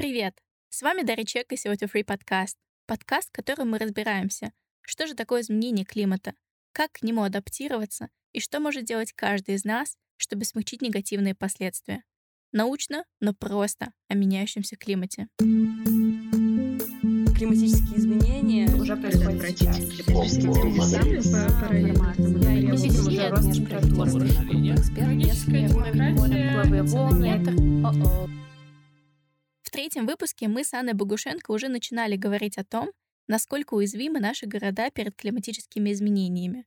Привет! 0.00 0.32
С 0.70 0.80
вами 0.80 1.02
Дарья 1.02 1.26
Чек 1.26 1.52
и 1.52 1.58
сегодня 1.58 1.86
Free 1.86 2.06
Podcast. 2.06 2.54
Подкаст, 2.86 3.28
в 3.28 3.32
котором 3.32 3.68
мы 3.68 3.76
разбираемся, 3.76 4.50
что 4.80 5.06
же 5.06 5.12
такое 5.12 5.42
изменение 5.42 5.84
климата, 5.84 6.32
как 6.72 6.92
к 6.92 7.02
нему 7.02 7.22
адаптироваться 7.22 8.08
и 8.32 8.40
что 8.40 8.60
может 8.60 8.86
делать 8.86 9.12
каждый 9.12 9.56
из 9.56 9.64
нас, 9.66 9.98
чтобы 10.16 10.46
смягчить 10.46 10.80
негативные 10.80 11.34
последствия. 11.34 12.02
Научно, 12.50 13.04
но 13.20 13.34
просто 13.34 13.92
о 14.08 14.14
меняющемся 14.14 14.76
климате. 14.76 15.28
Климатические 17.36 17.98
изменения 17.98 18.74
уже 18.74 18.96
происходят 18.96 19.50
В 29.70 29.72
третьем 29.72 30.04
выпуске 30.04 30.48
мы 30.48 30.64
с 30.64 30.74
Анной 30.74 30.94
Богушенко 30.94 31.52
уже 31.52 31.68
начинали 31.68 32.16
говорить 32.16 32.58
о 32.58 32.64
том, 32.64 32.90
насколько 33.28 33.74
уязвимы 33.74 34.18
наши 34.18 34.46
города 34.46 34.90
перед 34.90 35.14
климатическими 35.14 35.92
изменениями. 35.92 36.66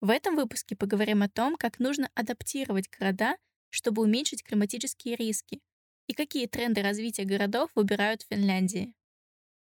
В 0.00 0.10
этом 0.10 0.34
выпуске 0.34 0.74
поговорим 0.74 1.22
о 1.22 1.28
том, 1.28 1.54
как 1.54 1.78
нужно 1.78 2.10
адаптировать 2.16 2.90
города, 2.90 3.36
чтобы 3.68 4.02
уменьшить 4.02 4.42
климатические 4.42 5.14
риски, 5.14 5.60
и 6.08 6.12
какие 6.12 6.48
тренды 6.48 6.82
развития 6.82 7.22
городов 7.22 7.70
выбирают 7.76 8.22
в 8.22 8.26
Финляндии. 8.30 8.94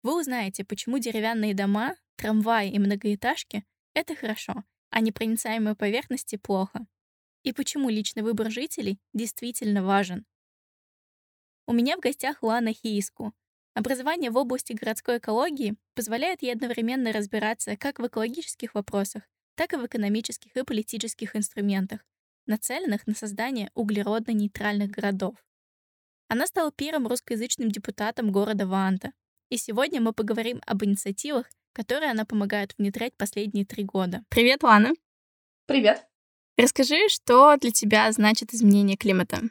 Вы 0.04 0.20
узнаете, 0.20 0.64
почему 0.64 1.00
деревянные 1.00 1.56
дома, 1.56 1.96
трамваи 2.18 2.70
и 2.70 2.78
многоэтажки— 2.78 3.64
это 3.96 4.16
хорошо, 4.16 4.64
а 4.92 5.02
непроницаемые 5.02 5.76
поверхности— 5.76 6.36
плохо. 6.38 6.86
И 7.42 7.52
почему 7.52 7.90
личный 7.90 8.22
выбор 8.22 8.52
жителей 8.52 9.00
действительно 9.12 9.84
важен. 9.84 10.28
У 11.68 11.74
меня 11.74 11.98
в 11.98 12.00
гостях 12.00 12.44
Лана 12.44 12.74
Хииску. 12.74 13.34
Образование 13.74 14.30
в 14.30 14.38
области 14.38 14.74
городской 14.74 15.18
экологии 15.18 15.76
позволяет 15.96 16.44
ей 16.44 16.54
одновременно 16.54 17.12
разбираться 17.12 17.76
как 17.76 17.98
в 17.98 18.06
экологических 18.06 18.76
вопросах, 18.76 19.24
так 19.56 19.74
и 19.74 19.78
в 19.78 19.86
экономических 19.86 20.56
и 20.56 20.64
политических 20.64 21.36
инструментах, 21.36 22.06
нацеленных 22.46 23.08
на 23.08 23.16
создание 23.16 23.72
углеродно-нейтральных 23.74 24.92
городов. 24.92 25.36
Она 26.28 26.46
стала 26.46 26.72
первым 26.72 27.08
русскоязычным 27.08 27.72
депутатом 27.72 28.32
города 28.32 28.68
Ванта. 28.68 29.12
И 29.50 29.58
сегодня 29.58 30.02
мы 30.02 30.14
поговорим 30.14 30.62
об 30.68 30.84
инициативах, 30.84 31.50
которые 31.74 32.12
она 32.12 32.26
помогает 32.26 32.76
внедрять 32.78 33.18
последние 33.18 33.66
три 33.66 33.84
года. 33.84 34.24
Привет, 34.30 34.62
Лана. 34.62 34.94
Привет. 35.66 36.06
Расскажи, 36.58 37.10
что 37.10 37.58
для 37.58 37.72
тебя 37.72 38.12
значит 38.12 38.54
изменение 38.54 38.98
климата? 38.98 39.42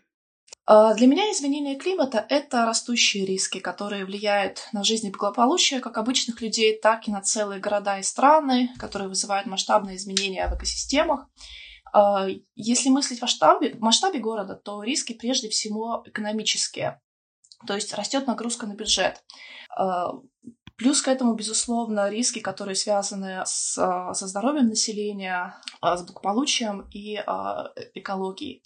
А, 0.66 0.94
для 0.94 1.06
меня 1.06 1.30
изменение 1.30 1.76
климата— 1.76 2.24
это 2.30 2.64
растущие 2.64 3.26
риски, 3.26 3.60
которые 3.60 4.06
влияют 4.06 4.66
на 4.72 4.82
жизнь 4.82 5.06
и 5.06 5.10
благополучие 5.10 5.80
как 5.80 5.98
обычных 5.98 6.40
людей, 6.40 6.78
так 6.78 7.06
и 7.06 7.10
на 7.10 7.20
целые 7.20 7.60
города 7.60 7.98
и 7.98 8.02
страны, 8.02 8.70
которые 8.78 9.08
вызывают 9.08 9.46
масштабные 9.46 9.96
изменения 9.96 10.48
в 10.48 10.56
экосистемах. 10.56 11.28
А, 11.92 12.26
если 12.54 12.88
мыслить 12.88 13.18
в 13.18 13.22
масштабе, 13.22 13.74
в 13.74 13.80
масштабе 13.80 14.20
города, 14.20 14.54
то 14.54 14.82
риски 14.82 15.12
прежде 15.12 15.50
всего 15.50 16.02
экономические, 16.06 16.98
то 17.66 17.74
есть 17.74 17.92
растет 17.92 18.26
нагрузка 18.26 18.66
на 18.66 18.74
бюджет. 18.74 19.22
А, 19.76 20.12
плюс 20.76 21.02
к 21.02 21.08
этому, 21.08 21.34
безусловно, 21.34 22.08
риски, 22.08 22.38
которые 22.38 22.74
связаны 22.74 23.42
с, 23.44 23.74
со 23.74 24.26
здоровьем 24.26 24.68
населения, 24.68 25.60
с 25.82 26.02
благополучием 26.04 26.88
и 26.90 27.16
экологией. 27.94 28.62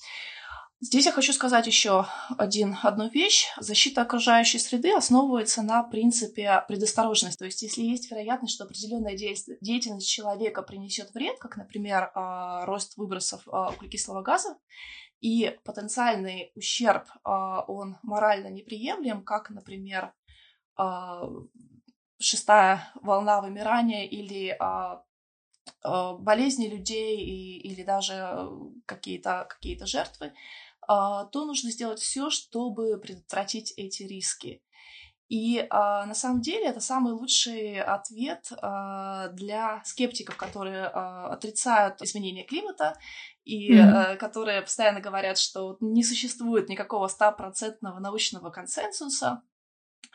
Здесь 0.80 1.06
я 1.06 1.12
хочу 1.12 1.32
сказать 1.32 1.66
еще 1.66 2.06
один, 2.36 2.76
одну 2.84 3.08
вещь. 3.08 3.48
Защита 3.58 4.02
окружающей 4.02 4.60
среды 4.60 4.94
основывается 4.94 5.62
на 5.62 5.82
принципе 5.82 6.64
предосторожности. 6.68 7.36
То 7.36 7.46
есть, 7.46 7.62
если 7.62 7.82
есть 7.82 8.08
вероятность, 8.08 8.54
что 8.54 8.62
определенная 8.62 9.16
деятельность 9.16 10.08
человека 10.08 10.62
принесет 10.62 11.12
вред, 11.14 11.36
как, 11.40 11.56
например, 11.56 12.12
а, 12.14 12.64
рост 12.64 12.96
выбросов 12.96 13.42
а, 13.48 13.70
углекислого 13.70 14.22
газа, 14.22 14.56
и 15.20 15.58
потенциальный 15.64 16.52
ущерб, 16.54 17.08
а, 17.24 17.62
он 17.62 17.96
морально 18.04 18.46
неприемлем, 18.46 19.24
как, 19.24 19.50
например, 19.50 20.12
шестая 22.20 22.88
волна 23.02 23.40
вымирания 23.40 24.06
или 24.06 24.56
болезни 25.82 26.68
людей 26.68 27.18
и, 27.18 27.58
или 27.58 27.82
даже 27.82 28.48
какие-то 28.86 29.46
какие 29.50 29.82
жертвы, 29.84 30.32
то 30.88 31.44
нужно 31.44 31.70
сделать 31.70 32.00
все, 32.00 32.30
чтобы 32.30 32.98
предотвратить 32.98 33.74
эти 33.76 34.04
риски. 34.04 34.62
И 35.28 35.66
а, 35.68 36.06
на 36.06 36.14
самом 36.14 36.40
деле 36.40 36.66
это 36.66 36.80
самый 36.80 37.12
лучший 37.12 37.82
ответ 37.82 38.50
а, 38.62 39.28
для 39.28 39.82
скептиков, 39.84 40.36
которые 40.36 40.86
а, 40.86 41.28
отрицают 41.28 42.00
изменение 42.00 42.44
климата 42.44 42.98
и 43.44 43.74
mm-hmm. 43.74 43.90
а, 43.90 44.16
которые 44.16 44.62
постоянно 44.62 45.00
говорят, 45.00 45.36
что 45.36 45.76
не 45.80 46.02
существует 46.02 46.70
никакого 46.70 47.08
стопроцентного 47.08 47.98
научного 47.98 48.48
консенсуса. 48.48 49.42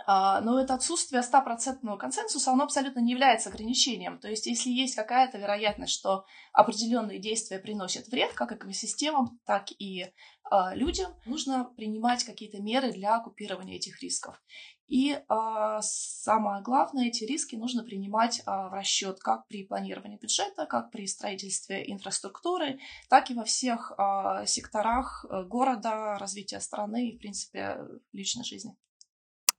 А, 0.06 0.42
но 0.42 0.60
это 0.60 0.74
отсутствие 0.74 1.22
стопроцентного 1.22 1.98
консенсуса, 1.98 2.52
оно 2.52 2.64
абсолютно 2.64 3.00
не 3.00 3.12
является 3.12 3.50
ограничением. 3.50 4.20
То 4.20 4.28
есть, 4.28 4.46
если 4.48 4.70
есть 4.70 4.96
какая-то 4.96 5.38
вероятность, 5.38 5.94
что 5.94 6.26
определенные 6.52 7.20
действия 7.20 7.60
приносят 7.60 8.08
вред 8.08 8.34
как 8.34 8.52
экосистемам, 8.52 9.40
так 9.46 9.68
и 9.80 10.08
а, 10.44 10.76
людям, 10.76 11.14
нужно 11.26 11.66
принимать 11.66 12.24
какие-то 12.24 12.62
меры 12.62 12.92
для 12.92 13.16
оккупирования 13.16 13.78
этих 13.78 14.02
рисков. 14.02 14.42
И 14.88 15.18
а, 15.30 15.82
самое 15.82 16.62
главное, 16.62 17.08
эти 17.08 17.24
риски 17.24 17.56
нужно 17.56 17.84
принимать 17.84 18.42
а, 18.46 18.70
в 18.70 18.74
расчет 18.74 19.20
как 19.20 19.48
при 19.48 19.66
планировании 19.66 20.18
бюджета, 20.18 20.66
как 20.66 20.92
при 20.92 21.08
строительстве 21.08 21.90
инфраструктуры, 21.92 22.80
так 23.10 23.32
и 23.32 23.34
во 23.34 23.46
всех 23.46 23.94
а, 23.98 24.46
секторах 24.46 25.26
э, 25.30 25.44
города, 25.46 26.18
развития 26.20 26.60
страны 26.60 27.10
и, 27.10 27.16
в 27.16 27.20
принципе, 27.20 27.78
личной 28.12 28.44
жизни. 28.44 28.76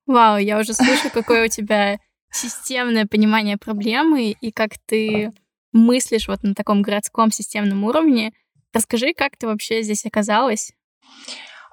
Вау, 0.06 0.38
я 0.38 0.58
уже 0.58 0.74
слышу, 0.74 1.10
какое 1.10 1.46
у 1.46 1.48
тебя 1.48 1.98
системное 2.30 3.06
понимание 3.06 3.56
проблемы 3.56 4.32
и 4.32 4.52
как 4.52 4.72
ты 4.86 5.32
мыслишь 5.72 6.28
вот 6.28 6.42
на 6.42 6.54
таком 6.54 6.82
городском 6.82 7.30
системном 7.30 7.84
уровне. 7.84 8.32
Расскажи, 8.72 9.14
как 9.14 9.36
ты 9.36 9.46
вообще 9.46 9.82
здесь 9.82 10.04
оказалась? 10.04 10.72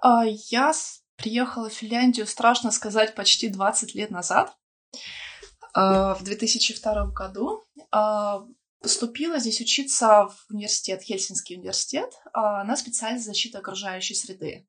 А, 0.01 0.23
я 0.25 0.73
приехала 1.17 1.69
в 1.69 1.73
Финляндию, 1.73 2.25
страшно 2.25 2.71
сказать, 2.71 3.15
почти 3.15 3.49
20 3.49 3.95
лет 3.95 4.11
назад, 4.11 4.55
а, 5.73 6.15
в 6.15 6.23
2002 6.23 7.07
году. 7.07 7.63
А, 7.91 8.43
поступила 8.81 9.39
здесь 9.39 9.61
учиться 9.61 10.27
в 10.27 10.53
университет, 10.53 11.01
Хельсинский 11.03 11.57
университет, 11.57 12.11
на 12.33 12.75
специальность 12.75 13.25
защиты 13.25 13.59
окружающей 13.59 14.15
среды. 14.15 14.67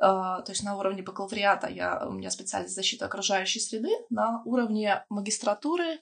Uh, 0.00 0.42
то 0.44 0.52
есть 0.52 0.62
на 0.62 0.76
уровне 0.76 1.02
бакалавриата 1.02 1.66
я, 1.68 2.06
у 2.06 2.12
меня 2.12 2.30
специальность 2.30 2.76
защиты 2.76 3.04
окружающей 3.04 3.58
среды, 3.58 3.90
на 4.10 4.42
уровне 4.44 5.04
магистратуры 5.08 6.00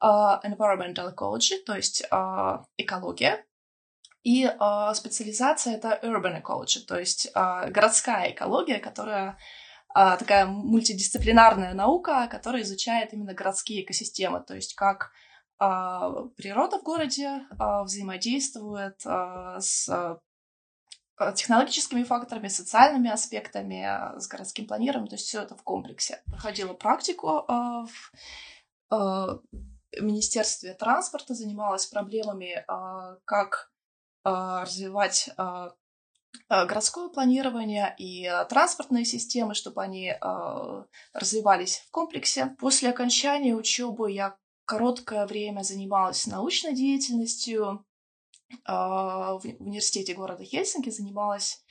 uh, 0.00 0.40
environmental 0.44 1.12
ecology, 1.12 1.56
то 1.66 1.74
есть 1.74 2.04
uh, 2.12 2.62
экология, 2.76 3.44
и 4.22 4.48
специализация 4.94 5.74
это 5.74 6.00
urban 6.02 6.40
ecology, 6.40 6.80
то 6.86 6.98
есть 6.98 7.30
городская 7.34 8.30
экология, 8.30 8.78
которая 8.78 9.36
такая 9.92 10.46
мультидисциплинарная 10.46 11.74
наука, 11.74 12.26
которая 12.30 12.62
изучает 12.62 13.12
именно 13.12 13.34
городские 13.34 13.82
экосистемы, 13.84 14.40
то 14.42 14.54
есть 14.54 14.74
как 14.76 15.10
природа 15.58 16.78
в 16.78 16.84
городе 16.84 17.42
взаимодействует 17.58 18.98
с 19.02 20.18
технологическими 21.36 22.02
факторами, 22.02 22.48
социальными 22.48 23.10
аспектами, 23.10 23.84
э, 23.84 24.18
с 24.18 24.26
городским 24.26 24.66
планированием, 24.66 25.08
то 25.08 25.14
есть 25.14 25.26
все 25.26 25.42
это 25.42 25.56
в 25.56 25.62
комплексе. 25.62 26.22
Проходила 26.26 26.74
практику 26.74 27.44
э, 27.48 27.86
в 28.90 29.42
Министерстве 30.00 30.74
транспорта, 30.74 31.34
занималась 31.34 31.86
проблемами, 31.86 32.64
как 33.24 33.72
развивать 34.24 35.30
городское 36.48 37.08
планирование 37.08 37.94
и 37.98 38.30
транспортные 38.48 39.04
системы, 39.04 39.54
чтобы 39.54 39.82
они 39.82 40.14
развивались 41.12 41.78
в 41.86 41.90
комплексе. 41.90 42.54
После 42.58 42.90
окончания 42.90 43.54
учебы 43.54 44.12
я 44.12 44.36
короткое 44.64 45.26
время 45.26 45.62
занималась 45.62 46.26
научной 46.26 46.74
деятельностью, 46.74 47.84
в 48.66 49.42
университете 49.58 50.14
города 50.14 50.44
Хельсинки 50.44 50.90
занималась 50.90 51.64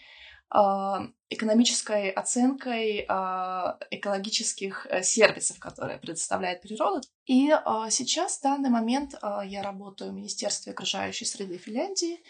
а, 0.50 1.08
экономической 1.30 2.12
оценкой 2.12 3.06
а, 3.10 3.80
экологических 3.90 4.86
э, 4.88 5.02
сервисов, 5.02 5.58
которые 5.60 5.98
предоставляет 5.98 6.62
природа. 6.62 7.02
И 7.26 7.50
сейчас, 7.90 8.38
в 8.38 8.44
данный 8.44 8.70
момент, 8.70 9.16
я 9.46 9.64
работаю 9.64 10.12
в 10.12 10.16
Министерстве 10.16 10.74
окружающей 10.74 11.26
среды 11.26 11.58
Финляндии, 11.58 12.22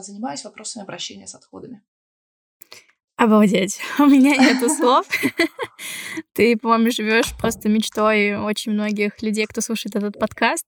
занимаюсь 0.00 0.44
вопросами 0.44 0.82
обращения 0.82 1.26
с 1.26 1.34
отходами. 1.34 1.82
Обалдеть. 3.18 3.80
У 3.98 4.06
меня 4.06 4.36
нету 4.36 4.68
слов. 4.74 5.06
Ты, 6.34 6.56
по-моему, 6.56 6.90
живешь 6.92 7.34
просто 7.36 7.68
мечтой 7.68 8.36
очень 8.36 8.72
многих 8.72 9.20
людей, 9.22 9.46
кто 9.46 9.60
слушает 9.60 9.96
этот 9.96 10.18
подкаст, 10.18 10.64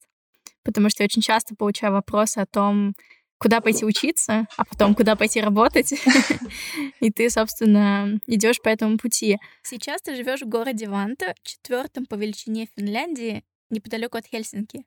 потому 0.63 0.91
что 0.91 1.03
я 1.03 1.07
очень 1.07 1.23
часто 1.23 1.55
получаю 1.55 1.93
вопросы 1.93 2.39
о 2.39 2.47
том, 2.47 2.95
куда 3.39 3.61
пойти 3.61 3.85
учиться, 3.85 4.47
а 4.57 4.65
потом 4.65 4.95
куда 4.95 5.17
пойти 5.17 5.41
работать. 5.41 5.93
И 7.01 7.11
ты, 7.11 7.31
собственно, 7.31 8.19
идешь 8.27 8.61
по 8.61 8.69
этому 8.69 8.99
пути. 8.99 9.39
Сейчас 9.63 10.03
ты 10.03 10.15
живешь 10.15 10.43
в 10.43 10.49
городе 10.49 10.89
Ванта, 10.89 11.35
четвертом 11.43 12.05
по 12.05 12.15
величине 12.17 12.69
Финляндии, 12.77 13.43
неподалеку 13.71 14.19
от 14.19 14.27
Хельсинки. 14.27 14.85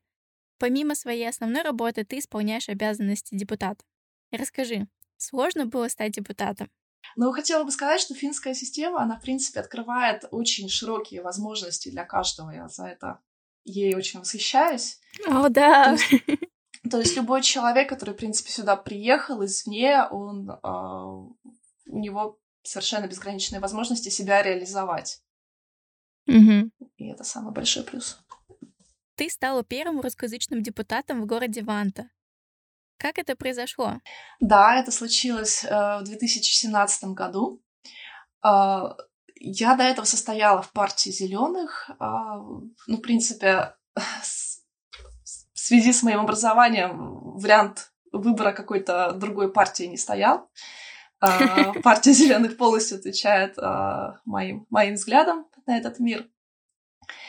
Помимо 0.60 0.94
своей 0.94 1.28
основной 1.28 1.64
работы 1.64 2.06
ты 2.06 2.20
исполняешь 2.20 2.70
обязанности 2.70 3.36
депутата. 3.36 3.84
Расскажи, 4.32 4.88
сложно 5.18 5.66
было 5.66 5.88
стать 5.88 6.12
депутатом? 6.14 6.70
Ну, 7.16 7.32
хотела 7.32 7.64
бы 7.64 7.72
сказать, 7.72 8.02
что 8.02 8.14
финская 8.16 8.54
система, 8.54 9.02
она, 9.02 9.18
в 9.18 9.22
принципе, 9.22 9.60
открывает 9.60 10.26
очень 10.32 10.70
широкие 10.70 11.22
возможности 11.22 11.90
для 11.90 12.06
каждого. 12.06 12.52
Я 12.52 12.68
за 12.70 12.86
это 12.86 13.20
ей 13.64 13.96
очень 13.96 14.20
восхищаюсь. 14.20 15.00
О, 15.28 15.50
да. 15.50 15.96
То 15.96 16.02
есть, 16.02 16.26
то 16.92 17.00
есть 17.00 17.16
любой 17.16 17.42
человек, 17.42 17.90
который, 17.90 18.14
в 18.14 18.18
принципе, 18.18 18.52
сюда 18.52 18.76
приехал 18.76 19.44
извне, 19.46 20.04
он, 20.10 20.50
э, 20.50 20.58
у 20.64 22.00
него 22.00 22.40
совершенно 22.64 23.08
безграничные 23.08 23.60
возможности 23.60 24.10
себя 24.10 24.42
реализовать. 24.42 25.22
Угу. 26.28 26.72
И 26.98 27.10
это 27.10 27.24
самый 27.24 27.54
большой 27.54 27.84
плюс. 27.84 28.20
Ты 29.16 29.30
стала 29.30 29.64
первым 29.64 30.02
русскоязычным 30.02 30.64
депутатом 30.64 31.22
в 31.22 31.26
городе 31.26 31.62
Ванта. 31.62 32.10
Как 32.98 33.20
это 33.20 33.36
произошло? 33.36 34.00
Да, 34.40 34.80
это 34.80 34.92
случилось 34.92 35.64
э, 35.64 35.70
в 35.70 36.04
2017 36.04 37.04
году. 37.10 37.62
Э, 38.44 38.96
я 39.44 39.76
до 39.76 39.84
этого 39.84 40.06
состояла 40.06 40.62
в 40.62 40.72
партии 40.72 41.10
зеленых. 41.10 41.90
Э, 42.00 42.04
ну, 42.88 42.98
в 42.98 43.02
принципе, 43.02 43.76
в 43.94 45.60
связи 45.60 45.92
с 45.92 46.02
моим 46.02 46.22
образованием 46.22 47.38
вариант 47.38 47.92
выбора 48.12 48.54
какой-то 48.54 49.12
другой 49.12 49.52
партии 49.52 49.84
не 49.84 49.98
стоял. 49.98 50.50
Э, 51.22 51.74
партия 51.84 52.14
зеленых 52.14 52.58
полностью 52.58 52.98
отвечает 52.98 53.58
э, 53.58 54.14
моим, 54.24 54.66
моим 54.70 54.96
взглядам 54.96 55.46
на 55.66 55.78
этот 55.78 56.00
мир. 56.00 56.26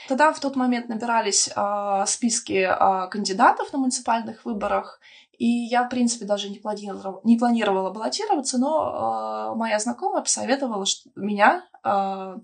Тогда 0.08 0.32
в 0.32 0.40
тот 0.40 0.56
момент 0.56 0.88
набирались 0.88 1.48
э, 1.48 2.04
списки 2.06 2.68
э, 2.68 3.08
кандидатов 3.08 3.72
на 3.72 3.78
муниципальных 3.78 4.44
выборах, 4.44 5.00
и 5.38 5.46
я, 5.46 5.84
в 5.84 5.88
принципе, 5.88 6.24
даже 6.24 6.48
не 6.48 6.58
планировала, 6.58 7.20
не 7.24 7.36
планировала 7.36 7.90
баллотироваться, 7.90 8.58
но 8.58 9.52
э, 9.52 9.58
моя 9.58 9.78
знакомая 9.78 10.22
посоветовала 10.22 10.86
что, 10.86 11.10
меня, 11.16 11.66
э, 11.82 12.36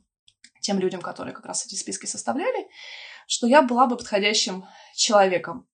тем 0.61 0.79
людям, 0.79 1.00
которые 1.00 1.35
как 1.35 1.47
раз 1.47 1.67
эти 1.67 1.75
списки 1.75 2.06
составляли, 2.06 2.69
что 3.27 3.47
я 3.47 3.62
была 3.62 3.87
бы 3.87 3.97
подходящим 3.97 4.67
человеком. 4.94 5.67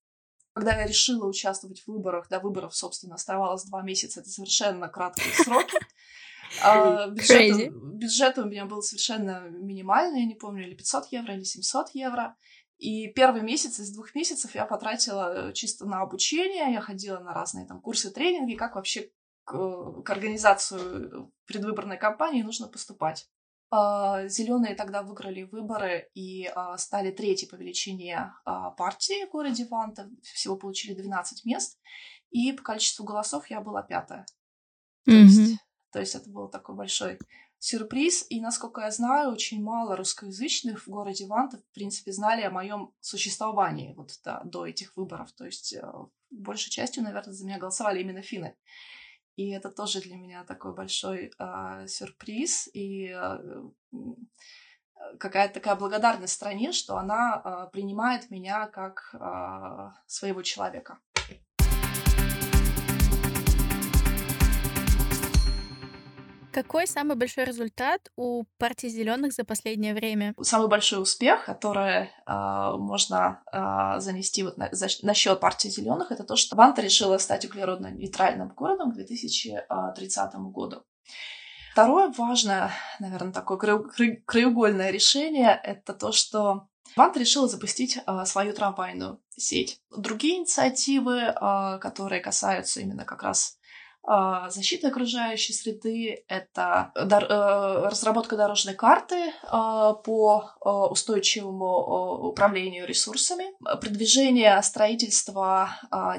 Когда 0.53 0.73
я 0.73 0.87
решила 0.87 1.27
участвовать 1.27 1.83
в 1.83 1.89
выборах, 1.89 2.29
до 2.29 2.39
выборов, 2.39 2.75
собственно, 2.75 3.17
оставалось 3.17 3.65
два 3.65 3.83
месяца, 3.83 4.21
это 4.21 4.31
совершенно 4.31 4.89
краткие 4.89 5.35
сроки. 5.35 5.79
А, 6.63 7.07
бюджет, 7.11 7.73
бюджет 7.73 8.39
у 8.39 8.45
меня 8.45 8.67
был 8.67 8.83
совершенно 8.83 9.49
минимальный, 9.51 10.21
я 10.21 10.27
не 10.27 10.35
помню, 10.35 10.67
или 10.67 10.75
500 10.75 11.07
евро, 11.13 11.35
или 11.35 11.45
700 11.45 11.91
евро. 11.95 12.37
И 12.79 13.09
первый 13.13 13.43
месяц 13.43 13.79
из 13.79 13.93
двух 13.93 14.15
месяцев 14.15 14.55
я 14.55 14.67
потратила 14.67 15.49
э, 15.49 15.53
чисто 15.55 15.87
на 15.87 16.03
обучение, 16.03 16.73
я 16.73 16.81
ходила 16.81 17.19
на 17.21 17.33
разные 17.33 17.67
там 17.67 17.81
курсы, 17.81 18.11
тренинги, 18.11 18.55
как 18.55 18.75
вообще 18.75 19.11
к, 19.45 20.03
к 20.03 20.11
организацию 20.11 21.33
предвыборной 21.47 21.97
кампании 21.97 22.43
нужно 22.43 22.69
поступать. 22.69 23.29
А, 23.71 24.29
Зеленые 24.29 24.75
тогда 24.75 25.03
выиграли 25.03 25.43
выборы 25.43 26.09
и 26.15 26.47
а, 26.55 26.77
стали 26.79 27.11
третьей 27.11 27.49
по 27.49 27.57
величине 27.57 28.33
а, 28.45 28.71
партии 28.71 29.27
в 29.27 29.31
городе 29.31 29.67
Ванта. 29.67 30.09
Всего 30.23 30.57
получили 30.57 30.95
12 30.95 31.45
мест. 31.45 31.79
И 32.31 32.53
по 32.53 32.63
количеству 32.63 33.05
голосов 33.05 33.51
я 33.51 33.61
была 33.61 33.83
пятая. 33.83 34.27
То, 35.05 35.13
mm-hmm. 35.13 35.23
есть, 35.23 35.61
то 35.97 36.01
есть 36.01 36.15
это 36.15 36.29
был 36.29 36.47
такой 36.47 36.75
большой 36.75 37.19
сюрприз. 37.59 38.27
И, 38.29 38.39
насколько 38.39 38.83
я 38.83 38.91
знаю, 38.91 39.31
очень 39.33 39.63
мало 39.63 39.97
русскоязычных 39.97 40.87
в 40.87 40.91
городе 40.91 41.27
Ванта, 41.27 41.57
в 41.57 41.75
принципе, 41.75 42.13
знали 42.13 42.43
о 42.43 42.51
моем 42.51 42.93
существовании 43.01 43.95
вот 43.95 44.11
да, 44.23 44.43
до 44.45 44.67
этих 44.67 44.95
выборов. 44.95 45.33
То 45.33 45.47
есть 45.47 45.73
э, 45.73 45.83
большей 46.31 46.71
частью, 46.71 47.03
наверное, 47.03 47.33
за 47.33 47.47
меня 47.47 47.59
голосовали 47.59 48.03
именно 48.03 48.21
финны. 48.21 48.59
И 49.37 49.49
это 49.49 49.71
тоже 49.71 50.03
для 50.03 50.17
меня 50.17 50.45
такой 50.45 50.75
большой 50.75 51.33
э, 51.39 51.87
сюрприз 51.89 52.69
и 52.75 53.09
э, 53.17 53.39
какая-то 55.19 55.55
такая 55.55 55.77
благодарность 55.77 56.35
стране, 56.35 56.73
что 56.73 56.99
она 56.99 57.41
э, 57.43 57.71
принимает 57.73 58.31
меня 58.31 58.67
как 58.67 59.15
э, 59.15 59.93
своего 60.07 60.43
человека. 60.43 60.99
Какой 66.57 66.87
самый 66.87 67.19
большой 67.19 67.45
результат 67.45 68.11
у 68.17 68.45
партии 68.57 68.87
зеленых 68.87 69.35
за 69.35 69.45
последнее 69.45 69.93
время? 69.93 70.35
Самый 70.41 70.69
большой 70.69 71.03
успех, 71.03 71.45
который 71.45 72.05
э, 72.05 72.77
можно 72.79 73.43
э, 73.53 74.01
занести 74.01 74.43
вот 74.43 74.57
на, 74.57 74.71
на 75.03 75.13
счет 75.13 75.39
партии 75.39 75.69
зеленых, 75.69 76.13
это 76.13 76.25
то, 76.25 76.35
что 76.35 76.57
Ванта 76.57 76.81
решила 76.81 77.19
стать 77.19 77.45
углеродно-нейтральным 77.45 78.55
городом 78.55 78.93
к 78.93 78.95
2030 78.95 80.35
году. 80.51 80.83
Второе 81.73 82.11
важное, 82.17 82.71
наверное, 83.01 83.35
такое 83.35 83.59
краеугольное 84.25 84.91
решение, 84.91 85.61
это 85.63 85.93
то, 85.93 86.11
что 86.11 86.69
Ванта 86.97 87.21
решила 87.21 87.49
запустить 87.49 87.99
э, 87.99 88.25
свою 88.25 88.55
трамвайную 88.55 89.21
сеть. 89.37 89.83
Другие 89.95 90.39
инициативы, 90.39 91.19
э, 91.19 91.79
которые 91.83 92.23
касаются 92.23 92.81
именно 92.81 93.05
как 93.05 93.23
раз 93.23 93.59
а, 93.59 93.66
защита 94.07 94.89
окружающей 94.89 95.53
среды, 95.53 96.25
это 96.29 96.93
э, 96.95 97.89
разработка 97.89 98.37
дорожной 98.37 98.75
карты 98.75 99.33
а, 99.43 99.95
по 99.95 100.51
а, 100.61 100.87
устойчивому 100.87 102.29
управлению 102.29 102.87
ресурсами, 102.87 103.47
продвижение 103.81 104.63
строительства 104.63 105.71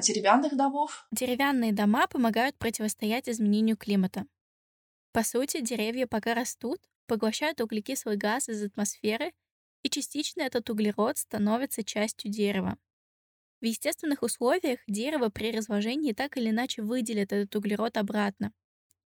деревянных 0.02 0.56
домов. 0.56 1.06
Деревянные 1.12 1.72
дома 1.72 2.06
помогают 2.06 2.56
противостоять 2.58 3.28
изменению 3.28 3.76
климата. 3.76 4.26
По 5.12 5.22
сути, 5.22 5.60
деревья 5.60 6.06
пока 6.06 6.34
растут, 6.34 6.80
поглощают 7.06 7.60
углекислый 7.60 8.16
газ 8.16 8.48
из 8.48 8.62
атмосферы, 8.62 9.32
и 9.82 9.88
частично 9.88 10.42
этот 10.42 10.68
углерод 10.70 11.18
становится 11.18 11.82
частью 11.82 12.30
дерева. 12.30 12.76
В 13.60 13.64
естественных 13.64 14.22
условиях 14.24 14.80
дерево 14.88 15.28
при 15.28 15.52
разложении 15.52 16.12
так 16.12 16.36
или 16.36 16.50
иначе 16.50 16.82
выделит 16.82 17.32
этот 17.32 17.54
углерод 17.54 17.96
обратно. 17.96 18.52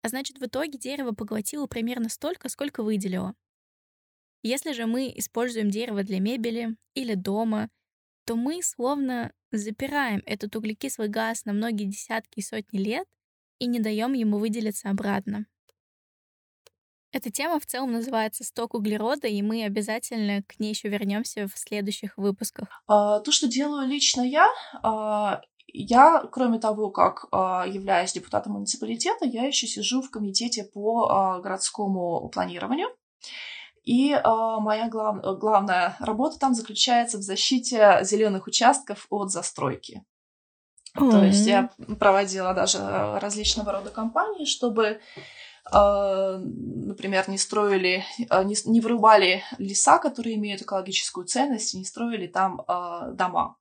А 0.02 0.08
значит, 0.08 0.38
в 0.38 0.46
итоге 0.46 0.78
дерево 0.78 1.12
поглотило 1.12 1.66
примерно 1.66 2.08
столько, 2.08 2.48
сколько 2.48 2.82
выделило. 2.82 3.34
Если 4.42 4.72
же 4.72 4.86
мы 4.86 5.12
используем 5.16 5.70
дерево 5.70 6.02
для 6.02 6.20
мебели 6.20 6.76
или 6.94 7.14
дома, 7.14 7.70
то 8.24 8.36
мы 8.36 8.62
словно 8.62 9.32
запираем 9.52 10.22
этот 10.26 10.56
углекислый 10.56 11.08
газ 11.08 11.44
на 11.44 11.52
многие 11.52 11.84
десятки 11.84 12.40
и 12.40 12.42
сотни 12.42 12.78
лет 12.78 13.08
и 13.58 13.66
не 13.66 13.80
даем 13.80 14.12
ему 14.14 14.38
выделиться 14.38 14.90
обратно. 14.90 15.46
Эта 17.12 17.30
тема 17.30 17.60
в 17.60 17.66
целом 17.66 17.92
называется 17.92 18.42
«Сток 18.42 18.72
углерода», 18.72 19.28
и 19.28 19.42
мы 19.42 19.64
обязательно 19.64 20.42
к 20.44 20.58
ней 20.58 20.70
еще 20.70 20.88
вернемся 20.88 21.46
в 21.46 21.58
следующих 21.58 22.16
выпусках. 22.16 22.68
А, 22.86 23.20
то, 23.20 23.30
что 23.30 23.48
делаю 23.48 23.86
лично 23.86 24.22
я, 24.22 24.48
а, 24.82 25.42
я, 25.66 26.24
кроме 26.32 26.58
того, 26.58 26.90
как 26.90 27.26
а, 27.30 27.66
являюсь 27.66 28.14
депутатом 28.14 28.54
муниципалитета, 28.54 29.26
я 29.26 29.44
еще 29.44 29.66
сижу 29.66 30.00
в 30.00 30.10
комитете 30.10 30.64
по 30.64 31.38
городскому 31.42 32.30
планированию. 32.30 32.88
И 33.84 34.12
э, 34.12 34.22
моя 34.60 34.88
глав, 34.88 35.16
главная 35.40 35.96
работа 35.98 36.38
там 36.38 36.54
заключается 36.54 37.18
в 37.18 37.22
защите 37.22 37.98
зеленых 38.04 38.46
участков 38.46 39.08
от 39.10 39.32
застройки. 39.32 40.04
Mm-hmm. 40.96 41.10
То 41.10 41.24
есть 41.24 41.46
я 41.46 41.70
проводила 41.98 42.54
даже 42.54 42.78
различного 43.20 43.72
рода 43.72 43.90
кампании, 43.90 44.44
чтобы 44.44 45.00
например, 45.70 47.28
не 47.28 47.38
строили, 47.38 48.04
а, 48.28 48.42
не, 48.44 48.80
вырубали 48.80 49.44
леса, 49.58 49.98
которые 49.98 50.36
имеют 50.36 50.62
экологическую 50.62 51.26
ценность, 51.26 51.74
не 51.74 51.84
строили 51.84 52.26
там 52.26 52.62
э, 52.66 53.12
дома. 53.14 53.56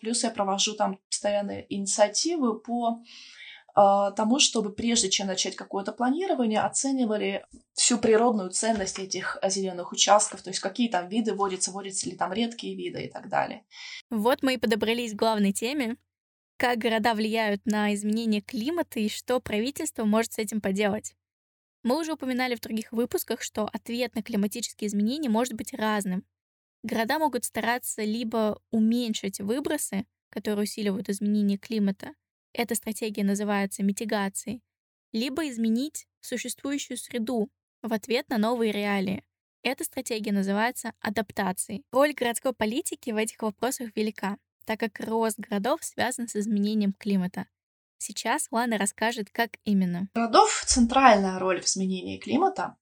Плюс 0.00 0.24
я 0.24 0.30
провожу 0.30 0.74
там 0.74 0.98
постоянные 1.10 1.66
инициативы 1.68 2.58
по 2.58 3.02
тому, 3.74 4.38
чтобы 4.38 4.70
прежде 4.70 5.08
чем 5.08 5.28
начать 5.28 5.56
какое-то 5.56 5.92
планирование, 5.92 6.60
оценивали 6.60 7.46
всю 7.72 7.96
природную 7.96 8.50
ценность 8.50 8.98
этих 8.98 9.38
зеленых 9.46 9.92
участков, 9.92 10.42
то 10.42 10.50
есть 10.50 10.60
какие 10.60 10.88
там 10.88 11.08
виды 11.08 11.34
водятся, 11.34 11.70
водятся 11.70 12.08
ли 12.08 12.16
там 12.16 12.34
редкие 12.34 12.76
виды 12.76 13.04
и 13.04 13.10
так 13.10 13.30
далее. 13.30 13.64
Вот 14.10 14.42
мы 14.42 14.54
и 14.54 14.58
подобрались 14.58 15.12
к 15.12 15.16
главной 15.16 15.52
теме. 15.52 15.96
Как 16.58 16.78
города 16.78 17.14
влияют 17.14 17.64
на 17.64 17.94
изменение 17.94 18.42
климата 18.42 19.00
и 19.00 19.08
что 19.08 19.40
правительство 19.40 20.04
может 20.04 20.34
с 20.34 20.38
этим 20.38 20.60
поделать. 20.60 21.14
Мы 21.82 21.98
уже 21.98 22.12
упоминали 22.12 22.54
в 22.54 22.60
других 22.60 22.92
выпусках, 22.92 23.42
что 23.42 23.68
ответ 23.72 24.14
на 24.14 24.22
климатические 24.22 24.88
изменения 24.88 25.28
может 25.28 25.54
быть 25.54 25.74
разным. 25.74 26.24
Города 26.82 27.18
могут 27.18 27.44
стараться 27.44 28.02
либо 28.02 28.60
уменьшить 28.70 29.40
выбросы, 29.40 30.06
которые 30.30 30.64
усиливают 30.64 31.08
изменение 31.08 31.58
климата, 31.58 32.14
эта 32.54 32.74
стратегия 32.74 33.24
называется 33.24 33.82
митигацией, 33.82 34.60
либо 35.12 35.48
изменить 35.48 36.06
существующую 36.20 36.98
среду 36.98 37.48
в 37.82 37.92
ответ 37.92 38.28
на 38.28 38.36
новые 38.36 38.72
реалии. 38.72 39.24
Эта 39.62 39.84
стратегия 39.84 40.32
называется 40.32 40.92
адаптацией. 41.00 41.84
Роль 41.92 42.12
городской 42.12 42.52
политики 42.52 43.10
в 43.10 43.16
этих 43.16 43.40
вопросах 43.40 43.90
велика, 43.96 44.36
так 44.66 44.80
как 44.80 45.00
рост 45.00 45.38
городов 45.38 45.82
связан 45.82 46.28
с 46.28 46.36
изменением 46.36 46.92
климата. 46.92 47.46
Сейчас 48.02 48.48
Лана 48.50 48.78
расскажет, 48.78 49.30
как 49.30 49.50
именно. 49.62 50.08
Городов 50.12 50.64
центральная 50.66 51.38
роль 51.38 51.60
в 51.60 51.66
изменении 51.66 52.18
климата. 52.18 52.76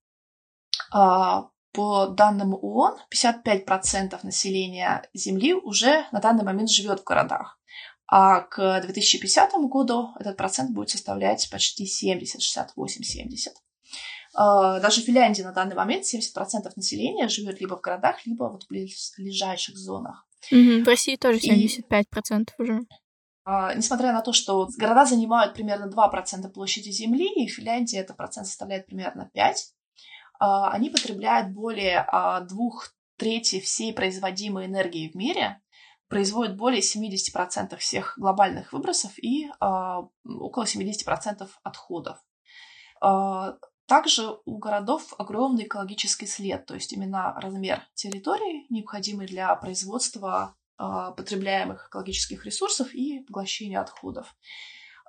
А, 0.90 1.50
по 1.72 2.06
данным 2.06 2.54
ООН, 2.54 2.96
55% 3.14 4.18
населения 4.22 5.02
Земли 5.12 5.52
уже 5.52 6.06
на 6.10 6.20
данный 6.20 6.42
момент 6.42 6.70
живет 6.70 7.00
в 7.00 7.04
городах. 7.04 7.60
А 8.06 8.40
к 8.40 8.80
2050 8.80 9.52
году 9.68 10.14
этот 10.18 10.38
процент 10.38 10.70
будет 10.70 10.88
составлять 10.88 11.50
почти 11.50 11.84
70, 11.84 12.40
68, 12.40 13.02
70. 13.02 13.52
Даже 14.34 15.02
в 15.02 15.04
Финляндии 15.04 15.42
на 15.42 15.52
данный 15.52 15.76
момент 15.76 16.04
70% 16.04 16.72
населения 16.76 17.28
живет 17.28 17.60
либо 17.60 17.76
в 17.76 17.82
городах, 17.82 18.24
либо 18.24 18.44
вот 18.44 18.64
в 18.64 18.68
ближайших 19.18 19.76
зонах. 19.76 20.26
Угу, 20.50 20.84
в 20.84 20.86
России 20.86 21.16
тоже 21.16 21.40
75% 21.40 22.48
и... 22.58 22.62
уже. 22.62 22.80
А, 23.44 23.75
несмотря 23.75 24.12
на 24.12 24.20
то, 24.20 24.32
что 24.32 24.68
города 24.76 25.04
занимают 25.04 25.54
примерно 25.54 25.90
2% 25.90 26.49
площади 26.50 26.90
Земли, 26.90 27.26
и 27.26 27.49
в 27.49 27.54
Финляндии 27.54 27.99
этот 27.99 28.16
процент 28.16 28.47
составляет 28.47 28.87
примерно 28.87 29.30
5%, 29.35 29.54
а, 30.38 30.70
они 30.70 30.90
потребляют 30.90 31.52
более 31.52 32.04
а, 32.06 32.40
двух 32.40 32.94
трети 33.16 33.61
всей 33.61 33.92
производимой 33.92 34.66
энергии 34.66 35.09
в 35.09 35.14
мире, 35.14 35.61
производят 36.09 36.56
более 36.56 36.80
70% 36.80 37.76
всех 37.76 38.14
глобальных 38.18 38.73
выбросов 38.73 39.12
и 39.18 39.49
около 39.61 40.64
70% 40.64 41.49
отходов. 41.62 42.18
Также 43.87 44.38
у 44.44 44.59
городов 44.59 45.14
огромный 45.18 45.64
экологический 45.64 46.26
след, 46.26 46.64
то 46.66 46.75
есть 46.75 46.92
именно 46.92 47.35
размер 47.40 47.82
территории, 47.94 48.66
необходимый 48.70 49.26
для 49.26 49.54
производства 49.56 50.56
потребляемых 51.16 51.88
экологических 51.88 52.44
ресурсов 52.46 52.94
и 52.94 53.20
поглощения 53.20 53.80
отходов. 53.80 54.34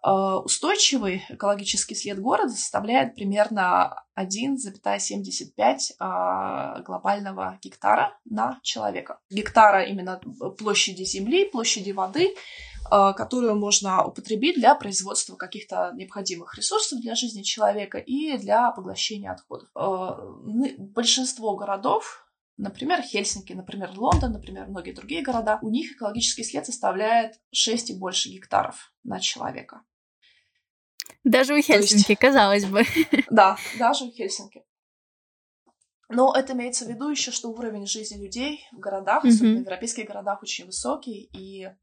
А, 0.03 0.39
устойчивый 0.39 1.23
экологический 1.29 1.95
след 1.95 2.19
города 2.19 2.51
составляет 2.51 3.15
примерно 3.15 4.03
1,75 4.17 5.77
а, 5.99 6.79
глобального 6.81 7.59
гектара 7.61 8.17
на 8.25 8.59
человека. 8.63 9.19
Гектара 9.29 9.83
именно 9.83 10.19
площади 10.57 11.03
земли, 11.03 11.45
площади 11.45 11.91
воды, 11.91 12.35
которую 12.89 13.55
можно 13.55 14.03
употребить 14.03 14.55
для 14.55 14.75
производства 14.75 15.35
каких-то 15.35 15.91
необходимых 15.95 16.57
ресурсов 16.57 16.99
для 16.99 17.15
жизни 17.15 17.43
человека 17.43 17.99
и 17.99 18.37
для 18.37 18.71
поглощения 18.71 19.31
отходов. 19.31 19.69
Большинство 19.73 21.55
городов 21.55 22.27
Например, 22.57 23.01
Хельсинки, 23.01 23.53
например, 23.53 23.91
Лондон, 23.97 24.33
например, 24.33 24.67
многие 24.67 24.91
другие 24.91 25.23
города, 25.23 25.57
у 25.61 25.69
них 25.69 25.93
экологический 25.93 26.43
след 26.43 26.65
составляет 26.65 27.39
6 27.51 27.91
и 27.91 27.97
больше 27.97 28.29
гектаров 28.29 28.93
на 29.03 29.19
человека. 29.19 29.81
Даже 31.23 31.53
у 31.53 31.61
Хельсинки, 31.61 32.11
есть... 32.11 32.19
казалось 32.19 32.65
бы. 32.65 32.83
Да, 33.29 33.57
даже 33.79 34.05
у 34.05 34.11
Хельсинки. 34.11 34.63
Но 36.09 36.33
это 36.35 36.53
имеется 36.53 36.85
в 36.85 36.89
виду 36.89 37.09
еще, 37.09 37.31
что 37.31 37.49
уровень 37.49 37.87
жизни 37.87 38.21
людей 38.21 38.67
в 38.73 38.79
городах, 38.79 39.23
mm-hmm. 39.23 39.29
особенно 39.29 39.57
в 39.59 39.61
европейских 39.61 40.07
городах, 40.07 40.43
очень 40.43 40.65
высокий, 40.65 41.29
и 41.33 41.63
э, 41.63 41.75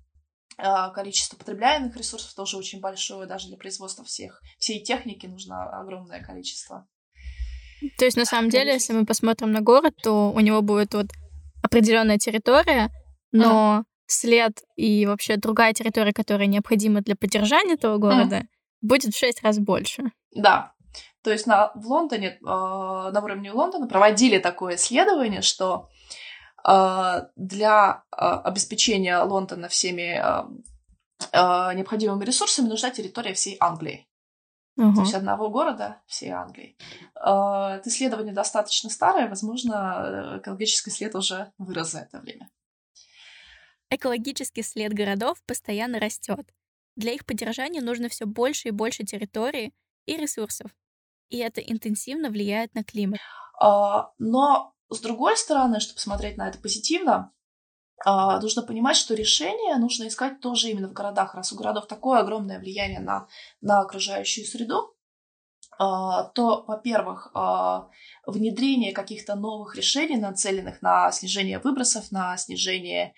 количество 0.94 1.36
потребляемых 1.36 1.96
ресурсов 1.96 2.34
тоже 2.34 2.58
очень 2.58 2.80
большое, 2.80 3.26
даже 3.26 3.48
для 3.48 3.56
производства 3.56 4.04
всех, 4.04 4.42
всей 4.58 4.82
техники 4.82 5.26
нужно 5.26 5.80
огромное 5.80 6.22
количество. 6.22 6.86
То 7.98 8.04
есть, 8.04 8.16
на 8.16 8.24
самом 8.24 8.50
деле, 8.50 8.72
если 8.72 8.92
мы 8.92 9.04
посмотрим 9.06 9.52
на 9.52 9.60
город, 9.60 9.94
то 10.02 10.32
у 10.32 10.40
него 10.40 10.62
будет 10.62 10.94
вот 10.94 11.06
определенная 11.62 12.18
территория, 12.18 12.90
но 13.32 13.74
ага. 13.74 13.84
след 14.06 14.52
и 14.76 15.06
вообще 15.06 15.36
другая 15.36 15.72
территория, 15.72 16.12
которая 16.12 16.46
необходима 16.46 17.02
для 17.02 17.16
поддержания 17.16 17.74
этого 17.74 17.98
города, 17.98 18.38
ага. 18.38 18.46
будет 18.80 19.14
в 19.14 19.18
шесть 19.18 19.42
раз 19.42 19.58
больше. 19.58 20.04
Да. 20.32 20.72
То 21.22 21.32
есть 21.32 21.46
на, 21.46 21.72
в 21.74 21.86
Лондоне, 21.86 22.38
э, 22.40 22.40
на 22.42 23.20
уровне 23.22 23.52
Лондона 23.52 23.86
проводили 23.86 24.38
такое 24.38 24.76
исследование, 24.76 25.42
что 25.42 25.88
э, 26.66 27.22
для 27.36 28.04
э, 28.10 28.16
обеспечения 28.16 29.18
Лондона 29.18 29.68
всеми 29.68 30.18
э, 30.18 30.44
э, 31.32 31.74
необходимыми 31.74 32.24
ресурсами 32.24 32.68
нужна 32.68 32.90
территория 32.90 33.34
всей 33.34 33.56
Англии. 33.60 34.07
Угу. 34.78 34.94
То 34.94 35.00
есть 35.00 35.14
одного 35.14 35.50
города 35.50 36.00
всей 36.06 36.30
Англии. 36.30 36.76
А, 37.16 37.76
это 37.76 37.88
исследование 37.88 38.32
достаточно 38.32 38.88
старое, 38.88 39.28
возможно, 39.28 40.34
э, 40.36 40.38
экологический 40.38 40.92
след 40.92 41.16
уже 41.16 41.52
вырос 41.58 41.90
за 41.90 42.00
это 42.00 42.20
время. 42.20 42.48
Экологический 43.90 44.62
след 44.62 44.92
городов 44.92 45.42
постоянно 45.46 45.98
растет. 45.98 46.54
Для 46.94 47.12
их 47.12 47.26
поддержания 47.26 47.80
нужно 47.80 48.08
все 48.08 48.24
больше 48.24 48.68
и 48.68 48.70
больше 48.70 49.04
территории 49.04 49.74
и 50.06 50.16
ресурсов. 50.16 50.70
И 51.28 51.38
это 51.38 51.60
интенсивно 51.60 52.30
влияет 52.30 52.72
на 52.74 52.84
климат. 52.84 53.18
А, 53.60 54.12
но 54.18 54.74
с 54.90 55.00
другой 55.00 55.36
стороны, 55.36 55.80
чтобы 55.80 55.98
смотреть 55.98 56.36
на 56.36 56.48
это 56.48 56.58
позитивно, 56.58 57.32
а, 58.04 58.40
нужно 58.40 58.62
понимать, 58.62 58.96
что 58.96 59.14
решение 59.14 59.76
нужно 59.76 60.08
искать 60.08 60.40
тоже 60.40 60.70
именно 60.70 60.88
в 60.88 60.92
городах. 60.92 61.34
Раз 61.34 61.52
у 61.52 61.56
городов 61.56 61.86
такое 61.86 62.20
огромное 62.20 62.58
влияние 62.58 63.00
на, 63.00 63.26
на 63.60 63.80
окружающую 63.80 64.46
среду, 64.46 64.94
а, 65.78 66.24
то, 66.24 66.64
во-первых, 66.66 67.30
а, 67.34 67.88
внедрение 68.26 68.92
каких-то 68.92 69.34
новых 69.34 69.76
решений, 69.76 70.16
нацеленных 70.16 70.82
на 70.82 71.10
снижение 71.12 71.58
выбросов, 71.58 72.10
на 72.12 72.36
снижение 72.36 73.14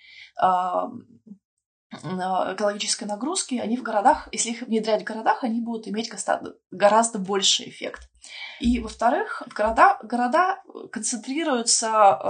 экологической 1.93 3.05
нагрузки, 3.05 3.57
они 3.57 3.77
в 3.77 3.83
городах, 3.83 4.29
если 4.33 4.51
их 4.51 4.63
внедрять 4.63 5.03
в 5.03 5.05
городах, 5.05 5.43
они 5.43 5.61
будут 5.61 5.89
иметь 5.89 6.11
гораздо 6.71 7.19
больше 7.19 7.69
эффект. 7.69 8.09
И, 8.61 8.79
во-вторых, 8.79 9.43
в 9.47 9.55
города, 9.55 9.99
города 10.03 10.63
концентрируются 10.93 11.89
э, 11.89 12.29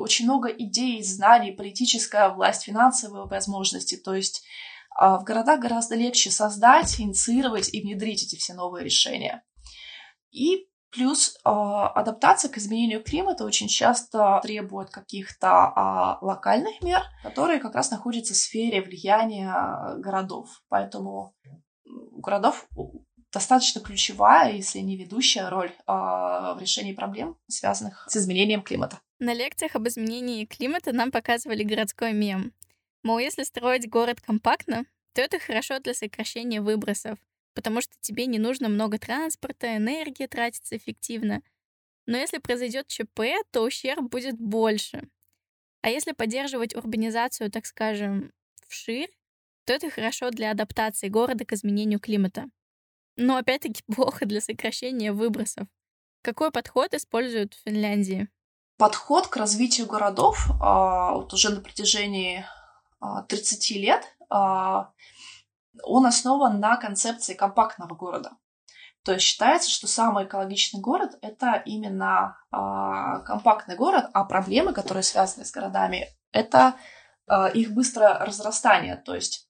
очень 0.00 0.24
много 0.24 0.48
идей, 0.48 1.02
знаний, 1.04 1.52
политическая 1.52 2.30
власть, 2.30 2.62
финансовые 2.62 3.26
возможности. 3.26 3.96
То 3.96 4.14
есть 4.14 4.42
э, 4.98 5.04
в 5.04 5.22
городах 5.24 5.60
гораздо 5.60 5.94
легче 5.94 6.30
создать, 6.30 6.98
инициировать 6.98 7.72
и 7.72 7.82
внедрить 7.82 8.22
эти 8.24 8.36
все 8.36 8.54
новые 8.54 8.84
решения. 8.84 9.44
И 10.30 10.66
Плюс 10.92 11.36
э, 11.36 11.48
адаптация 11.48 12.50
к 12.50 12.58
изменению 12.58 13.02
климата 13.02 13.44
очень 13.44 13.68
часто 13.68 14.40
требует 14.42 14.90
каких-то 14.90 15.72
э, 16.20 16.24
локальных 16.24 16.82
мер, 16.82 17.02
которые 17.22 17.60
как 17.60 17.74
раз 17.74 17.90
находятся 17.90 18.34
в 18.34 18.36
сфере 18.36 18.82
влияния 18.82 19.96
городов. 19.96 20.62
Поэтому 20.68 21.34
у 21.86 22.20
городов 22.20 22.68
достаточно 23.32 23.80
ключевая, 23.80 24.52
если 24.52 24.80
не 24.80 24.96
ведущая 24.96 25.48
роль 25.48 25.70
э, 25.70 25.92
в 25.92 26.58
решении 26.60 26.92
проблем, 26.92 27.38
связанных 27.48 28.06
с 28.08 28.16
изменением 28.16 28.62
климата. 28.62 29.00
На 29.18 29.32
лекциях 29.32 29.74
об 29.76 29.88
изменении 29.88 30.44
климата 30.44 30.92
нам 30.92 31.10
показывали 31.10 31.62
городской 31.62 32.12
мем. 32.12 32.52
Мол, 33.02 33.18
если 33.18 33.44
строить 33.44 33.88
город 33.88 34.20
компактно, 34.20 34.84
то 35.14 35.22
это 35.22 35.38
хорошо 35.38 35.80
для 35.80 35.94
сокращения 35.94 36.60
выбросов, 36.60 37.18
потому 37.54 37.80
что 37.80 37.94
тебе 38.00 38.26
не 38.26 38.38
нужно 38.38 38.68
много 38.68 38.98
транспорта, 38.98 39.76
энергия 39.76 40.28
тратится 40.28 40.76
эффективно. 40.76 41.42
Но 42.06 42.16
если 42.16 42.38
произойдет 42.38 42.88
ЧП, 42.88 43.20
то 43.50 43.62
ущерб 43.62 44.10
будет 44.10 44.38
больше. 44.38 45.08
А 45.82 45.90
если 45.90 46.12
поддерживать 46.12 46.74
урбанизацию, 46.74 47.50
так 47.50 47.66
скажем, 47.66 48.32
вширь, 48.66 49.10
то 49.64 49.72
это 49.72 49.90
хорошо 49.90 50.30
для 50.30 50.50
адаптации 50.50 51.08
города 51.08 51.44
к 51.44 51.52
изменению 51.52 52.00
климата. 52.00 52.46
Но 53.16 53.36
опять-таки 53.36 53.82
плохо 53.94 54.26
для 54.26 54.40
сокращения 54.40 55.12
выбросов. 55.12 55.66
Какой 56.22 56.50
подход 56.50 56.94
используют 56.94 57.54
в 57.54 57.62
Финляндии? 57.64 58.28
Подход 58.78 59.26
к 59.28 59.36
развитию 59.36 59.86
городов 59.86 60.48
а, 60.60 61.14
вот 61.14 61.32
уже 61.32 61.50
на 61.50 61.60
протяжении 61.60 62.44
а, 63.00 63.22
30 63.22 63.70
лет 63.76 64.16
а, 64.30 64.92
он 65.82 66.06
основан 66.06 66.60
на 66.60 66.76
концепции 66.76 67.34
компактного 67.34 67.94
города. 67.94 68.32
То 69.04 69.12
есть 69.12 69.24
считается, 69.24 69.68
что 69.68 69.88
самый 69.88 70.24
экологичный 70.24 70.80
город 70.80 71.18
это 71.22 71.60
именно 71.66 72.38
э, 72.52 72.56
компактный 73.24 73.76
город, 73.76 74.08
а 74.12 74.24
проблемы, 74.24 74.72
которые 74.72 75.02
связаны 75.02 75.44
с 75.44 75.50
городами, 75.50 76.06
это 76.30 76.74
э, 77.26 77.52
их 77.52 77.72
быстрое 77.72 78.18
разрастание. 78.18 78.96
То 78.96 79.14
есть 79.14 79.48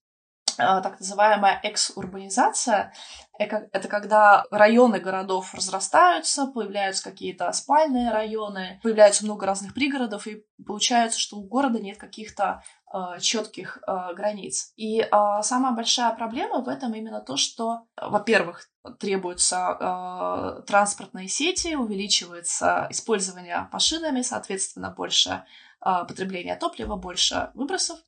так 0.82 1.00
называемая 1.00 1.60
экс-урбанизация. 1.62 2.92
Это 3.38 3.88
когда 3.88 4.44
районы 4.50 5.00
городов 5.00 5.54
разрастаются, 5.54 6.46
появляются 6.46 7.02
какие-то 7.02 7.50
спальные 7.52 8.10
районы, 8.10 8.78
появляется 8.82 9.24
много 9.24 9.46
разных 9.46 9.74
пригородов, 9.74 10.26
и 10.26 10.44
получается, 10.64 11.18
что 11.18 11.38
у 11.38 11.42
города 11.42 11.80
нет 11.80 11.98
каких-то 11.98 12.62
э, 12.92 13.18
четких 13.20 13.78
э, 13.86 14.14
границ. 14.14 14.72
И 14.76 15.00
э, 15.00 15.08
самая 15.42 15.72
большая 15.72 16.14
проблема 16.14 16.60
в 16.60 16.68
этом 16.68 16.94
именно 16.94 17.20
то, 17.20 17.36
что, 17.36 17.86
во-первых, 17.96 18.68
требуются 19.00 19.76
э, 19.80 20.62
транспортные 20.66 21.28
сети, 21.28 21.74
увеличивается 21.74 22.86
использование 22.90 23.68
машинами, 23.72 24.22
соответственно, 24.22 24.90
больше 24.90 25.44
э, 25.84 26.04
потребления 26.06 26.54
топлива, 26.56 26.96
больше 26.96 27.50
выбросов. 27.54 27.98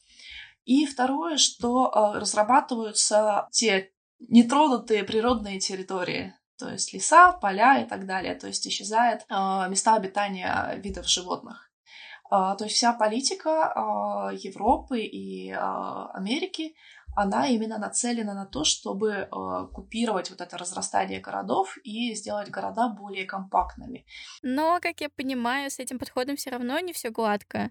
И 0.64 0.87
второе, 0.87 1.37
что 1.37 1.90
э, 1.90 2.18
разрабатываются 2.18 3.49
те 3.52 3.92
нетронутые 4.18 5.04
природные 5.04 5.61
территории, 5.61 6.35
то 6.59 6.71
есть 6.71 6.94
леса, 6.94 7.33
поля 7.33 7.83
и 7.83 7.88
так 7.88 8.06
далее, 8.06 8.35
то 8.35 8.47
есть 8.47 8.66
исчезают 8.66 9.23
э, 9.28 9.35
места 9.68 9.94
обитания 9.94 10.75
видов 10.76 11.06
животных. 11.06 11.71
Э, 12.30 12.54
то 12.56 12.64
есть 12.64 12.76
вся 12.76 12.94
политика 12.94 14.30
Европы 14.33 15.00
и 15.00 15.50
Америки, 15.52 16.75
она 17.14 17.47
именно 17.47 17.78
нацелена 17.78 18.35
на 18.35 18.47
то, 18.47 18.64
чтобы 18.64 19.28
купировать 19.73 20.30
вот 20.30 20.40
это 20.40 20.59
разрастание 20.59 21.21
городов 21.21 21.76
и 21.85 22.12
сделать 22.14 22.50
города 22.50 22.88
более 22.88 23.25
компактными. 23.25 24.04
Но, 24.42 24.80
как 24.80 25.00
я 25.00 25.11
понимаю, 25.11 25.71
с 25.71 25.78
этим 25.78 26.00
подходом 26.00 26.35
все 26.35 26.50
равно 26.50 26.80
не 26.80 26.92
все 26.92 27.11
гладко. 27.11 27.71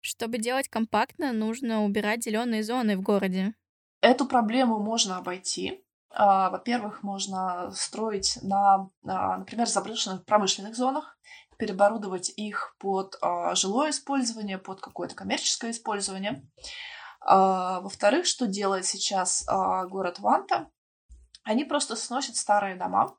Чтобы 0.00 0.38
делать 0.38 0.68
компактно, 0.68 1.32
нужно 1.32 1.84
убирать 1.84 2.24
зеленые 2.24 2.62
зоны 2.62 2.96
в 2.96 3.02
городе. 3.02 3.54
Эту 4.00 4.26
проблему 4.26 4.78
можно 4.78 5.18
обойти. 5.18 5.84
А, 6.10 6.50
во-первых, 6.50 7.02
можно 7.02 7.70
строить 7.72 8.38
на, 8.42 8.90
например, 9.02 9.66
заброшенных 9.66 10.24
промышленных 10.24 10.76
зонах, 10.76 11.18
переоборудовать 11.58 12.32
их 12.36 12.76
под 12.78 13.16
а, 13.20 13.54
жилое 13.54 13.90
использование, 13.90 14.58
под 14.58 14.80
какое-то 14.80 15.14
коммерческое 15.14 15.72
использование. 15.72 16.48
А, 17.20 17.80
во-вторых, 17.80 18.26
что 18.26 18.46
делает 18.46 18.86
сейчас 18.86 19.44
город 19.46 20.20
Ванта? 20.20 20.70
Они 21.42 21.64
просто 21.64 21.96
сносят 21.96 22.36
старые 22.36 22.76
дома 22.76 23.16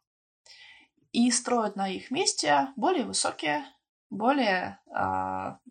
и 1.11 1.31
строят 1.31 1.75
на 1.75 1.89
их 1.89 2.11
месте 2.11 2.69
более 2.75 3.05
высокие, 3.05 3.65
более 4.09 4.79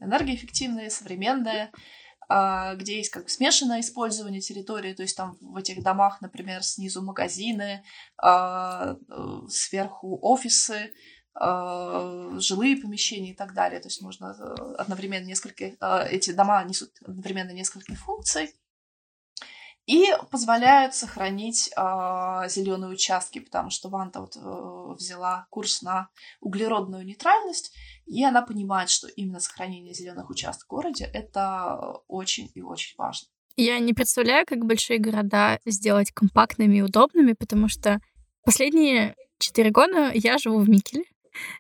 энергоэффективные, 0.01 0.91
современные, 0.91 1.73
а, 2.29 2.75
где 2.75 2.99
есть 2.99 3.11
как 3.11 3.25
бы 3.25 3.29
смешанное 3.31 3.81
использование 3.81 4.41
территории, 4.41 4.93
то 4.93 5.03
есть 5.03 5.17
там 5.17 5.39
в 5.41 5.57
этих 5.57 5.83
домах, 5.83 6.21
например, 6.21 6.63
снизу 6.63 7.03
магазины, 7.03 7.83
а, 8.19 8.97
э, 9.09 9.49
сверху 9.49 10.19
офисы, 10.21 10.93
а, 11.35 12.39
жилые 12.39 12.77
помещения 12.77 13.33
и 13.33 13.37
так 13.37 13.55
далее. 13.55 13.81
То 13.81 13.89
есть 13.89 14.03
можно 14.03 14.37
э, 14.39 14.75
одновременно 14.75 15.25
несколько... 15.25 15.73
Эти 16.11 16.33
дома 16.33 16.63
несут 16.65 16.91
одновременно 17.01 17.53
несколько 17.53 17.95
функций 17.95 18.55
и 19.87 20.13
позволяют 20.31 20.95
сохранить 20.95 21.71
зеленые 21.71 22.91
участки, 22.91 23.39
потому 23.39 23.71
что 23.71 23.89
Ванта 23.89 24.21
вот, 24.21 24.37
э, 24.37 24.95
взяла 24.97 25.47
курс 25.49 25.81
на 25.81 26.11
углеродную 26.41 27.07
нейтральность, 27.07 27.73
и 28.09 28.25
она 28.25 28.43
понимает, 28.43 28.91
что 28.91 29.07
именно 29.09 29.41
сохранение 29.41 29.95
зеленых 29.95 30.31
участков 30.31 30.65
в 30.65 30.71
городе 30.71 31.11
это 31.13 32.01
очень 32.09 32.51
и 32.55 32.63
очень 32.63 32.95
важно. 32.97 33.29
Я 33.57 33.79
не 33.81 33.93
представляю, 33.93 34.47
как 34.47 34.65
большие 34.65 34.99
города 34.99 35.59
сделать 35.67 36.13
компактными 36.13 36.79
и 36.79 36.83
удобными, 36.83 37.33
потому 37.33 37.69
что 37.69 38.01
последние 38.45 39.15
четыре 39.39 39.71
года 39.71 40.11
я 40.15 40.39
живу 40.39 40.59
в 40.59 40.69
Микеле. 40.69 41.05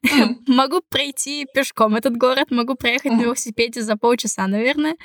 Могу 0.46 0.80
пройти 0.88 1.46
пешком 1.52 1.94
этот 1.94 2.16
город, 2.16 2.50
могу 2.50 2.74
проехать 2.74 3.12
на 3.12 3.22
велосипеде 3.22 3.82
за 3.82 3.96
полчаса, 3.96 4.46
наверное. 4.46 4.96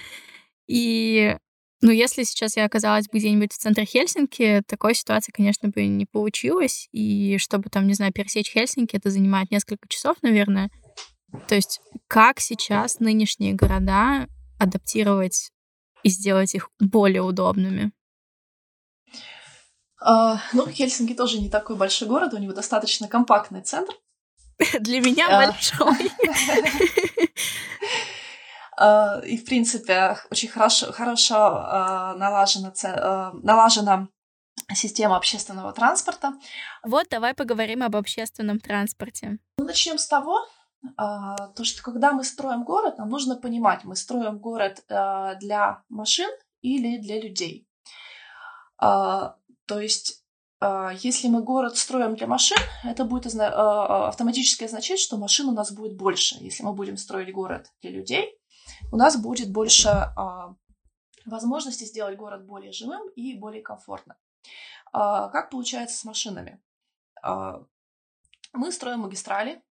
И 0.67 1.35
ну, 1.81 1.91
если 1.91 2.23
сейчас 2.23 2.55
я 2.55 2.65
оказалась 2.65 3.07
бы 3.07 3.19
где-нибудь 3.19 3.51
в 3.51 3.57
центре 3.57 3.85
Хельсинки, 3.85 4.63
такой 4.65 4.95
ситуации, 4.95 5.33
конечно, 5.33 5.67
бы 5.67 5.85
не 5.85 6.05
получилось. 6.05 6.87
И 6.93 7.37
чтобы 7.37 7.69
там, 7.69 7.87
не 7.87 7.93
знаю, 7.93 8.13
пересечь 8.13 8.51
Хельсинки, 8.51 8.95
это 8.95 9.09
занимает 9.09 9.51
несколько 9.51 9.87
часов, 9.89 10.15
наверное. 10.21 10.69
То 11.47 11.55
есть 11.55 11.81
как 12.07 12.39
сейчас 12.39 12.99
нынешние 12.99 13.53
города 13.53 14.27
адаптировать 14.59 15.51
и 16.03 16.09
сделать 16.09 16.55
их 16.55 16.69
более 16.79 17.21
удобными? 17.21 17.91
Uh, 20.05 20.37
ну, 20.51 20.67
Хельсинки 20.67 21.13
тоже 21.13 21.39
не 21.39 21.49
такой 21.49 21.77
большой 21.77 22.09
город, 22.09 22.33
у 22.33 22.37
него 22.37 22.51
достаточно 22.51 23.07
компактный 23.07 23.61
центр. 23.61 23.93
Для 24.79 24.99
меня 24.99 25.29
uh. 25.29 25.45
большой. 25.45 26.11
Э, 28.77 29.25
и, 29.25 29.37
в 29.37 29.45
принципе, 29.45 30.17
очень 30.29 30.49
хорошо, 30.49 30.91
хорошо 30.91 32.15
налажена, 32.17 32.73
налажена 33.41 34.09
система 34.73 35.17
общественного 35.17 35.71
транспорта. 35.73 36.33
Вот 36.83 37.07
давай 37.09 37.33
поговорим 37.33 37.83
об 37.83 37.95
общественном 37.95 38.59
транспорте. 38.59 39.37
Ну, 39.57 39.65
начнем 39.65 39.97
с 39.97 40.07
того, 40.07 40.45
то, 40.97 41.63
что 41.63 41.81
когда 41.81 42.11
мы 42.11 42.23
строим 42.23 42.63
город, 42.63 42.97
нам 42.97 43.09
нужно 43.09 43.35
понимать, 43.35 43.83
мы 43.83 43.95
строим 43.95 44.37
город 44.39 44.83
для 44.87 45.83
машин 45.89 46.29
или 46.61 46.97
для 46.97 47.21
людей. 47.21 47.67
То 48.77 49.79
есть 49.79 50.23
если 50.93 51.27
мы 51.27 51.41
город 51.41 51.77
строим 51.77 52.15
для 52.15 52.27
машин, 52.27 52.57
это 52.83 53.05
будет 53.05 53.33
автоматически 53.33 54.65
означать, 54.65 54.99
что 54.99 55.17
машин 55.17 55.47
у 55.47 55.53
нас 55.53 55.71
будет 55.71 55.95
больше. 55.95 56.35
Если 56.41 56.63
мы 56.63 56.73
будем 56.73 56.97
строить 56.97 57.33
город 57.33 57.71
для 57.81 57.91
людей, 57.91 58.37
у 58.91 58.97
нас 58.97 59.17
будет 59.17 59.51
больше 59.51 59.89
а, 59.89 60.55
возможности 61.25 61.83
сделать 61.83 62.17
город 62.17 62.45
более 62.45 62.71
живым 62.71 63.09
и 63.09 63.33
более 63.35 63.61
комфортным. 63.61 64.15
А, 64.91 65.29
как 65.29 65.49
получается 65.49 65.97
с 65.97 66.03
машинами? 66.03 66.61
А, 67.21 67.63
мы 68.53 68.71
строим 68.71 68.99
магистрали. 68.99 69.61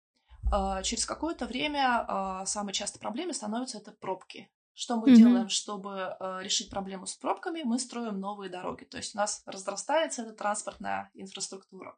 А, 0.53 0.83
через 0.83 1.07
какое-то 1.07 1.47
время 1.47 2.05
а, 2.07 2.45
самой 2.45 2.75
частой 2.75 3.01
проблемой 3.01 3.33
становятся 3.33 3.79
это 3.79 3.91
пробки. 3.93 4.51
Что 4.75 4.97
мы 4.97 5.11
mm-hmm. 5.11 5.17
делаем, 5.17 5.49
чтобы 5.51 6.17
э, 6.19 6.39
решить 6.43 6.71
проблему 6.71 7.07
с 7.07 7.15
пробками? 7.15 7.63
Мы 7.63 7.79
строим 7.79 8.19
новые 8.21 8.49
дороги. 8.49 8.85
То 8.85 8.97
есть 8.97 9.15
у 9.15 9.19
нас 9.19 9.43
разрастается 9.45 10.23
эта 10.23 10.33
транспортная 10.33 11.11
инфраструктура. 11.13 11.95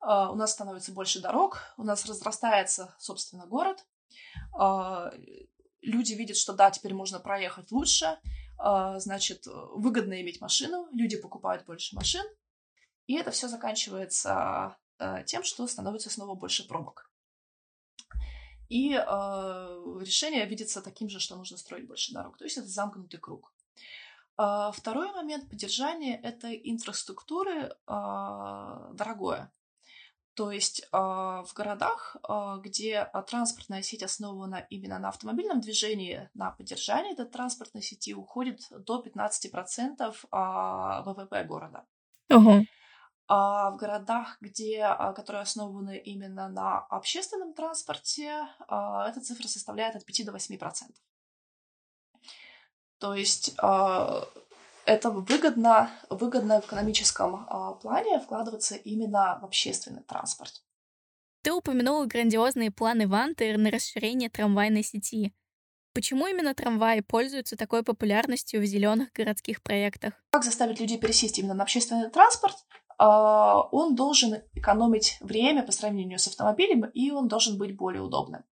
Э, 0.00 0.28
у 0.30 0.34
нас 0.36 0.52
становится 0.52 0.92
больше 0.92 1.20
дорог, 1.20 1.60
у 1.76 1.84
нас 1.84 2.06
разрастается, 2.06 2.94
собственно, 2.98 3.46
город. 3.46 3.84
Э, 4.58 5.10
люди 5.82 6.14
видят, 6.14 6.38
что 6.38 6.54
да, 6.54 6.70
теперь 6.70 6.94
можно 6.94 7.20
проехать 7.20 7.70
лучше, 7.70 8.18
а, 8.58 8.98
значит, 8.98 9.46
выгодно 9.46 10.20
иметь 10.22 10.40
машину, 10.40 10.88
люди 10.92 11.16
покупают 11.16 11.66
больше 11.66 11.94
машин, 11.94 12.24
и 13.06 13.14
это 13.14 13.30
все 13.30 13.48
заканчивается 13.48 14.76
а, 14.98 15.22
тем, 15.24 15.42
что 15.42 15.66
становится 15.66 16.10
снова 16.10 16.34
больше 16.34 16.66
пробок. 16.66 17.10
И 18.68 18.92
э, 18.92 19.00
решение 20.00 20.46
видится 20.46 20.82
таким 20.82 21.08
же, 21.08 21.20
что 21.20 21.36
нужно 21.36 21.56
строить 21.56 21.86
больше 21.86 22.12
дорог. 22.12 22.36
То 22.36 22.44
есть 22.44 22.58
это 22.58 22.68
замкнутый 22.68 23.20
круг. 23.20 23.52
Э, 24.38 24.70
второй 24.74 25.12
момент 25.12 25.48
поддержания 25.48 26.16
этой 26.20 26.60
инфраструктуры 26.64 27.70
э, 27.86 28.90
дорогое. 28.94 29.52
То 30.36 30.50
есть 30.50 30.82
э, 30.82 30.86
в 30.92 31.48
городах, 31.54 32.16
э, 32.28 32.56
где 32.62 33.08
э, 33.10 33.22
транспортная 33.26 33.80
сеть 33.80 34.02
основана 34.02 34.66
именно 34.68 34.98
на 34.98 35.08
автомобильном 35.08 35.62
движении, 35.62 36.28
на 36.34 36.50
поддержании 36.50 37.14
этой 37.14 37.24
транспортной 37.24 37.82
сети 37.82 38.14
уходит 38.14 38.60
до 38.70 39.02
15% 39.02 40.14
ВВП 41.04 41.44
города. 41.44 41.86
Угу. 42.28 42.66
А 43.28 43.70
в 43.70 43.76
городах, 43.76 44.36
где, 44.40 44.86
которые 45.16 45.42
основаны 45.42 45.98
именно 45.98 46.48
на 46.48 46.78
общественном 46.78 47.54
транспорте, 47.54 48.46
эта 48.68 49.20
цифра 49.20 49.48
составляет 49.48 49.96
от 49.96 50.04
5 50.04 50.26
до 50.26 50.32
8%. 50.32 50.94
То 52.98 53.14
есть 53.14 53.54
это 53.56 55.10
выгодно, 55.10 55.90
выгодно 56.08 56.60
в 56.60 56.66
экономическом 56.66 57.46
плане 57.82 58.20
вкладываться 58.20 58.76
именно 58.76 59.38
в 59.42 59.44
общественный 59.44 60.04
транспорт. 60.04 60.62
Ты 61.42 61.52
упомянула 61.52 62.06
грандиозные 62.06 62.70
планы 62.70 63.08
Ванты 63.08 63.56
на 63.56 63.70
расширение 63.70 64.30
трамвайной 64.30 64.82
сети. 64.82 65.34
Почему 65.94 66.26
именно 66.26 66.54
трамваи 66.54 67.00
пользуются 67.00 67.56
такой 67.56 67.82
популярностью 67.82 68.60
в 68.60 68.64
зеленых 68.64 69.12
городских 69.12 69.62
проектах? 69.62 70.14
Как 70.30 70.44
заставить 70.44 70.78
людей 70.78 70.98
пересесть 70.98 71.38
именно 71.38 71.54
на 71.54 71.62
общественный 71.64 72.10
транспорт? 72.10 72.56
А, 72.98 73.60
он 73.60 73.94
должен 73.94 74.42
экономить 74.54 75.18
время 75.20 75.62
по 75.62 75.72
сравнению 75.72 76.18
с 76.18 76.28
автомобилем, 76.28 76.84
и 76.84 77.10
он 77.10 77.28
должен 77.28 77.58
быть 77.58 77.76
более 77.76 78.02
удобным. 78.02 78.44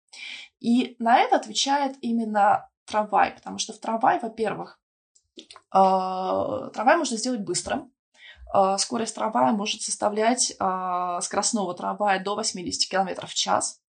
И 0.60 0.96
на 1.00 1.20
это 1.20 1.36
отвечает 1.36 1.98
именно 2.02 2.70
трамвай, 2.86 3.32
потому 3.32 3.58
что 3.58 3.74
в 3.74 3.80
трамвай, 3.80 4.20
во-первых, 4.20 4.80
Трамвай 5.72 6.98
можно 6.98 7.18
сделать 7.18 7.42
быстрым. 7.42 7.92
Скорость 8.78 9.16
трамвая 9.16 9.52
может 9.52 9.82
составлять 9.82 10.54
скоростного 10.54 11.74
трамвая 11.74 12.24
до 12.24 12.36
80 12.36 12.90
км 12.90 13.26
в 13.26 13.34
час. 13.34 13.82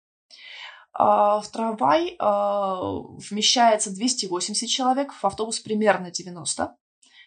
В 0.95 1.45
трамвай 1.53 2.17
вмещается 2.19 3.93
280 3.93 4.69
человек, 4.69 5.13
в 5.13 5.25
автобус 5.25 5.59
примерно 5.59 6.11
90. 6.11 6.77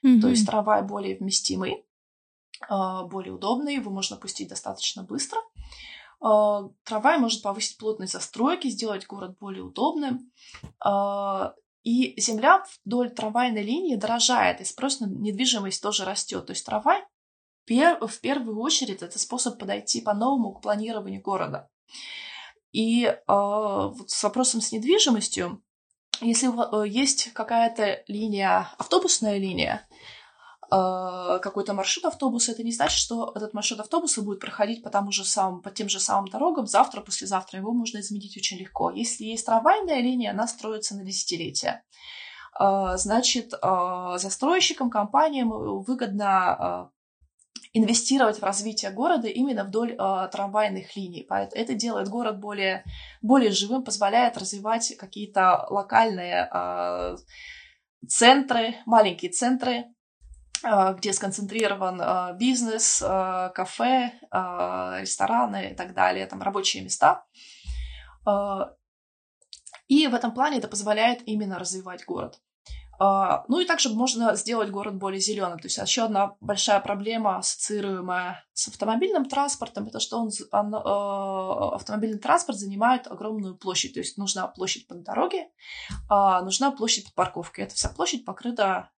Mm-hmm. 0.05 0.21
То 0.21 0.27
есть 0.29 0.45
трамвай 0.45 0.83
более 0.83 1.17
вместимый, 1.17 1.84
более 2.69 3.33
удобный, 3.33 3.75
его 3.75 3.91
можно 3.91 4.17
пустить 4.17 4.49
достаточно 4.49 5.03
быстро. 5.03 5.39
Трамвай 6.19 7.17
может 7.19 7.43
повысить 7.43 7.77
плотность 7.77 8.13
застройки, 8.13 8.69
сделать 8.69 9.05
город 9.07 9.37
более 9.39 9.63
удобным. 9.63 10.31
И 11.83 12.19
земля 12.19 12.63
вдоль 12.83 13.11
трамвайной 13.11 13.61
линии 13.61 13.95
дорожает, 13.95 14.61
и 14.61 14.65
спрос 14.65 14.99
на 15.01 15.05
недвижимость 15.05 15.83
тоже 15.83 16.05
растет. 16.05 16.45
То 16.45 16.51
есть 16.51 16.65
трамвай 16.65 17.03
в 17.67 18.19
первую 18.21 18.59
очередь 18.59 19.01
это 19.01 19.19
способ 19.19 19.59
подойти 19.59 20.01
по-новому 20.01 20.53
к 20.53 20.61
планированию 20.61 21.21
города. 21.21 21.69
И 22.71 23.05
э, 23.05 23.17
вот 23.27 24.09
с 24.09 24.23
вопросом 24.23 24.61
с 24.61 24.71
недвижимостью, 24.71 25.63
если 26.19 26.49
э, 26.49 26.87
есть 26.87 27.31
какая-то 27.33 28.03
линия, 28.07 28.69
автобусная 28.77 29.37
линия, 29.37 29.87
какой-то 30.69 31.73
маршрут 31.73 32.05
автобуса, 32.05 32.51
это 32.51 32.63
не 32.63 32.71
значит, 32.71 32.97
что 32.97 33.31
этот 33.35 33.53
маршрут 33.53 33.79
автобуса 33.79 34.21
будет 34.21 34.39
проходить 34.39 34.83
по, 34.83 34.89
тому 34.89 35.11
же 35.11 35.23
самым, 35.23 35.61
по 35.61 35.71
тем 35.71 35.89
же 35.89 35.99
самым 35.99 36.27
дорогам 36.27 36.67
завтра, 36.67 37.01
послезавтра. 37.01 37.59
Его 37.59 37.71
можно 37.71 37.99
изменить 37.99 38.37
очень 38.37 38.57
легко. 38.57 38.91
Если 38.91 39.25
есть 39.25 39.45
трамвайная 39.45 40.01
линия, 40.01 40.31
она 40.31 40.47
строится 40.47 40.95
на 40.95 41.03
десятилетия. 41.03 41.83
Э, 42.59 42.97
значит, 42.97 43.53
э, 43.53 44.17
застройщикам, 44.17 44.89
компаниям 44.89 45.49
выгодно 45.49 46.91
инвестировать 47.75 48.39
в 48.39 48.43
развитие 48.43 48.89
города 48.91 49.27
именно 49.27 49.65
вдоль 49.65 49.91
э, 49.91 50.29
трамвайных 50.31 50.95
линий. 50.95 51.27
Это 51.29 51.73
делает 51.73 52.07
город 52.07 52.39
более, 52.39 52.85
более 53.21 53.51
живым, 53.51 53.83
позволяет 53.83 54.37
развивать 54.37 54.95
какие-то 54.97 55.67
локальные 55.69 56.49
э, 56.53 57.15
центры, 58.07 58.75
маленькие 58.85 59.31
центры, 59.31 59.73
э, 59.73 59.83
где 60.97 61.13
сконцентрирован 61.13 62.01
э, 62.01 62.37
бизнес, 62.37 63.01
э, 63.01 63.51
кафе, 63.53 64.13
рестораны 64.31 65.71
и 65.71 65.75
так 65.75 65.93
далее, 65.93 66.25
там 66.25 66.41
рабочие 66.41 66.83
места. 66.83 67.25
И 69.87 70.07
в 70.07 70.15
этом 70.15 70.33
плане 70.33 70.57
это 70.57 70.67
позволяет 70.67 71.21
именно 71.27 71.59
развивать 71.59 72.05
город. 72.05 72.41
А, 72.97 73.43
ну 73.49 73.59
и 73.59 73.65
также 73.65 73.89
можно 73.89 74.35
сделать 74.35 74.71
город 74.71 74.95
более 74.95 75.19
зеленым. 75.19 75.59
То 75.59 75.65
есть 75.67 75.77
еще 75.77 76.03
одна 76.03 76.35
большая 76.39 76.79
проблема, 76.79 77.37
ассоциируемая 77.37 78.43
с 78.53 78.67
автомобильным 78.67 79.25
транспортом, 79.25 79.87
это 79.87 79.99
что 79.99 80.19
он, 80.19 80.31
он, 80.51 80.75
автомобильный 81.75 82.19
транспорт 82.19 82.57
занимает 82.57 83.07
огромную 83.07 83.55
площадь. 83.57 83.93
То 83.93 83.99
есть 83.99 84.17
нужна 84.17 84.47
площадь 84.47 84.87
под 84.87 85.03
дороги, 85.03 85.47
нужна 86.09 86.71
площадь 86.71 87.05
под 87.05 87.15
парковкой. 87.15 87.65
Эта 87.65 87.75
вся 87.75 87.89
площадь 87.89 88.25
покрыта 88.25 88.89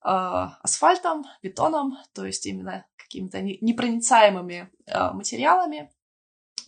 асфальтом, 0.00 1.24
бетоном, 1.42 1.98
то 2.14 2.24
есть 2.24 2.46
именно 2.46 2.86
какими-то 2.96 3.40
непроницаемыми 3.40 4.70
э, 4.86 5.10
материалами, 5.12 5.90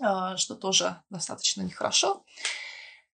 э, 0.01 0.37
что 0.37 0.55
тоже 0.55 1.03
достаточно 1.11 1.63
нехорошо. 1.63 2.25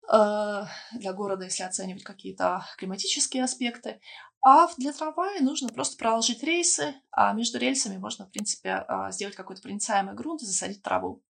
Для 0.09 1.13
города, 1.15 1.45
если 1.45 1.63
оценивать 1.63 2.03
какие-то 2.03 2.67
климатические 2.77 3.45
аспекты. 3.45 4.01
А 4.45 4.67
для 4.77 4.93
трамвая 4.93 5.41
нужно 5.41 5.69
просто 5.69 5.97
проложить 5.97 6.43
рейсы, 6.43 6.97
а 7.13 7.33
между 7.33 7.59
рельсами 7.59 7.97
можно, 7.97 8.27
в 8.27 8.31
принципе, 8.31 8.85
сделать 9.11 9.37
какой-то 9.37 9.63
проницаемый 9.63 10.15
грунт 10.15 10.43
и 10.43 10.45
засадить 10.45 10.83
траву. 10.83 11.23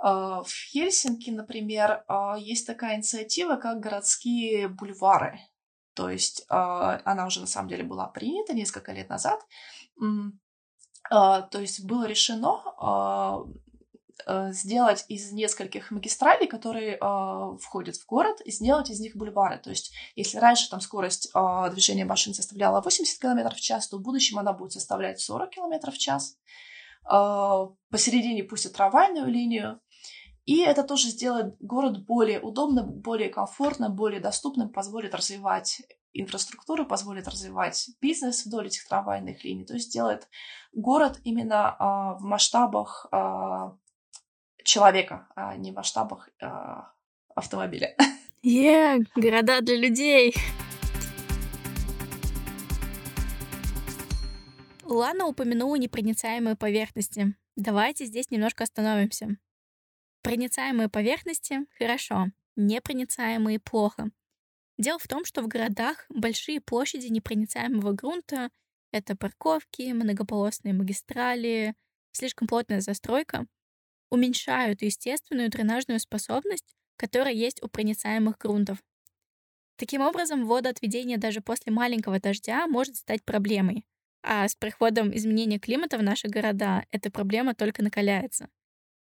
В 0.00 0.46
Хельсинки, 0.70 1.30
например, 1.30 2.04
есть 2.38 2.66
такая 2.68 2.96
инициатива, 2.96 3.56
как 3.56 3.80
городские 3.80 4.68
бульвары. 4.68 5.40
То 5.94 6.08
есть 6.08 6.44
она 6.48 7.26
уже 7.26 7.40
на 7.40 7.46
самом 7.46 7.68
деле 7.68 7.84
была 7.84 8.06
принята 8.06 8.54
несколько 8.54 8.92
лет 8.92 9.08
назад. 9.08 9.40
То 11.08 11.48
есть 11.58 11.84
было 11.84 12.06
решено 12.06 12.62
Э, 14.26 14.52
сделать 14.52 15.04
из 15.08 15.32
нескольких 15.32 15.90
магистралей, 15.90 16.46
которые 16.46 16.98
э, 17.00 17.58
входят 17.60 17.96
в 17.96 18.06
город, 18.06 18.40
и 18.44 18.50
сделать 18.50 18.90
из 18.90 19.00
них 19.00 19.16
бульвары. 19.16 19.58
То 19.58 19.70
есть, 19.70 19.92
если 20.14 20.38
раньше 20.38 20.68
там 20.70 20.80
скорость 20.80 21.30
э, 21.34 21.70
движения 21.70 22.04
машин 22.04 22.34
составляла 22.34 22.80
80 22.80 23.20
км 23.20 23.54
в 23.54 23.60
час, 23.60 23.88
то 23.88 23.98
в 23.98 24.02
будущем 24.02 24.38
она 24.38 24.52
будет 24.52 24.72
составлять 24.72 25.20
40 25.20 25.50
км 25.50 25.90
в 25.90 25.98
час. 25.98 26.36
Э, 27.10 27.68
посередине 27.90 28.44
пустят 28.44 28.74
трамвайную 28.74 29.26
линию. 29.26 29.80
И 30.46 30.60
это 30.60 30.82
тоже 30.82 31.08
сделает 31.08 31.54
город 31.60 32.04
более 32.04 32.40
удобным, 32.40 32.90
более 33.00 33.28
комфортным, 33.28 33.94
более 33.94 34.20
доступным, 34.20 34.70
позволит 34.70 35.14
развивать 35.14 35.82
инфраструктуру, 36.12 36.86
позволит 36.86 37.28
развивать 37.28 37.90
бизнес 38.00 38.44
вдоль 38.44 38.66
этих 38.66 38.86
трамвайных 38.88 39.44
линий. 39.44 39.64
То 39.64 39.74
есть 39.74 39.90
сделает 39.90 40.28
город 40.72 41.20
именно 41.24 41.76
э, 41.78 41.84
в 42.20 42.24
масштабах 42.24 43.06
э, 43.12 43.70
человека, 44.64 45.28
а 45.34 45.56
не 45.56 45.72
в 45.72 45.74
масштабах 45.74 46.28
а, 46.40 46.92
автомобиля. 47.34 47.96
Yeah, 48.42 49.04
города 49.16 49.60
для 49.60 49.76
людей. 49.76 50.34
Лана 54.82 55.26
упомянула 55.26 55.76
непроницаемые 55.76 56.56
поверхности. 56.56 57.34
Давайте 57.56 58.06
здесь 58.06 58.30
немножко 58.30 58.64
остановимся. 58.64 59.36
Проницаемые 60.22 60.88
поверхности— 60.88 61.60
хорошо, 61.78 62.26
непроницаемые— 62.56 63.58
плохо. 63.60 64.10
Дело 64.78 64.98
в 64.98 65.08
том, 65.08 65.24
что 65.24 65.42
в 65.42 65.48
городах 65.48 66.06
большие 66.08 66.60
площади 66.60 67.06
непроницаемого 67.08 67.92
грунта— 67.92 68.50
это 68.92 69.16
парковки, 69.16 69.92
многополосные 69.92 70.74
магистрали, 70.74 71.74
слишком 72.12 72.48
плотная 72.48 72.80
застройка— 72.80 73.46
уменьшают 74.10 74.82
естественную 74.82 75.50
дренажную 75.50 76.00
способность, 76.00 76.74
которая 76.96 77.32
есть 77.32 77.62
у 77.62 77.68
проницаемых 77.68 78.36
грунтов. 78.38 78.78
Таким 79.76 80.02
образом, 80.02 80.46
водоотведение 80.46 81.16
даже 81.16 81.40
после 81.40 81.72
маленького 81.72 82.20
дождя 82.20 82.66
может 82.66 82.96
стать 82.96 83.24
проблемой, 83.24 83.86
а 84.22 84.46
с 84.46 84.54
приходом 84.54 85.16
изменения 85.16 85.58
климата 85.58 85.96
в 85.96 86.02
наши 86.02 86.28
города 86.28 86.84
эта 86.90 87.10
проблема 87.10 87.54
только 87.54 87.82
накаляется. 87.82 88.50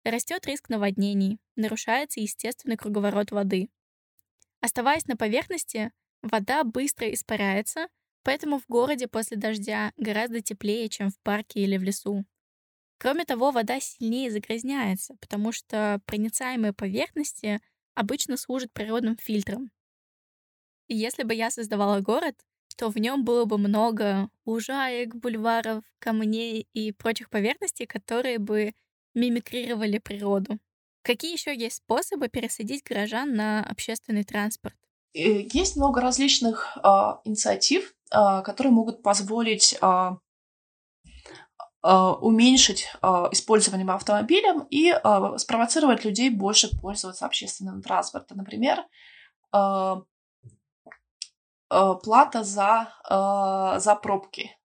Растет 0.04 0.46
риск 0.46 0.68
наводнений, 0.68 1.38
нарушается 1.54 2.20
естественный 2.20 2.76
круговорот 2.76 3.30
воды. 3.30 3.70
Оставаясь 4.60 5.06
на 5.06 5.16
поверхности, 5.16 5.92
вода 6.22 6.64
быстро 6.64 7.12
испаряется, 7.12 7.88
поэтому 8.24 8.58
в 8.58 8.66
городе 8.66 9.06
после 9.06 9.36
дождя 9.36 9.92
гораздо 9.96 10.40
теплее, 10.40 10.88
чем 10.88 11.10
в 11.10 11.18
парке 11.20 11.60
или 11.60 11.76
в 11.76 11.82
лесу. 11.82 12.24
Кроме 12.98 13.24
того, 13.24 13.50
вода 13.50 13.80
сильнее 13.80 14.30
загрязняется, 14.30 15.16
потому 15.20 15.52
что 15.52 16.00
проницаемые 16.06 16.72
поверхности 16.72 17.60
обычно 17.94 18.36
служат 18.36 18.72
природным 18.72 19.16
фильтром. 19.16 19.70
И 20.88 20.96
если 20.96 21.22
бы 21.22 21.34
я 21.34 21.50
создавала 21.50 22.00
город, 22.00 22.36
то 22.76 22.90
в 22.90 22.96
нем 22.98 23.24
было 23.24 23.44
бы 23.44 23.58
много 23.58 24.28
лужаек, 24.46 25.14
бульваров, 25.14 25.84
камней 25.98 26.68
и 26.72 26.92
прочих 26.92 27.30
поверхностей, 27.30 27.86
которые 27.86 28.38
бы 28.38 28.72
мимикрировали 29.14 29.98
природу. 29.98 30.58
Какие 31.02 31.32
еще 31.32 31.54
есть 31.54 31.76
способы 31.76 32.28
пересадить 32.28 32.84
горожан 32.84 33.34
на 33.34 33.64
общественный 33.64 34.24
транспорт? 34.24 34.76
Э, 35.14 35.42
есть 35.52 35.76
много 35.76 36.00
различных 36.00 36.76
э, 36.76 36.80
инициатив, 37.24 37.92
э, 38.10 38.42
которые 38.42 38.72
могут 38.72 39.02
позволить 39.02 39.76
э, 39.82 40.10
уменьшить 41.82 42.86
э, 43.02 43.06
использование 43.32 43.88
автомобилем 43.92 44.60
и 44.70 44.94
спровоцировать 45.38 46.04
людей 46.04 46.30
больше 46.30 46.68
пользоваться 46.80 47.26
общественным 47.26 47.82
транспортом. 47.82 48.38
Например, 48.38 48.84
плата 51.68 52.44
за, 52.44 52.94
за 53.80 53.96
пробки. 53.96 54.56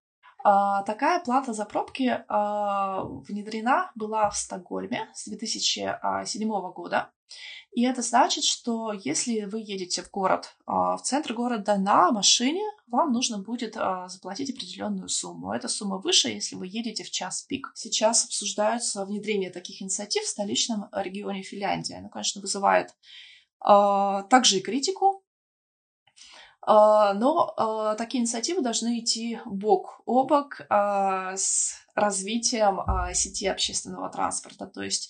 Такая 0.43 1.19
плата 1.19 1.53
за 1.53 1.65
пробки 1.65 2.23
внедрена 2.29 3.91
была 3.95 4.29
в 4.29 4.37
Стокгольме 4.37 5.09
с 5.13 5.27
2007 5.27 6.71
года. 6.71 7.11
И 7.71 7.83
это 7.83 8.01
значит, 8.01 8.43
что 8.43 8.91
если 8.91 9.41
вы 9.41 9.59
едете 9.59 10.01
в 10.01 10.09
город, 10.09 10.55
в 10.65 10.99
центр 11.03 11.33
города 11.33 11.77
на 11.77 12.11
машине, 12.11 12.63
вам 12.87 13.11
нужно 13.11 13.37
будет 13.39 13.75
а, 13.77 14.07
заплатить 14.07 14.49
определенную 14.49 15.09
сумму. 15.09 15.51
Эта 15.51 15.67
сумма 15.67 15.97
выше, 15.97 16.29
если 16.29 16.55
вы 16.55 16.67
едете 16.67 17.03
в 17.03 17.11
час 17.11 17.43
пик. 17.43 17.71
Сейчас 17.75 18.25
обсуждаются 18.25 19.05
внедрение 19.05 19.51
таких 19.51 19.81
инициатив 19.81 20.23
в 20.23 20.27
столичном 20.27 20.87
регионе 20.93 21.43
Финляндии. 21.43 21.95
Оно, 21.95 22.09
конечно, 22.09 22.41
вызывает 22.41 22.95
а, 23.59 24.23
также 24.23 24.57
и 24.57 24.61
критику, 24.61 25.16
Но 26.67 27.95
такие 27.97 28.19
инициативы 28.21 28.61
должны 28.61 28.99
идти 28.99 29.39
бок 29.45 30.01
о 30.05 30.25
бок 30.25 30.61
с 30.69 31.75
развитием 31.95 32.81
сети 33.13 33.47
общественного 33.47 34.09
транспорта. 34.09 34.67
То 34.67 34.81
есть 34.81 35.09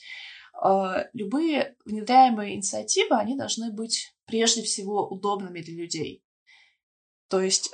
любые 1.14 1.76
внедряемые 1.86 2.56
инициативы, 2.56 3.16
они 3.16 3.36
должны 3.36 3.72
быть 3.72 4.14
прежде 4.28 4.62
всего 4.62 5.08
удобными 5.08 5.62
для 5.62 5.76
людей. 5.76 6.24
То 7.28 7.42
есть, 7.42 7.74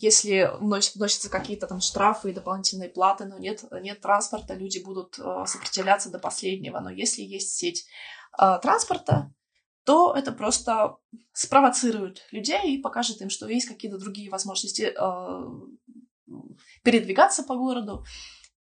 если 0.00 0.50
вносятся 0.60 1.28
какие-то 1.28 1.66
там 1.66 1.80
штрафы 1.80 2.30
и 2.30 2.34
дополнительные 2.34 2.88
платы, 2.88 3.24
но 3.24 3.38
нет, 3.38 3.64
нет 3.72 4.00
транспорта, 4.00 4.54
люди 4.54 4.78
будут 4.78 5.14
сопротивляться 5.14 6.10
до 6.10 6.18
последнего. 6.18 6.80
Но 6.80 6.90
если 6.90 7.22
есть 7.22 7.56
сеть 7.56 7.86
транспорта, 8.36 9.32
то 9.84 10.14
это 10.14 10.32
просто 10.32 10.96
спровоцирует 11.32 12.26
людей 12.30 12.76
и 12.76 12.80
покажет 12.80 13.20
им, 13.20 13.30
что 13.30 13.48
есть 13.48 13.68
какие-то 13.68 13.98
другие 13.98 14.30
возможности 14.30 14.94
передвигаться 16.82 17.42
по 17.42 17.56
городу. 17.56 18.04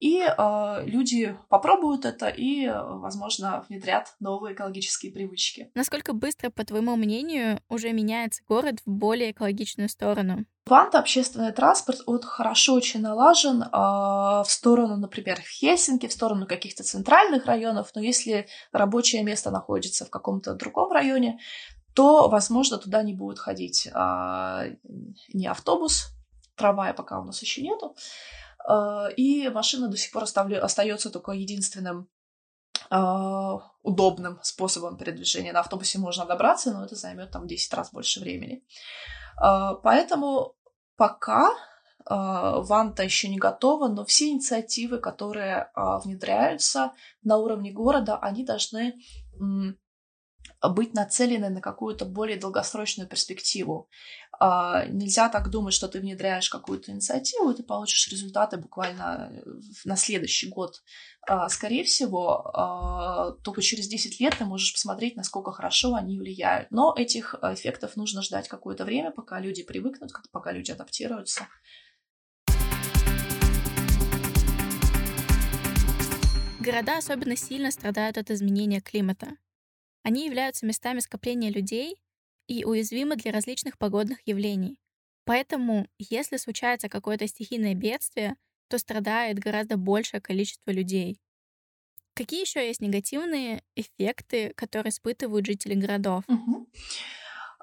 И 0.02 0.18
э, 0.18 0.82
люди 0.84 1.38
попробуют 1.48 2.04
это 2.04 2.26
и, 2.26 2.66
возможно, 2.66 3.64
внедрят 3.68 4.16
новые 4.18 4.52
экологические 4.52 5.12
привычки. 5.12 5.70
Насколько 5.76 6.12
быстро, 6.12 6.50
по 6.50 6.64
твоему 6.64 6.96
мнению, 6.96 7.60
уже 7.68 7.92
меняется 7.92 8.42
город 8.48 8.80
в 8.84 8.90
более 8.90 9.30
экологичную 9.30 9.88
сторону? 9.88 10.44
Ванта 10.66 10.98
общественный 10.98 11.52
транспорт 11.52 12.00
он 12.06 12.20
хорошо 12.20 12.74
очень 12.74 13.00
налажен 13.00 13.62
э, 13.62 13.68
в 13.70 14.46
сторону, 14.48 14.96
например, 14.96 15.40
в 15.40 15.46
Хельсинки, 15.46 16.08
в 16.08 16.12
сторону 16.12 16.48
каких-то 16.48 16.82
центральных 16.82 17.46
районов, 17.46 17.92
но 17.94 18.00
если 18.00 18.48
рабочее 18.72 19.22
место 19.22 19.52
находится 19.52 20.04
в 20.04 20.10
каком-то 20.10 20.54
другом 20.54 20.90
районе, 20.90 21.38
то, 21.94 22.28
возможно, 22.28 22.78
туда 22.78 23.04
не 23.04 23.14
будет 23.14 23.38
ходить 23.38 23.86
э, 23.86 24.76
ни 25.32 25.46
автобус, 25.46 26.08
трамвая 26.56 26.92
пока 26.92 27.20
у 27.20 27.24
нас 27.24 27.40
еще 27.40 27.62
нету, 27.62 27.94
и 29.16 29.48
машина 29.48 29.88
до 29.88 29.96
сих 29.96 30.12
пор 30.12 30.24
остается 30.24 31.10
только 31.10 31.32
единственным 31.32 32.08
Uh, 32.90 33.58
удобным 33.82 34.38
способом 34.42 34.98
передвижения. 34.98 35.54
На 35.54 35.60
автобусе 35.60 35.98
можно 35.98 36.26
добраться, 36.26 36.72
но 36.72 36.84
это 36.84 36.94
займет 36.94 37.30
там 37.30 37.46
10 37.46 37.72
раз 37.72 37.90
больше 37.90 38.20
времени. 38.20 38.62
Uh, 39.42 39.80
поэтому 39.82 40.56
пока 40.96 41.48
uh, 42.04 42.60
Ванта 42.62 43.02
еще 43.02 43.28
не 43.28 43.38
готова, 43.38 43.88
но 43.88 44.04
все 44.04 44.28
инициативы, 44.28 44.98
которые 44.98 45.70
внедряются 45.74 46.92
на 47.22 47.38
уровне 47.38 47.72
города, 47.72 48.18
они 48.18 48.44
должны 48.44 48.96
быть 50.60 50.92
нацелены 50.92 51.48
на 51.48 51.62
какую-то 51.62 52.04
более 52.04 52.38
долгосрочную 52.38 53.08
перспективу. 53.08 53.88
А, 54.44 54.86
нельзя 54.86 55.28
так 55.28 55.50
думать, 55.50 55.72
что 55.72 55.86
ты 55.86 56.00
внедряешь 56.00 56.50
какую-то 56.50 56.90
инициативу, 56.90 57.50
и 57.50 57.54
ты 57.54 57.62
получишь 57.62 58.08
результаты 58.08 58.56
буквально 58.56 59.30
э, 59.30 59.40
на 59.84 59.94
следующий 59.94 60.48
год. 60.48 60.82
А, 61.28 61.48
скорее 61.48 61.84
всего, 61.84 62.50
а, 62.52 63.30
только 63.44 63.62
через 63.62 63.86
10 63.86 64.18
лет 64.18 64.34
ты 64.36 64.44
можешь 64.44 64.72
посмотреть, 64.72 65.14
насколько 65.14 65.52
хорошо 65.52 65.94
они 65.94 66.18
влияют. 66.18 66.72
Но 66.72 66.92
этих 66.98 67.36
эффектов 67.40 67.94
нужно 67.94 68.20
ждать 68.20 68.48
какое-то 68.48 68.84
время, 68.84 69.12
пока 69.12 69.38
люди 69.38 69.62
привыкнут, 69.62 70.10
пока 70.32 70.50
люди 70.50 70.72
адаптируются. 70.72 71.46
Города 76.58 76.98
особенно 76.98 77.36
сильно 77.36 77.70
страдают 77.70 78.18
от 78.18 78.32
изменения 78.32 78.80
климата. 78.80 79.36
Они 80.02 80.26
являются 80.26 80.66
местами 80.66 80.98
скопления 80.98 81.52
людей 81.52 82.01
и 82.46 82.64
уязвимы 82.64 83.16
для 83.16 83.32
различных 83.32 83.78
погодных 83.78 84.18
явлений. 84.26 84.78
Поэтому, 85.24 85.86
если 85.98 86.36
случается 86.36 86.88
какое-то 86.88 87.26
стихийное 87.26 87.74
бедствие, 87.74 88.36
то 88.68 88.78
страдает 88.78 89.38
гораздо 89.38 89.76
большее 89.76 90.20
количество 90.20 90.70
людей. 90.70 91.20
Какие 92.14 92.42
еще 92.42 92.66
есть 92.66 92.80
негативные 92.80 93.62
эффекты, 93.74 94.52
которые 94.54 94.90
испытывают 94.90 95.46
жители 95.46 95.74
городов? 95.74 96.24
Угу. 96.28 96.68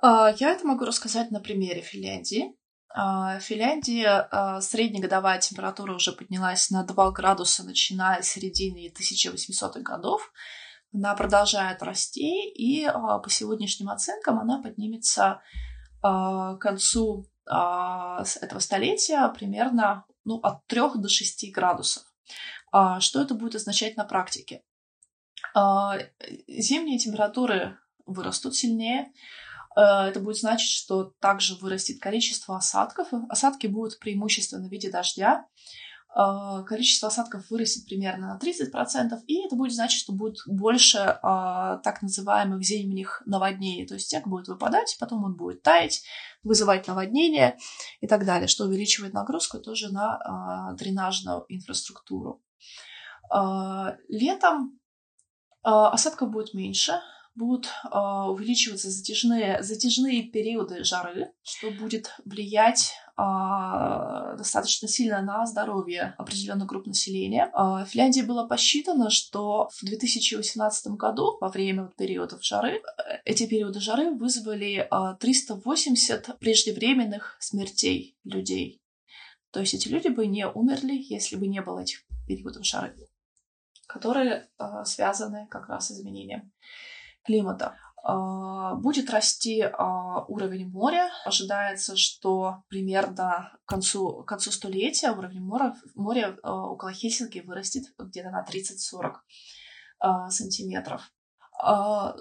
Я 0.02 0.52
это 0.52 0.66
могу 0.66 0.86
рассказать 0.86 1.30
на 1.30 1.40
примере 1.40 1.82
Финляндии. 1.82 2.56
А, 2.92 3.38
в 3.40 3.44
Финляндии 3.44 4.04
а, 4.06 4.62
среднегодовая 4.62 5.40
температура 5.40 5.94
уже 5.94 6.12
поднялась 6.12 6.72
на 6.72 6.84
2 6.84 7.12
градуса, 7.12 7.64
начиная 7.64 8.22
с 8.22 8.30
середины 8.30 8.92
1800-х 8.92 9.82
годов 9.82 10.32
она 10.94 11.16
продолжает 11.16 11.84
расти, 11.84 12.50
и 12.50 12.86
а, 12.86 13.20
по 13.20 13.30
сегодняшним 13.30 13.90
оценкам 13.90 14.40
она 14.40 14.62
поднимется 14.62 15.42
а, 16.02 16.56
к 16.56 16.60
концу 16.60 17.28
а, 17.48 18.24
этого 18.42 18.60
столетия 18.60 19.28
примерно 19.30 20.06
ну, 20.26 20.40
от 20.42 20.66
3 20.68 20.82
до 20.96 21.10
6 21.10 21.52
градусов. 21.54 22.04
Что 23.00 23.22
это 23.24 23.34
будет 23.34 23.56
означать 23.56 23.98
на 23.98 24.04
практике? 24.04 24.62
Зимние 25.56 27.00
температуры 27.00 27.80
вырастут 28.06 28.56
сильнее. 28.56 29.12
Это 29.76 30.20
будет 30.20 30.38
значить, 30.38 30.70
что 30.70 31.06
также 31.20 31.56
вырастет 31.56 32.00
количество 32.00 32.58
осадков. 32.58 33.08
Осадки 33.28 33.66
будут 33.66 33.98
преимущественно 33.98 34.68
в 34.68 34.72
виде 34.72 34.92
дождя. 34.92 35.48
А, 36.12 36.64
количество 36.64 37.10
осадков 37.10 37.50
вырастет 37.50 37.86
примерно 37.86 38.34
на 38.34 38.40
30%, 38.40 39.20
и 39.28 39.46
это 39.46 39.56
будет 39.56 39.74
значить, 39.74 40.02
что 40.02 40.12
будет 40.12 40.38
больше 40.48 40.98
а, 41.22 41.78
так 41.78 42.02
называемых 42.02 42.64
зимних 42.64 43.22
наводнений. 43.26 43.86
То 43.86 43.94
есть 43.94 44.10
снег 44.10 44.26
будет 44.28 44.48
выпадать, 44.48 44.98
потом 45.00 45.24
он 45.24 45.36
будет 45.36 45.62
таять, 45.62 46.04
вызывать 46.44 46.88
наводнение 46.88 47.58
и 48.02 48.08
так 48.08 48.26
далее, 48.26 48.48
что 48.48 48.66
увеличивает 48.66 49.14
нагрузку 49.14 49.60
тоже 49.60 49.94
на 49.94 50.18
а, 50.18 50.74
дренажную 50.74 51.46
инфраструктуру. 51.48 52.42
Летом 54.08 54.80
осадков 55.62 56.32
будет 56.32 56.56
меньше, 56.56 57.00
будут 57.40 57.68
э, 57.68 57.98
увеличиваться 57.98 58.90
затяжные, 58.92 59.64
затяжные 59.64 60.24
периоды 60.24 60.84
жары, 60.84 61.32
что 61.42 61.72
будет 61.72 62.14
влиять 62.26 62.92
э, 62.92 63.09
достаточно 64.38 64.88
сильно 64.88 65.22
на 65.22 65.46
здоровье 65.46 66.16
определенных 66.18 66.68
групп 66.68 66.88
населения. 66.88 67.52
Э, 67.54 67.84
в 67.84 67.88
Финляндии 67.90 68.22
было 68.22 68.48
посчитано, 68.48 69.10
что 69.10 69.70
в 69.74 69.86
2018 69.86 70.88
году, 70.96 71.38
во 71.42 71.50
время 71.50 71.92
периодов 71.98 72.44
жары, 72.44 72.82
эти 73.26 73.46
периоды 73.48 73.80
жары 73.80 74.12
вызвали 74.12 74.88
э, 74.90 75.16
380 75.20 76.40
преждевременных 76.40 77.38
смертей 77.40 78.16
людей. 78.24 78.82
То 79.52 79.60
есть 79.60 79.74
эти 79.74 79.88
люди 79.88 80.08
бы 80.10 80.28
не 80.28 80.48
умерли, 80.48 80.94
если 80.94 81.36
бы 81.36 81.48
не 81.48 81.62
было 81.62 81.80
этих 81.80 82.04
периодов 82.28 82.66
жары 82.66 82.96
которые 83.90 84.48
э, 84.60 84.84
связаны 84.86 85.48
как 85.50 85.68
раз 85.68 85.88
с 85.88 85.92
изменением 85.92 86.52
климата. 87.24 87.76
А, 88.04 88.76
будет 88.76 89.10
расти 89.10 89.62
а, 89.62 90.24
уровень 90.28 90.70
моря. 90.70 91.10
Ожидается, 91.26 91.96
что 91.96 92.64
примерно 92.70 93.58
к 93.66 93.70
концу, 93.70 94.24
к 94.24 94.26
концу 94.28 94.52
столетия 94.52 95.12
уровень 95.12 95.42
моря, 95.42 95.76
моря 95.96 96.38
около 96.44 96.94
Хельсинки 96.94 97.40
вырастет 97.40 97.84
где-то 97.98 98.30
на 98.30 98.46
30-40 98.46 99.16
а, 100.00 100.30
сантиметров. 100.30 101.12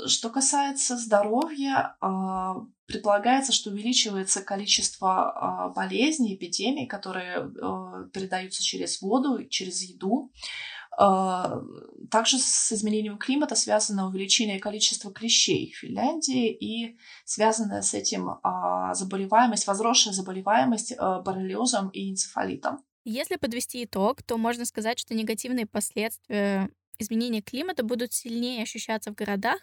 Что 0.09 0.31
касается 0.31 0.97
здоровья, 0.97 1.97
предполагается, 2.87 3.53
что 3.53 3.71
увеличивается 3.71 4.43
количество 4.43 5.73
болезней, 5.77 6.35
эпидемий, 6.35 6.88
которые 6.88 7.49
передаются 8.12 8.64
через 8.64 9.01
воду, 9.01 9.47
через 9.47 9.81
еду. 9.83 10.33
А, 11.00 11.62
также 12.11 12.38
с 12.38 12.72
изменением 12.72 13.18
климата 13.18 13.54
связано 13.54 14.08
увеличение 14.08 14.58
количества 14.58 15.12
клещей 15.12 15.72
в 15.72 15.78
Финляндии 15.78 16.50
и 16.50 16.98
связанная 17.24 17.82
с 17.82 17.94
этим 17.94 18.30
а, 18.42 18.92
заболеваемость, 18.94 19.68
возросшая 19.68 20.12
заболеваемость 20.12 20.94
а, 20.98 21.20
боррелиозом 21.20 21.90
и 21.90 22.11
энцефалитом. 22.11 22.84
Если 23.04 23.37
подвести 23.37 23.84
итог, 23.84 24.24
то 24.24 24.37
можно 24.38 24.64
сказать, 24.64 24.98
что 24.98 25.14
негативные 25.14 25.66
последствия 25.66 26.68
изменения 26.98 27.42
климата 27.42 27.84
будут 27.84 28.12
сильнее 28.12 28.64
ощущаться 28.64 29.12
в 29.12 29.14
городах, 29.14 29.61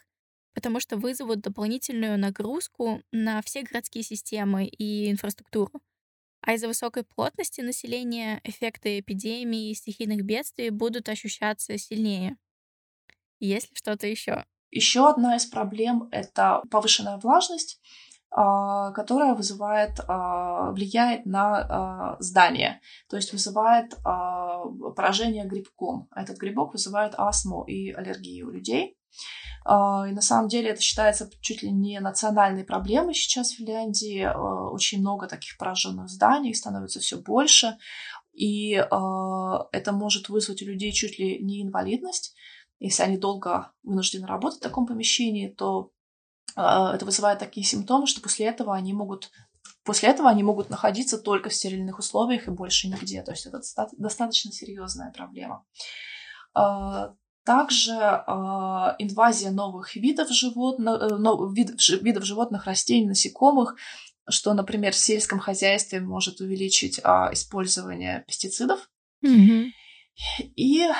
потому 0.53 0.79
что 0.79 0.95
вызовут 0.95 1.41
дополнительную 1.41 2.17
нагрузку 2.17 3.01
на 3.11 3.41
все 3.41 3.63
городские 3.63 4.05
системы 4.05 4.65
и 4.65 5.11
инфраструктуру. 5.11 5.81
А 6.45 6.53
из-за 6.53 6.67
высокой 6.67 7.03
плотности 7.03 7.61
населения 7.61 8.39
эффекты 8.43 8.99
эпидемии 8.99 9.71
и 9.71 9.73
стихийных 9.73 10.23
бедствий 10.23 10.69
будут 10.69 11.09
ощущаться 11.09 11.75
сильнее. 11.79 12.37
Есть 13.39 13.71
ли 13.71 13.75
что-то 13.75 14.05
еще? 14.05 14.45
Еще 14.69 15.09
одна 15.09 15.37
из 15.37 15.47
проблем— 15.47 16.07
это 16.11 16.61
повышенная 16.69 17.17
влажность, 17.17 17.81
а, 18.29 18.91
которая 18.91 19.33
вызывает, 19.33 19.99
а, 20.07 20.71
влияет 20.71 21.25
на 21.25 21.57
а, 21.57 22.17
здание, 22.19 22.79
то 23.09 23.15
есть 23.15 23.31
вызывает 23.31 23.95
поражение 24.03 25.45
грибком. 25.45 26.09
Этот 26.15 26.37
грибок 26.37 26.73
вызывает 26.73 27.13
астму 27.17 27.63
и 27.63 27.91
аллергию 27.91 28.47
у 28.47 28.51
людей. 28.51 28.97
И 29.67 30.11
на 30.13 30.21
самом 30.21 30.47
деле 30.47 30.69
это 30.69 30.81
считается 30.81 31.29
чуть 31.41 31.63
ли 31.63 31.71
не 31.71 31.99
национальной 31.99 32.63
проблемой 32.63 33.15
сейчас 33.15 33.51
в 33.51 33.57
Финляндии. 33.57 34.23
Очень 34.71 34.99
много 35.01 35.27
таких 35.27 35.57
пораженных 35.57 36.07
зданий, 36.07 36.51
их 36.51 36.57
становится 36.57 36.99
все 36.99 37.17
больше. 37.17 37.77
И 38.33 38.71
это 38.73 39.91
может 39.91 40.29
вызвать 40.29 40.61
у 40.61 40.65
людей 40.65 40.91
чуть 40.91 41.17
ли 41.17 41.43
не 41.43 41.63
инвалидность. 41.63 42.35
Если 42.79 43.01
они 43.01 43.17
долго 43.17 43.71
вынуждены 43.81 44.27
работать 44.27 44.59
в 44.59 44.63
таком 44.63 44.85
помещении, 44.85 45.47
то 45.47 45.91
это 46.55 46.99
вызывает 47.03 47.39
такие 47.39 47.65
симптомы, 47.65 48.05
что 48.05 48.21
после 48.21 48.45
этого 48.45 48.75
они 48.75 48.93
могут 48.93 49.31
После 49.85 50.09
этого 50.09 50.29
они 50.29 50.41
могут 50.41 50.71
находиться 50.71 51.19
только 51.19 51.49
в 51.49 51.53
стерильных 51.53 51.99
условиях 51.99 52.47
и 52.47 52.51
больше 52.51 52.87
нигде. 52.87 53.21
То 53.21 53.31
есть 53.31 53.45
это 53.45 53.61
достаточно 53.97 54.51
серьезная 54.51 55.11
проблема. 55.11 55.63
Также 57.45 57.93
а, 57.93 58.95
инвазия 58.97 59.51
новых 59.51 59.95
видов 59.95 60.29
животных, 60.29 60.99
э, 60.99 62.01
видов 62.01 62.25
животных, 62.25 62.65
растений, 62.65 63.07
насекомых, 63.07 63.75
что, 64.27 64.53
например, 64.55 64.93
в 64.93 64.97
сельском 64.97 65.37
хозяйстве 65.37 65.99
может 65.99 66.41
увеличить 66.41 66.99
а, 67.03 67.29
использование 67.31 68.23
пестицидов. 68.27 68.89
Mm-hmm. 69.23 69.69
И 70.55 70.81
э, 70.81 70.91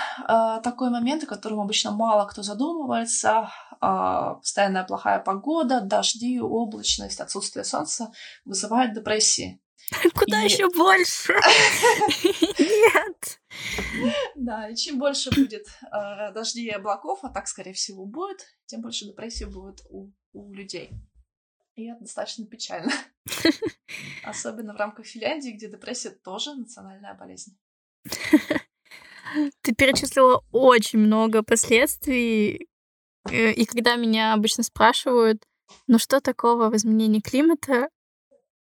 такой 0.62 0.90
момент, 0.90 1.24
о 1.24 1.28
котором 1.28 1.62
обычно 1.62 1.92
мало 1.92 2.26
кто 2.26 2.44
задумывается, 2.44 3.50
э, 3.72 4.36
постоянная 4.42 4.84
плохая 4.84 5.20
погода, 5.20 5.80
дожди, 5.80 6.40
облачность, 6.40 7.22
отсутствие 7.22 7.64
солнца 7.64 8.12
вызывает 8.44 8.94
депрессии. 8.94 9.62
Куда 10.14 10.42
и... 10.42 10.46
еще 10.46 10.70
больше? 10.70 11.34
Нет. 12.60 13.40
Да, 14.36 14.70
и 14.70 14.76
чем 14.76 15.00
больше 15.00 15.30
будет 15.32 15.68
э, 15.92 16.32
дождей 16.34 16.68
и 16.68 16.72
облаков, 16.72 17.20
а 17.24 17.30
так, 17.30 17.48
скорее 17.48 17.74
всего, 17.74 18.06
будет, 18.06 18.46
тем 18.66 18.82
больше 18.82 19.06
депрессии 19.06 19.46
будет 19.46 19.82
у, 19.90 20.12
у 20.34 20.54
людей. 20.54 20.92
И 21.76 21.90
это 21.90 22.02
достаточно 22.02 22.46
печально. 22.46 22.92
Особенно 24.24 24.74
в 24.74 24.78
рамках 24.78 25.06
Финляндии, 25.06 25.52
где 25.52 25.70
депрессия 25.70 26.12
тоже 26.12 26.56
национальная 26.56 27.14
болезнь. 27.14 27.58
Ты 29.62 29.74
перечислила 29.76 30.44
очень 30.52 31.00
много 31.00 31.44
последствий. 31.44 32.70
Э, 33.30 33.52
и 33.52 33.66
когда 33.66 33.96
меня 33.96 34.34
обычно 34.34 34.64
спрашивают, 34.64 35.44
ну 35.88 36.00
что 36.00 36.22
такого 36.22 36.70
в 36.70 36.76
изменении 36.76 37.20
климата, 37.20 37.90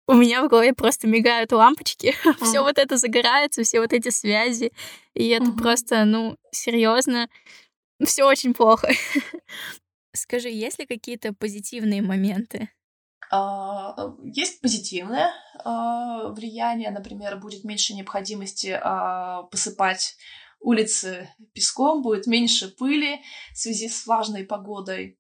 у 0.08 0.14
меня 0.14 0.44
в 0.44 0.50
голове 0.50 0.74
просто 0.74 1.08
мигают 1.08 1.52
лампочки, 1.52 2.16
mm. 2.26 2.44
все 2.44 2.62
вот 2.62 2.78
это 2.78 2.98
загорается, 2.98 3.64
все 3.64 3.80
вот 3.80 3.94
эти 3.94 4.10
связи, 4.10 4.72
и 5.14 5.30
это 5.30 5.46
mm-hmm. 5.46 5.58
просто, 5.58 6.06
ну, 6.06 6.38
серьезно, 6.52 7.30
все 8.04 8.26
очень 8.26 8.54
плохо. 8.54 8.90
Скажи, 10.14 10.50
есть 10.50 10.80
ли 10.80 10.86
какие-то 10.86 11.34
позитивные 11.34 12.02
моменты? 12.02 12.70
Uh, 13.34 14.16
есть 14.26 14.62
позитивное 14.62 15.34
uh, 15.66 16.32
влияние, 16.34 16.92
например, 16.92 17.40
будет 17.40 17.64
меньше 17.64 17.96
необходимости 17.96 18.68
uh, 18.68 19.50
посыпать 19.50 20.18
улицы 20.60 21.30
песком, 21.54 22.04
будет 22.04 22.28
меньше 22.28 22.70
пыли 22.70 23.22
в 23.54 23.58
связи 23.58 23.90
с 23.90 24.06
влажной 24.06 24.44
погодой. 24.44 25.18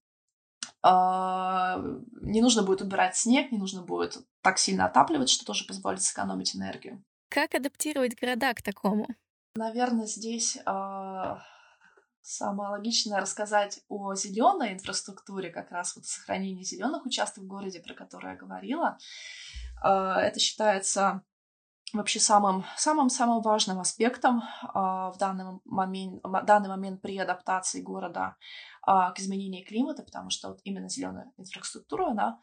А, 0.85 1.81
не 2.21 2.41
нужно 2.41 2.61
будет 2.63 2.81
убирать 2.81 3.15
снег, 3.15 3.51
не 3.51 3.57
нужно 3.57 3.81
будет 3.81 4.17
так 4.41 4.59
сильно 4.59 4.85
отапливать, 4.85 5.29
что 5.29 5.45
тоже 5.45 5.65
позволит 5.65 6.01
сэкономить 6.01 6.55
энергию. 6.55 7.01
Как 7.29 7.55
адаптировать 7.55 8.19
города 8.19 8.53
к 8.53 8.61
такому? 8.61 9.07
Наверное, 9.55 10.07
здесь 10.07 10.57
э, 10.57 11.35
самое 12.21 12.69
логичное 12.69 13.21
рассказать 13.21 13.79
о 13.87 14.13
зеленой 14.13 14.73
инфраструктуре, 14.73 15.51
как 15.51 15.71
раз 15.71 15.95
вот 15.95 16.05
сохранении 16.05 16.63
зеленых 16.63 17.05
участков 17.05 17.45
в 17.45 17.47
городе, 17.47 17.79
про 17.79 17.93
которые 17.93 18.33
я 18.33 18.37
говорила. 18.37 18.97
Э, 19.83 20.15
это 20.19 20.39
считается 20.39 21.23
вообще 21.93 22.19
самым, 22.19 22.65
самым, 22.75 23.09
самым 23.09 23.41
важным 23.41 23.79
аспектом 23.79 24.41
э, 24.41 24.67
в 24.73 25.15
данный 25.17 25.59
момент, 25.63 26.21
данный 26.43 26.69
момент 26.69 27.01
при 27.01 27.17
адаптации 27.17 27.81
города 27.81 28.35
к 28.85 29.13
изменению 29.17 29.65
климата, 29.65 30.03
потому 30.03 30.29
что 30.29 30.49
вот 30.49 30.59
именно 30.63 30.89
зеленая 30.89 31.31
инфраструктура, 31.37 32.11
она 32.11 32.41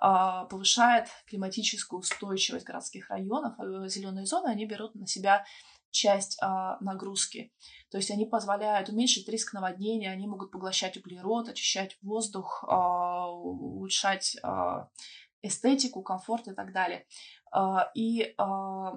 э, 0.00 0.46
повышает 0.48 1.08
климатическую 1.26 2.00
устойчивость 2.00 2.64
городских 2.64 3.10
районов. 3.10 3.54
Зеленые 3.90 4.26
зоны, 4.26 4.48
они 4.48 4.66
берут 4.66 4.94
на 4.94 5.06
себя 5.06 5.44
часть 5.90 6.40
нагрузки. 6.80 7.52
То 7.90 7.96
есть 7.96 8.12
они 8.12 8.24
позволяют 8.24 8.88
уменьшить 8.88 9.28
риск 9.28 9.52
наводнения, 9.52 10.12
они 10.12 10.28
могут 10.28 10.52
поглощать 10.52 10.96
углерод, 10.96 11.48
очищать 11.48 11.98
воздух, 12.00 12.62
улучшать 12.62 14.36
эстетику, 15.42 16.02
комфорт 16.02 16.48
и 16.48 16.54
так 16.54 16.72
далее. 16.72 17.06
А, 17.50 17.90
и 17.94 18.34
а, 18.38 18.92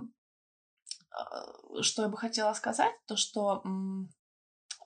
а, 1.10 1.82
что 1.82 2.04
я 2.04 2.10
бы 2.10 2.18
хотела 2.18 2.54
сказать, 2.54 2.94
то 3.08 3.16
что 3.16 3.64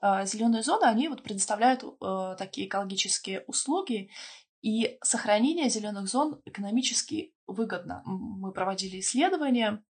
зеленые 0.02 0.62
зоны, 0.62 0.84
они 0.84 1.08
вот 1.08 1.22
предоставляют 1.22 1.82
э, 1.84 2.36
такие 2.38 2.66
экологические 2.66 3.44
услуги, 3.46 4.10
и 4.60 4.98
сохранение 5.02 5.68
зеленых 5.68 6.08
зон 6.08 6.40
экономически 6.44 7.32
выгодно. 7.46 8.02
Мы 8.04 8.52
проводили 8.52 8.98
исследования 8.98 9.84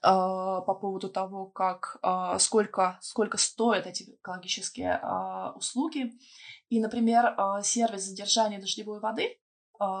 по 0.00 0.78
поводу 0.80 1.08
того, 1.08 1.46
как, 1.46 1.98
сколько, 2.40 2.98
сколько 3.00 3.38
стоят 3.38 3.86
эти 3.86 4.02
экологические 4.02 5.00
услуги. 5.54 6.18
И, 6.70 6.80
например, 6.80 7.36
сервис 7.62 8.02
задержания 8.02 8.60
дождевой 8.60 8.98
воды 8.98 9.38
а, 9.38 9.43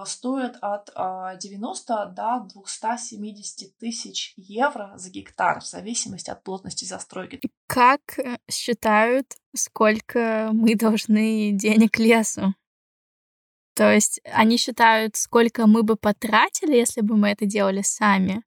стоит 0.06 0.56
от 0.60 0.90
90 1.38 1.94
а, 1.94 2.06
до 2.06 2.46
270 2.54 3.76
тысяч 3.76 4.34
евро 4.36 4.92
за 4.96 5.10
гектар, 5.10 5.60
в 5.60 5.66
зависимости 5.66 6.30
от 6.30 6.42
плотности 6.42 6.84
застройки. 6.84 7.40
Как 7.66 8.18
э, 8.18 8.38
считают, 8.50 9.36
сколько 9.54 10.50
мы 10.52 10.76
должны 10.76 11.52
денег 11.52 11.98
лесу? 11.98 12.54
То 13.74 13.92
есть 13.92 14.20
они 14.24 14.56
считают, 14.56 15.16
сколько 15.16 15.66
мы 15.66 15.82
бы 15.82 15.96
потратили, 15.96 16.76
если 16.76 17.00
бы 17.00 17.16
мы 17.16 17.30
это 17.30 17.44
делали 17.44 17.82
сами? 17.82 18.44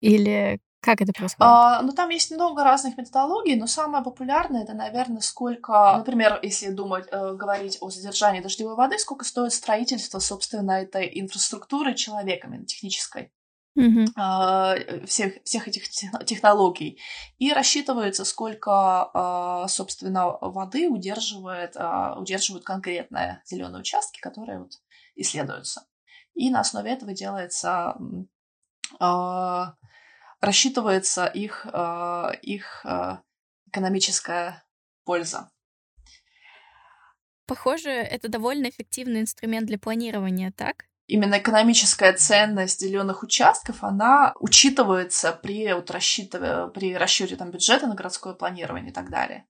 Или 0.00 0.60
как 0.86 1.00
это 1.00 1.12
происходит? 1.12 1.42
А, 1.42 1.82
ну, 1.82 1.92
там 1.92 2.10
есть 2.10 2.30
много 2.30 2.62
разных 2.62 2.96
методологий, 2.96 3.56
но 3.56 3.66
самое 3.66 4.04
популярное 4.04 4.62
это, 4.62 4.72
наверное, 4.72 5.20
сколько, 5.20 5.94
например, 5.98 6.38
если 6.42 6.70
думать, 6.70 7.06
э, 7.10 7.34
говорить 7.34 7.78
о 7.80 7.90
задержании 7.90 8.40
дождевой 8.40 8.76
воды, 8.76 8.96
сколько 8.98 9.24
стоит 9.24 9.52
строительство, 9.52 10.20
собственно, 10.20 10.70
этой 10.70 11.10
инфраструктуры 11.20 11.94
человеками 11.94 12.64
технической. 12.64 13.32
Mm-hmm. 13.76 15.06
Всех, 15.06 15.34
всех 15.44 15.68
этих 15.68 15.90
технологий. 16.24 16.98
И 17.36 17.52
рассчитывается, 17.52 18.24
сколько, 18.24 19.10
uh, 19.12 19.68
собственно, 19.68 20.30
воды 20.40 20.88
удерживает, 20.88 21.76
uh, 21.76 22.18
удерживают 22.18 22.64
конкретные 22.64 23.42
зеленые 23.44 23.80
участки, 23.80 24.18
которые 24.18 24.60
вот 24.60 24.72
исследуются. 25.14 25.82
И 26.34 26.48
на 26.48 26.60
основе 26.60 26.90
этого 26.90 27.12
делается 27.12 27.98
рассчитывается 30.40 31.26
их, 31.26 31.66
э, 31.72 32.30
их 32.42 32.84
э, 32.84 33.18
экономическая 33.68 34.64
польза. 35.04 35.50
Похоже, 37.46 37.90
это 37.90 38.28
довольно 38.28 38.68
эффективный 38.68 39.20
инструмент 39.20 39.66
для 39.66 39.78
планирования, 39.78 40.52
так? 40.52 40.86
Именно 41.06 41.38
экономическая 41.38 42.12
ценность 42.12 42.80
зеленых 42.80 43.22
участков, 43.22 43.84
она 43.84 44.34
учитывается 44.40 45.32
при, 45.32 45.72
вот, 45.72 45.90
рассчитывая, 45.92 46.66
при 46.66 46.96
расчете 46.96 47.36
там, 47.36 47.52
бюджета 47.52 47.86
на 47.86 47.94
городское 47.94 48.34
планирование 48.34 48.90
и 48.90 48.94
так 48.94 49.10
далее. 49.10 49.46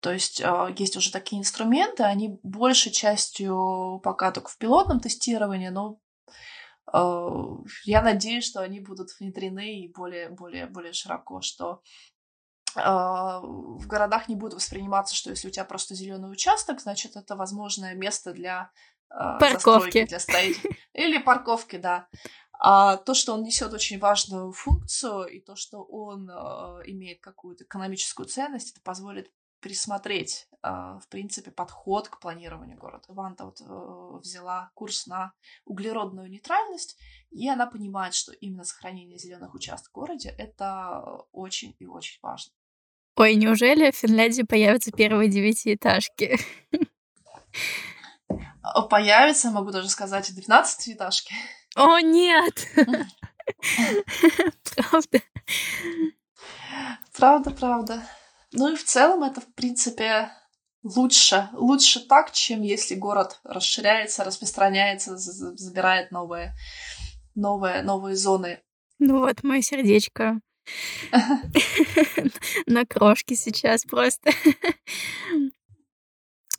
То 0.00 0.12
есть 0.12 0.40
э, 0.40 0.74
есть 0.78 0.96
уже 0.96 1.12
такие 1.12 1.40
инструменты, 1.40 2.04
они 2.04 2.38
большей 2.42 2.92
частью 2.92 4.00
пока 4.02 4.30
только 4.30 4.48
в 4.48 4.56
пилотном 4.56 5.00
тестировании, 5.00 5.68
но 5.68 5.98
я 6.92 8.02
надеюсь, 8.02 8.44
что 8.44 8.60
они 8.60 8.80
будут 8.80 9.10
внедрены 9.18 9.80
и 9.80 9.88
более, 9.88 10.30
более, 10.30 10.66
более 10.66 10.92
широко, 10.92 11.40
что 11.40 11.82
э, 12.76 12.80
в 12.80 13.86
городах 13.86 14.28
не 14.28 14.36
будет 14.36 14.54
восприниматься, 14.54 15.14
что 15.14 15.30
если 15.30 15.48
у 15.48 15.50
тебя 15.50 15.64
просто 15.64 15.94
зеленый 15.94 16.30
участок, 16.30 16.80
значит, 16.80 17.16
это 17.16 17.36
возможное 17.36 17.94
место 17.94 18.32
для 18.32 18.70
э, 19.10 19.38
парковки, 19.38 20.06
для 20.06 20.18
строителей. 20.18 20.78
Или 20.94 21.18
парковки, 21.18 21.76
да. 21.76 22.08
А 22.60 22.96
то, 22.96 23.14
что 23.14 23.34
он 23.34 23.42
несет 23.42 23.72
очень 23.72 24.00
важную 24.00 24.52
функцию, 24.52 25.26
и 25.26 25.40
то, 25.40 25.54
что 25.54 25.82
он 25.82 26.28
э, 26.28 26.34
имеет 26.86 27.20
какую-то 27.20 27.64
экономическую 27.64 28.26
ценность, 28.26 28.72
это 28.72 28.80
позволит 28.82 29.30
пересмотреть, 29.60 30.48
в 30.62 31.04
принципе, 31.08 31.50
подход 31.50 32.08
к 32.08 32.20
планированию 32.20 32.76
города. 32.76 33.04
Ванта 33.08 33.44
вот 33.44 33.60
э, 33.60 34.18
взяла 34.18 34.70
курс 34.74 35.06
на 35.06 35.32
углеродную 35.64 36.28
нейтральность, 36.28 36.98
и 37.30 37.48
она 37.48 37.66
понимает, 37.66 38.14
что 38.14 38.32
именно 38.32 38.64
сохранение 38.64 39.18
зеленых 39.18 39.54
участков 39.54 39.90
в 39.90 39.94
городе 39.94 40.34
это 40.36 41.00
очень 41.32 41.76
и 41.78 41.86
очень 41.86 42.18
важно. 42.22 42.52
Ой, 43.16 43.34
неужели 43.34 43.90
в 43.90 43.96
Финляндии 43.96 44.42
появятся 44.42 44.92
первые 44.92 45.28
девятиэтажки? 45.28 46.38
Появится, 48.90 49.50
могу 49.50 49.70
даже 49.70 49.88
сказать, 49.88 50.32
12 50.34 50.94
этажки. 50.94 51.34
О, 51.74 51.98
нет! 52.00 52.66
Правда. 54.76 55.20
Правда, 57.16 57.50
правда. 57.50 58.02
Ну 58.52 58.72
и 58.72 58.76
в 58.76 58.84
целом 58.84 59.24
это, 59.24 59.40
в 59.40 59.54
принципе, 59.54 60.30
лучше. 60.82 61.48
Лучше 61.52 62.00
так, 62.00 62.32
чем 62.32 62.62
если 62.62 62.94
город 62.94 63.40
расширяется, 63.44 64.24
распространяется, 64.24 65.16
забирает 65.16 66.10
новые, 66.10 66.54
новые, 67.34 67.82
новые 67.82 68.16
зоны. 68.16 68.60
Ну 68.98 69.20
вот, 69.20 69.42
мое 69.44 69.62
сердечко 69.62 70.40
на 72.66 72.84
крошке 72.86 73.34
сейчас 73.36 73.84
просто. 73.84 74.30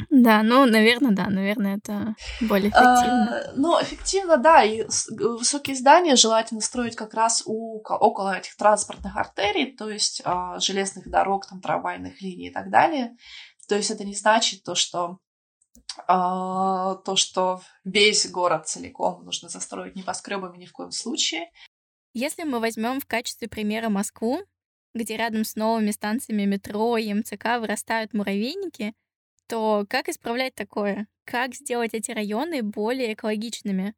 Да, 0.10 0.42
ну, 0.42 0.66
наверное, 0.66 1.12
да, 1.12 1.30
наверное, 1.30 1.78
это 1.78 2.16
более 2.42 2.70
эффективно. 2.70 3.44
А, 3.46 3.52
ну, 3.56 3.82
эффективно, 3.82 4.38
да, 4.38 4.64
и 4.64 4.84
высокие 5.12 5.76
здания 5.76 6.16
желательно 6.16 6.62
строить 6.62 6.96
как 6.96 7.14
раз 7.14 7.44
у, 7.46 7.80
около 7.80 8.38
этих 8.38 8.56
транспортных 8.56 9.16
артерий, 9.16 9.76
то 9.76 9.88
есть 9.88 10.22
а, 10.26 10.60
железных 10.60 11.08
дорог, 11.10 11.46
там, 11.48 11.62
трамвайных 11.62 12.22
линий 12.22 12.48
и 12.48 12.52
так 12.52 12.72
далее. 12.72 13.16
То 13.68 13.76
есть 13.76 13.92
это 13.92 14.04
не 14.04 14.16
значит 14.16 14.64
то, 14.64 14.74
что 14.74 15.20
а, 16.08 16.96
то, 16.96 17.16
что 17.16 17.62
весь 17.84 18.30
город 18.32 18.68
целиком 18.68 19.24
нужно 19.24 19.48
застроить 19.50 19.96
небоскребами 19.96 20.58
ни 20.58 20.66
в 20.66 20.72
коем 20.72 20.92
случае. 20.92 21.52
Если 22.14 22.44
мы 22.44 22.60
возьмем 22.60 23.00
в 23.00 23.06
качестве 23.06 23.48
примера 23.48 23.90
Москву, 23.90 24.40
где 24.96 25.18
рядом 25.18 25.44
с 25.46 25.56
новыми 25.56 25.92
станциями 25.92 26.46
метро 26.46 26.98
и 26.98 27.14
МЦК 27.14 27.60
вырастают 27.60 28.14
муравейники, 28.14 28.94
то 29.50 29.86
как 29.90 30.08
исправлять 30.08 30.56
такое? 30.56 31.08
Как 31.26 31.56
сделать 31.56 31.94
эти 31.94 32.12
районы 32.12 32.62
более 32.62 33.14
экологичными? 33.14 33.96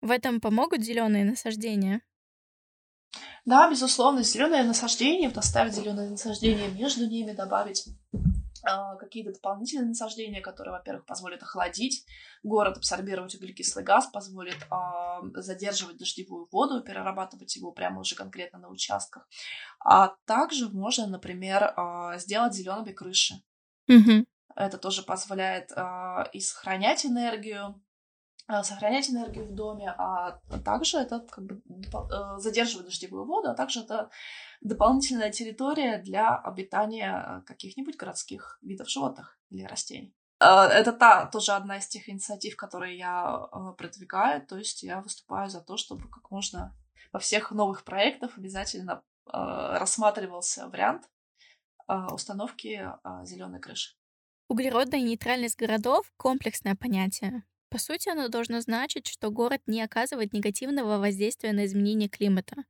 В 0.00 0.10
этом 0.10 0.40
помогут 0.40 0.82
зеленые 0.82 1.24
насаждения? 1.24 2.00
Да, 3.44 3.70
безусловно, 3.70 4.22
зеленые 4.22 4.64
насаждения, 4.64 5.28
вот 5.28 5.36
оставить 5.36 5.74
зеленые 5.74 6.10
насаждения 6.10 6.68
между 6.68 7.06
ними, 7.06 7.32
добавить 7.32 7.86
э, 8.16 8.96
какие-то 8.98 9.32
дополнительные 9.32 9.88
насаждения, 9.88 10.40
которые, 10.40 10.72
во-первых, 10.72 11.04
позволят 11.04 11.42
охладить 11.42 12.06
город, 12.42 12.78
абсорбировать 12.78 13.34
углекислый 13.34 13.84
газ, 13.84 14.06
позволит 14.06 14.56
э, 14.56 15.40
задерживать 15.42 15.98
дождевую 15.98 16.48
воду, 16.50 16.82
перерабатывать 16.82 17.54
его 17.56 17.72
прямо 17.72 18.00
уже 18.00 18.14
конкретно 18.14 18.58
на 18.58 18.68
участках. 18.68 19.28
А 19.78 20.14
также 20.24 20.70
можно, 20.70 21.06
например, 21.06 21.74
э, 21.76 22.18
сделать 22.18 22.54
зелеными 22.54 22.92
крыши. 22.92 23.34
Mm-hmm. 23.90 24.24
Это 24.56 24.78
тоже 24.78 25.02
позволяет 25.02 25.72
э, 25.72 26.24
и 26.32 26.40
сохранять 26.40 27.04
энергию, 27.04 27.82
э, 28.48 28.62
сохранять 28.62 29.10
энергию 29.10 29.46
в 29.46 29.54
доме, 29.54 29.92
а 29.98 30.38
также 30.64 30.98
это 30.98 31.20
как 31.20 31.44
бы 31.44 31.60
э, 31.66 32.38
задерживает 32.38 32.86
дождевую 32.86 33.24
воду, 33.26 33.50
а 33.50 33.54
также 33.54 33.80
это 33.80 34.10
дополнительная 34.60 35.32
территория 35.32 35.98
для 35.98 36.36
обитания 36.36 37.42
каких-нибудь 37.46 37.96
городских 37.96 38.58
видов 38.62 38.88
животных 38.88 39.38
или 39.50 39.64
растений. 39.64 40.14
Это 40.38 40.92
та 40.92 41.26
тоже 41.26 41.52
одна 41.52 41.78
из 41.78 41.88
тех 41.88 42.08
инициатив, 42.08 42.56
которые 42.56 42.98
я 42.98 43.48
продвигаю, 43.78 44.44
то 44.46 44.58
есть 44.58 44.82
я 44.82 45.00
выступаю 45.00 45.48
за 45.48 45.60
то, 45.62 45.76
чтобы 45.76 46.08
как 46.10 46.30
можно 46.30 46.76
во 47.12 47.18
всех 47.18 47.50
новых 47.50 47.84
проектах 47.84 48.36
обязательно 48.36 49.02
рассматривался 49.26 50.68
вариант 50.68 51.08
установки 51.88 52.90
зеленой 53.22 53.60
крыши. 53.60 53.94
Углеродная 54.48 55.00
нейтральность 55.00 55.56
городов— 55.56 56.12
комплексное 56.16 56.74
понятие. 56.74 57.44
По 57.70 57.78
сути, 57.78 58.10
оно 58.10 58.28
должно 58.28 58.60
значить, 58.60 59.06
что 59.06 59.30
город 59.30 59.62
не 59.66 59.82
оказывает 59.82 60.32
негативного 60.32 60.98
воздействия 60.98 61.52
на 61.52 61.64
изменение 61.64 62.08
климата. 62.08 62.64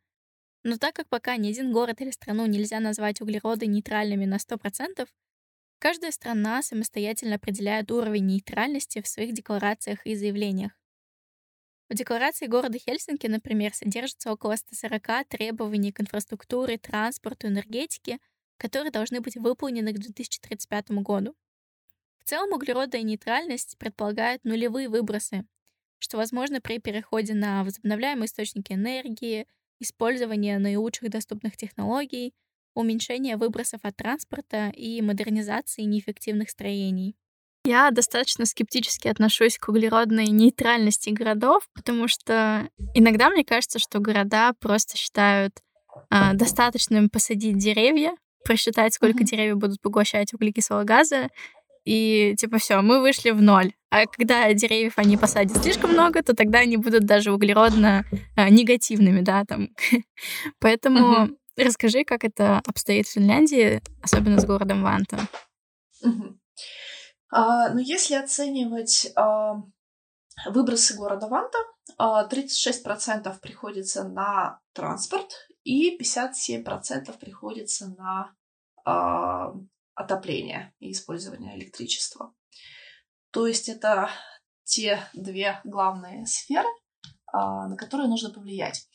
Но 0.62 0.78
так 0.78 0.94
как 0.94 1.08
пока 1.08 1.36
ни 1.36 1.50
один 1.50 1.72
город 1.72 2.00
или 2.00 2.10
страну 2.10 2.46
нельзя 2.46 2.80
назвать 2.80 3.20
углеродонейтральными 3.20 4.24
на 4.24 4.38
100%, 4.38 5.08
каждая 5.78 6.12
страна 6.12 6.62
самостоятельно 6.62 7.34
определяет 7.34 7.90
уровень 7.90 8.26
нейтральности 8.26 9.02
в 9.02 9.08
своих 9.08 9.34
декларациях 9.34 10.06
и 10.06 10.14
заявлениях. 10.14 10.72
В 11.90 11.94
декларации 11.94 12.46
города 12.46 12.78
Хельсинки, 12.78 13.26
например, 13.26 13.74
содержится 13.74 14.32
около 14.32 14.56
140 14.56 15.28
требований 15.28 15.92
к 15.92 16.00
инфраструктуре, 16.00 16.78
транспорту, 16.78 17.48
энергетике, 17.48 18.18
которые 18.56 18.90
должны 18.90 19.20
быть 19.20 19.36
выполнены 19.36 19.92
к 19.92 19.98
2035 19.98 20.90
году. 21.02 21.34
В 22.24 22.30
целом 22.30 22.54
углеродная 22.54 23.02
нейтральность 23.02 23.76
предполагает 23.78 24.44
нулевые 24.44 24.88
выбросы, 24.88 25.44
что 25.98 26.16
возможно 26.16 26.58
при 26.62 26.78
переходе 26.78 27.34
на 27.34 27.64
возобновляемые 27.64 28.26
источники 28.26 28.72
энергии, 28.72 29.46
использование 29.78 30.58
наилучших 30.58 31.10
доступных 31.10 31.58
технологий, 31.58 32.32
уменьшение 32.74 33.36
выбросов 33.36 33.80
от 33.82 33.96
транспорта 33.96 34.70
и 34.70 35.02
модернизации 35.02 35.82
неэффективных 35.82 36.48
строений. 36.48 37.14
Я 37.66 37.90
достаточно 37.90 38.46
скептически 38.46 39.08
отношусь 39.08 39.58
к 39.58 39.68
углеродной 39.68 40.28
нейтральности 40.28 41.10
городов, 41.10 41.68
потому 41.74 42.08
что 42.08 42.70
иногда 42.94 43.28
мне 43.28 43.44
кажется, 43.44 43.78
что 43.78 43.98
города 43.98 44.54
просто 44.60 44.96
считают 44.96 45.62
э, 46.10 46.32
достаточным 46.32 47.10
посадить 47.10 47.58
деревья, 47.58 48.16
просчитать, 48.44 48.94
сколько 48.94 49.22
mm-hmm. 49.22 49.26
деревьев 49.26 49.56
будут 49.56 49.80
поглощать 49.80 50.32
углекислого 50.32 50.84
газа, 50.84 51.28
и 51.84 52.34
типа 52.36 52.58
все, 52.58 52.80
мы 52.80 53.00
вышли 53.00 53.30
в 53.30 53.42
ноль. 53.42 53.72
А 53.90 54.06
когда 54.06 54.52
деревьев 54.52 54.94
они 54.96 55.16
посадят 55.16 55.62
слишком 55.62 55.92
много, 55.92 56.22
то 56.22 56.34
тогда 56.34 56.60
они 56.60 56.76
будут 56.76 57.04
даже 57.04 57.32
углеродно 57.32 58.04
а, 58.36 58.50
негативными, 58.50 59.20
да, 59.20 59.44
там. 59.44 59.68
Поэтому 60.60 61.28
расскажи, 61.56 62.04
как 62.04 62.24
это 62.24 62.60
обстоит 62.66 63.06
в 63.06 63.12
Финляндии, 63.12 63.80
особенно 64.02 64.40
с 64.40 64.46
городом 64.46 64.82
Ванта. 64.82 65.28
А, 67.30 67.70
ну, 67.70 67.78
если 67.78 68.14
оценивать 68.14 69.12
а, 69.16 69.56
выбросы 70.46 70.96
города 70.96 71.26
Ванта, 71.26 71.58
а, 71.98 72.28
36% 72.28 73.40
приходится 73.40 74.04
на 74.04 74.60
транспорт 74.72 75.48
и 75.64 75.96
57% 75.98 77.18
приходится 77.18 77.88
на 77.88 78.34
отопления 79.94 80.74
и 80.80 80.92
использования 80.92 81.56
электричества. 81.56 82.34
То 83.30 83.46
есть 83.46 83.68
это 83.68 84.10
те 84.64 85.00
две 85.12 85.60
главные 85.64 86.26
сферы, 86.26 86.68
а, 87.26 87.68
на 87.68 87.76
которые 87.76 88.08
нужно 88.08 88.30
повлиять. 88.30 88.88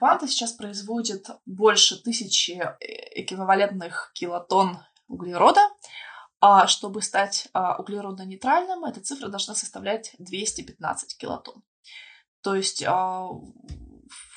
Ванта 0.00 0.28
сейчас 0.28 0.52
производит 0.52 1.26
больше 1.46 2.02
тысячи 2.02 2.52
э, 2.52 3.22
эквивалентных 3.22 4.12
килотонн 4.14 4.78
углерода, 5.08 5.60
а 6.40 6.66
чтобы 6.66 7.00
стать 7.00 7.48
а, 7.52 7.80
углеродно-нейтральным, 7.80 8.84
эта 8.84 9.00
цифра 9.00 9.28
должна 9.28 9.54
составлять 9.54 10.14
215 10.18 11.16
килотонн. 11.16 11.62
То 12.42 12.54
есть 12.54 12.84
а, 12.86 13.28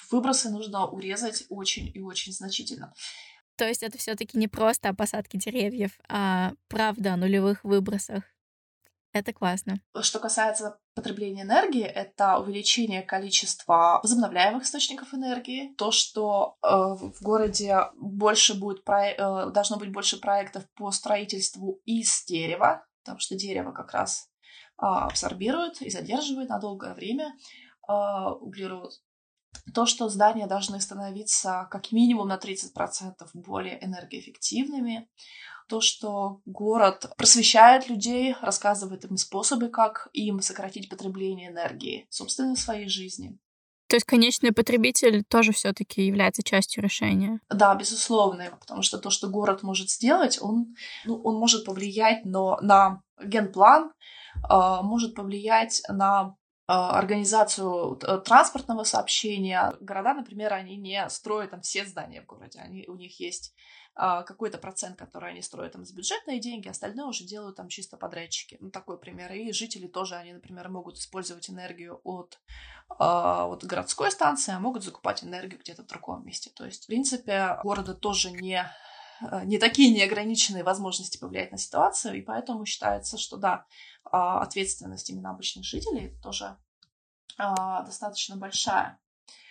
выбросы 0.09 0.49
нужно 0.49 0.87
урезать 0.87 1.43
очень 1.49 1.91
и 1.93 2.01
очень 2.01 2.31
значительно. 2.31 2.93
То 3.59 3.67
есть 3.67 3.83
это 3.83 3.97
все-таки 3.97 4.37
не 4.37 4.47
просто 4.47 4.87
о 4.87 4.93
посадке 4.93 5.37
деревьев, 5.37 5.99
а 6.07 6.53
правда 6.69 7.13
о 7.13 7.17
нулевых 7.17 7.65
выбросах. 7.65 8.23
Это 9.11 9.33
классно. 9.33 9.81
Что 9.99 10.19
касается 10.19 10.79
потребления 10.95 11.41
энергии, 11.41 11.83
это 11.83 12.37
увеличение 12.37 13.01
количества 13.01 13.99
возобновляемых 14.01 14.63
источников 14.63 15.13
энергии, 15.13 15.73
то, 15.77 15.91
что 15.91 16.55
э, 16.63 16.67
в 16.69 17.21
городе 17.21 17.79
больше 17.97 18.57
будет 18.57 18.85
про... 18.85 19.09
э, 19.09 19.51
должно 19.51 19.75
быть 19.75 19.91
больше 19.91 20.21
проектов 20.21 20.63
по 20.75 20.89
строительству 20.91 21.81
из 21.83 22.23
дерева, 22.23 22.85
потому 23.03 23.19
что 23.19 23.35
дерево 23.35 23.73
как 23.73 23.91
раз 23.91 24.29
э, 24.81 24.85
абсорбирует 24.85 25.81
и 25.81 25.89
задерживает 25.89 26.47
на 26.47 26.59
долгое 26.59 26.93
время 26.93 27.33
э, 27.89 27.91
углерод 28.39 29.01
то, 29.73 29.85
что 29.85 30.09
здания 30.09 30.47
должны 30.47 30.79
становиться 30.79 31.67
как 31.71 31.91
минимум 31.91 32.27
на 32.27 32.37
30% 32.37 33.13
более 33.33 33.83
энергоэффективными, 33.83 35.07
то, 35.67 35.81
что 35.81 36.41
город 36.45 37.11
просвещает 37.15 37.89
людей, 37.89 38.35
рассказывает 38.41 39.05
им 39.05 39.17
способы, 39.17 39.69
как 39.69 40.09
им 40.13 40.41
сократить 40.41 40.89
потребление 40.89 41.49
энергии, 41.49 42.07
собственно, 42.09 42.55
в 42.55 42.59
своей 42.59 42.89
жизни. 42.89 43.37
То 43.87 43.95
есть 43.95 44.05
конечный 44.05 44.51
потребитель 44.51 45.23
тоже 45.23 45.51
все-таки 45.51 46.05
является 46.05 46.43
частью 46.43 46.83
решения. 46.83 47.39
Да, 47.49 47.73
безусловно, 47.73 48.55
потому 48.59 48.83
что 48.83 48.99
то, 48.99 49.09
что 49.09 49.29
город 49.29 49.63
может 49.63 49.89
сделать, 49.89 50.39
он, 50.39 50.75
ну, 51.05 51.19
он 51.23 51.39
может 51.39 51.65
повлиять 51.65 52.23
но 52.23 52.59
на 52.61 53.01
генплан, 53.23 53.91
э, 54.47 54.81
может 54.83 55.15
повлиять 55.15 55.81
на 55.89 56.35
организацию 56.69 57.95
транспортного 58.25 58.83
сообщения. 58.83 59.73
Города, 59.79 60.13
например, 60.13 60.53
они 60.53 60.77
не 60.77 61.09
строят 61.09 61.51
там 61.51 61.61
все 61.61 61.85
здания 61.85 62.21
в 62.21 62.25
городе. 62.25 62.59
Они, 62.59 62.85
у 62.87 62.95
них 62.95 63.19
есть 63.19 63.53
а, 63.95 64.23
какой-то 64.23 64.57
процент, 64.57 64.97
который 64.97 65.31
они 65.31 65.41
строят 65.41 65.73
там 65.73 65.83
за 65.83 65.93
бюджетные 65.93 66.39
деньги, 66.39 66.69
остальное 66.69 67.07
уже 67.07 67.25
делают 67.25 67.57
там 67.57 67.67
чисто 67.67 67.97
подрядчики. 67.97 68.57
Ну, 68.61 68.69
такой 68.69 68.97
пример. 68.97 69.31
И 69.33 69.51
жители 69.51 69.87
тоже, 69.87 70.15
они, 70.15 70.31
например, 70.31 70.69
могут 70.69 70.97
использовать 70.97 71.49
энергию 71.49 71.99
от, 72.03 72.39
а, 72.97 73.45
от 73.47 73.65
городской 73.65 74.09
станции, 74.11 74.53
а 74.53 74.59
могут 74.59 74.83
закупать 74.83 75.23
энергию 75.23 75.59
где-то 75.59 75.83
в 75.83 75.87
другом 75.87 76.25
месте. 76.25 76.49
То 76.55 76.65
есть, 76.65 76.85
в 76.85 76.87
принципе, 76.87 77.57
города 77.63 77.93
тоже 77.93 78.31
не 78.31 78.63
не 79.45 79.57
такие 79.57 79.93
неограниченные 79.93 80.63
возможности 80.63 81.17
повлиять 81.17 81.51
на 81.51 81.57
ситуацию, 81.57 82.17
и 82.17 82.21
поэтому 82.21 82.65
считается, 82.65 83.17
что 83.17 83.37
да, 83.37 83.65
ответственность 84.03 85.09
именно 85.09 85.31
обычных 85.31 85.65
жителей 85.65 86.13
тоже 86.23 86.57
достаточно 87.37 88.35
большая. 88.35 88.99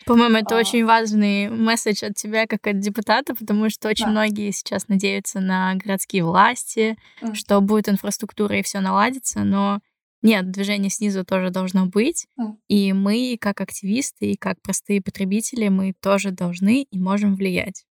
По-моему, 0.07 0.39
это 0.39 0.57
а... 0.57 0.59
очень 0.59 0.85
важный 0.85 1.49
месседж 1.49 2.05
от 2.05 2.15
тебя, 2.15 2.47
как 2.47 2.67
от 2.67 2.81
депутата, 2.81 3.35
потому 3.35 3.69
что 3.71 3.89
очень 3.89 4.07
да. 4.07 4.11
многие 4.11 4.51
сейчас 4.53 4.89
надеются 4.89 5.41
на 5.41 5.75
городские 5.75 6.25
власти, 6.25 6.97
mm. 7.21 7.35
что 7.35 7.61
будет 7.61 7.89
инфраструктура 7.89 8.59
и 8.59 8.63
все 8.63 8.81
наладится, 8.81 9.41
но 9.41 9.81
нет, 10.23 10.51
движение 10.51 10.91
снизу 10.91 11.25
тоже 11.25 11.51
должно 11.51 11.87
быть. 11.87 12.27
Mm. 12.41 12.57
И 12.69 12.93
мы, 12.93 13.37
как 13.41 13.61
активисты 13.61 14.33
и 14.33 14.37
как 14.37 14.61
простые 14.63 15.03
потребители, 15.03 15.69
мы 15.69 15.95
тоже 16.01 16.31
должны 16.31 16.83
и 16.83 16.99
можем 16.99 17.37
влиять. 17.37 17.85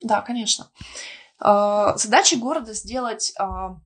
Да, 0.00 0.22
конечно. 0.22 0.70
А, 1.40 1.96
задача 1.96 2.36
города 2.36 2.72
сделать 2.74 3.32
а, 3.38 3.76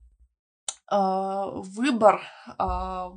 а, 0.87 1.47
выбор 1.47 2.21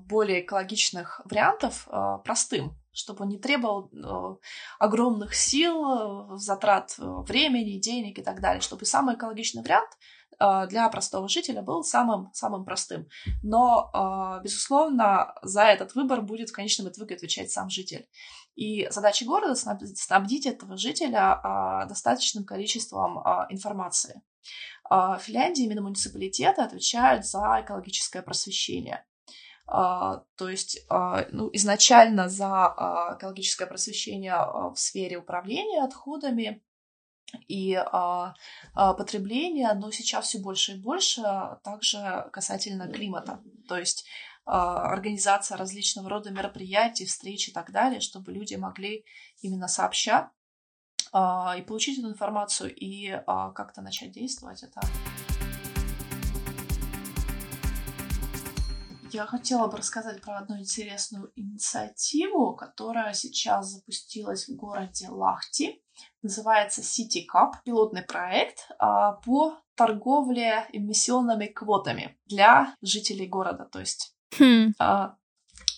более 0.07 0.43
экологичных 0.43 1.21
вариантов 1.25 1.89
простым 2.25 2.77
чтобы 2.99 3.25
он 3.25 3.29
не 3.29 3.39
требовал 3.39 4.41
огромных 4.79 5.35
сил, 5.35 6.39
затрат 6.39 6.95
времени, 6.97 7.79
денег 7.79 8.19
и 8.19 8.23
так 8.23 8.41
далее, 8.41 8.63
чтобы 8.63 8.87
самый 8.87 9.17
экологичный 9.17 9.63
вариант 9.63 9.91
для 10.71 10.89
простого 10.89 11.29
жителя 11.29 11.61
был 11.61 11.85
самым, 11.85 12.31
самым 12.33 12.65
простым. 12.65 13.07
Но, 13.43 14.41
безусловно, 14.43 15.35
за 15.43 15.65
этот 15.65 15.95
выбор 15.95 16.23
будет 16.23 16.49
в 16.49 16.55
конечном 16.55 16.89
итоге 16.89 17.17
отвечать 17.17 17.51
сам 17.51 17.69
житель. 17.69 18.09
И 18.57 18.89
задача 18.91 19.27
города 19.27 19.55
снабдить 19.55 20.47
этого 20.47 20.77
жителя 20.79 21.41
э, 21.43 21.89
достаточным 21.89 22.45
количеством 22.45 23.19
э, 23.19 23.47
информации. 23.51 24.23
В 24.89 25.19
Финляндии 25.21 25.65
именно 25.65 25.83
муниципалитеты 25.83 26.63
отвечают 26.63 27.27
за 27.27 27.61
экологическое 27.61 28.23
просвещение. 28.23 29.05
То 29.67 30.25
есть 30.39 30.87
ну, 30.89 31.51
изначально 31.55 32.29
за 32.29 32.73
экологическое 33.17 33.67
просвещение 33.67 34.37
в 34.73 34.77
сфере 34.77 35.19
управления 35.19 35.83
отходами 35.83 36.63
и 37.49 37.77
потребления, 38.73 39.75
но 39.75 39.91
сейчас 39.91 40.27
все 40.27 40.39
больше 40.39 40.75
и 40.75 40.81
больше 40.81 41.23
также 41.65 42.29
касательно 42.33 42.87
климата. 42.87 43.43
То 43.67 43.77
есть 43.77 44.07
организация 44.47 45.57
различного 45.57 46.09
рода 46.09 46.31
мероприятий, 46.31 47.05
встреч 47.07 47.49
и 47.49 47.53
так 47.53 47.73
далее, 47.73 48.01
чтобы 48.01 48.33
люди 48.33 48.55
могли 48.55 49.05
именно 49.41 49.69
сообща 49.69 50.31
и 51.09 51.63
получить 51.67 51.99
эту 51.99 52.09
информацию 52.09 52.75
и 52.75 53.11
как-то 53.27 53.81
начать 53.81 54.13
действовать. 54.13 54.63
Это 54.63 54.81
Я 59.17 59.25
хотела 59.25 59.67
бы 59.69 59.79
рассказать 59.79 60.21
про 60.21 60.39
одну 60.39 60.59
интересную 60.59 61.33
инициативу, 61.37 62.55
которая 62.55 63.15
сейчас 63.15 63.69
запустилась 63.69 64.47
в 64.47 64.57
городе 64.57 65.09
Лахти. 65.09 65.83
Называется 66.21 66.83
City 66.83 67.25
Cup, 67.33 67.53
пилотный 67.65 68.03
проект 68.03 68.69
а, 68.79 69.13
по 69.13 69.59
торговле 69.75 70.67
эмиссионными 70.71 71.47
квотами 71.47 72.19
для 72.27 72.75
жителей 72.83 73.27
города. 73.27 73.65
То 73.65 73.81
есть 73.81 74.16
хм. 74.35 74.72
а, 74.79 75.16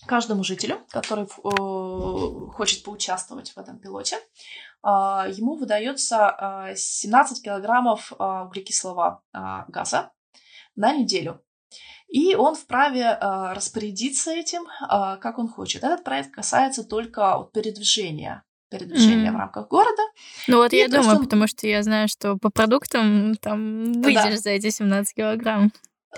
каждому 0.07 0.43
жителю, 0.43 0.79
который 0.89 1.25
э, 1.25 2.51
хочет 2.53 2.83
поучаствовать 2.83 3.51
в 3.51 3.57
этом 3.57 3.79
пилоте, 3.79 4.17
а, 4.81 5.27
ему 5.29 5.55
выдается 5.55 6.73
17 6.75 7.43
килограммов 7.43 8.11
углекислого 8.13 9.21
газа 9.67 10.11
на 10.75 10.93
неделю 10.93 11.41
и 12.09 12.35
он 12.35 12.55
вправе 12.55 13.01
э, 13.01 13.53
распорядиться 13.53 14.31
этим, 14.31 14.63
э, 14.63 15.17
как 15.21 15.37
он 15.37 15.47
хочет. 15.47 15.83
Этот 15.83 16.03
проект 16.03 16.31
касается 16.31 16.83
только 16.83 17.37
вот, 17.37 17.51
передвижения 17.51 18.43
передвижения 18.71 19.31
mm. 19.31 19.33
в 19.33 19.35
рамках 19.35 19.67
города. 19.67 20.03
Ну 20.47 20.57
вот 20.57 20.71
и 20.73 20.77
я 20.77 20.87
думаю, 20.87 21.15
что... 21.15 21.23
потому 21.23 21.47
что 21.47 21.65
я 21.65 21.81
знаю, 21.81 22.07
что 22.07 22.37
по 22.37 22.51
продуктам 22.51 23.33
там 23.41 23.93
выйдешь 23.93 24.35
да. 24.35 24.37
за 24.37 24.51
эти 24.51 24.69
17 24.69 25.15
килограмм. 25.15 25.71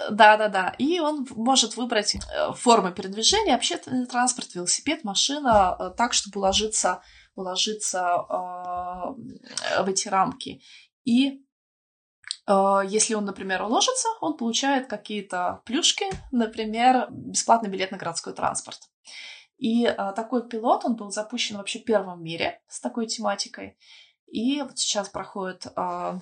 Да-да-да. 0.10 0.74
И 0.78 1.00
он 1.00 1.28
может 1.32 1.76
выбрать 1.78 2.16
э, 2.16 2.54
формы 2.54 2.92
передвижения, 2.94 3.56
общественный 3.56 4.06
транспорт, 4.06 4.56
велосипед, 4.56 5.04
машина, 5.04 5.76
э, 5.78 5.90
так, 5.98 6.14
чтобы 6.14 6.40
уложиться, 6.40 7.02
уложиться 7.36 8.00
э, 8.00 9.84
в 9.84 9.88
эти 9.88 10.08
рамки. 10.08 10.62
И 11.04 11.44
Э, 12.48 12.82
если 12.86 13.14
он, 13.14 13.26
например, 13.26 13.64
уложится, 13.64 14.08
он 14.20 14.38
получает 14.38 14.88
какие-то 14.88 15.62
плюшки, 15.66 16.06
например, 16.32 17.08
бесплатный 17.10 17.70
билет 17.70 17.92
на 17.92 17.98
городской 17.98 18.34
транспорт. 18.34 18.80
И 19.58 19.86
а, 19.86 20.12
такой 20.14 20.50
пилот, 20.50 20.86
он 20.86 20.96
был 20.96 21.12
запущен 21.12 21.58
вообще 21.58 21.78
первым 21.78 22.18
в 22.20 22.24
мире 22.24 22.62
с 22.68 22.80
такой 22.80 23.06
тематикой. 23.06 23.78
И 24.26 24.60
вот 24.64 24.80
сейчас 24.80 25.08
проходит, 25.08 25.68
а, 25.76 26.20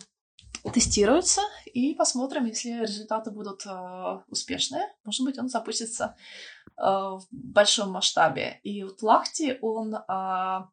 тестируется, 0.73 1.41
и 1.65 1.95
посмотрим, 1.95 2.45
если 2.45 2.81
результаты 2.81 3.31
будут 3.31 3.63
а, 3.65 4.23
успешные, 4.27 4.87
может 5.03 5.25
быть, 5.25 5.37
он 5.37 5.49
запустится 5.49 6.15
а, 6.75 7.17
в 7.17 7.27
большом 7.31 7.91
масштабе. 7.91 8.59
И 8.63 8.83
вот 8.83 9.01
Лахти, 9.01 9.57
он 9.61 9.95
а, 10.07 10.69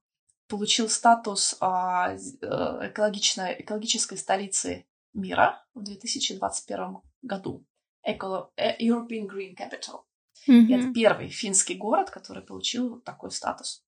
получил 0.48 0.88
статус 0.88 1.56
а, 1.60 2.16
экологичной, 2.16 3.60
экологической 3.60 4.16
столицы 4.16 4.86
мира 5.12 5.64
в 5.74 5.82
2021 5.82 6.98
году. 7.22 7.64
Eco 8.06 8.50
э, 8.56 8.76
European 8.80 9.26
Green 9.28 9.56
Capital. 9.56 10.02
Mm-hmm. 10.48 10.66
И 10.66 10.72
это 10.74 10.92
первый 10.92 11.28
финский 11.28 11.74
город, 11.74 12.10
который 12.10 12.42
получил 12.42 13.00
такой 13.00 13.30
статус. 13.30 13.85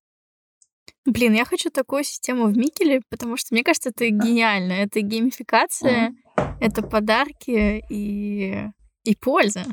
Блин, 1.09 1.33
я 1.33 1.43
хочу 1.43 1.71
такую 1.71 2.03
систему 2.03 2.45
в 2.45 2.55
Микеле, 2.55 3.01
потому 3.09 3.35
что 3.35 3.55
мне 3.55 3.63
кажется, 3.63 3.89
это 3.89 4.07
гениально. 4.09 4.73
Это 4.73 5.01
геймификация, 5.01 6.11
mm-hmm. 6.11 6.57
это 6.61 6.83
подарки 6.83 7.83
и, 7.89 8.67
и 9.03 9.15
польза. 9.15 9.65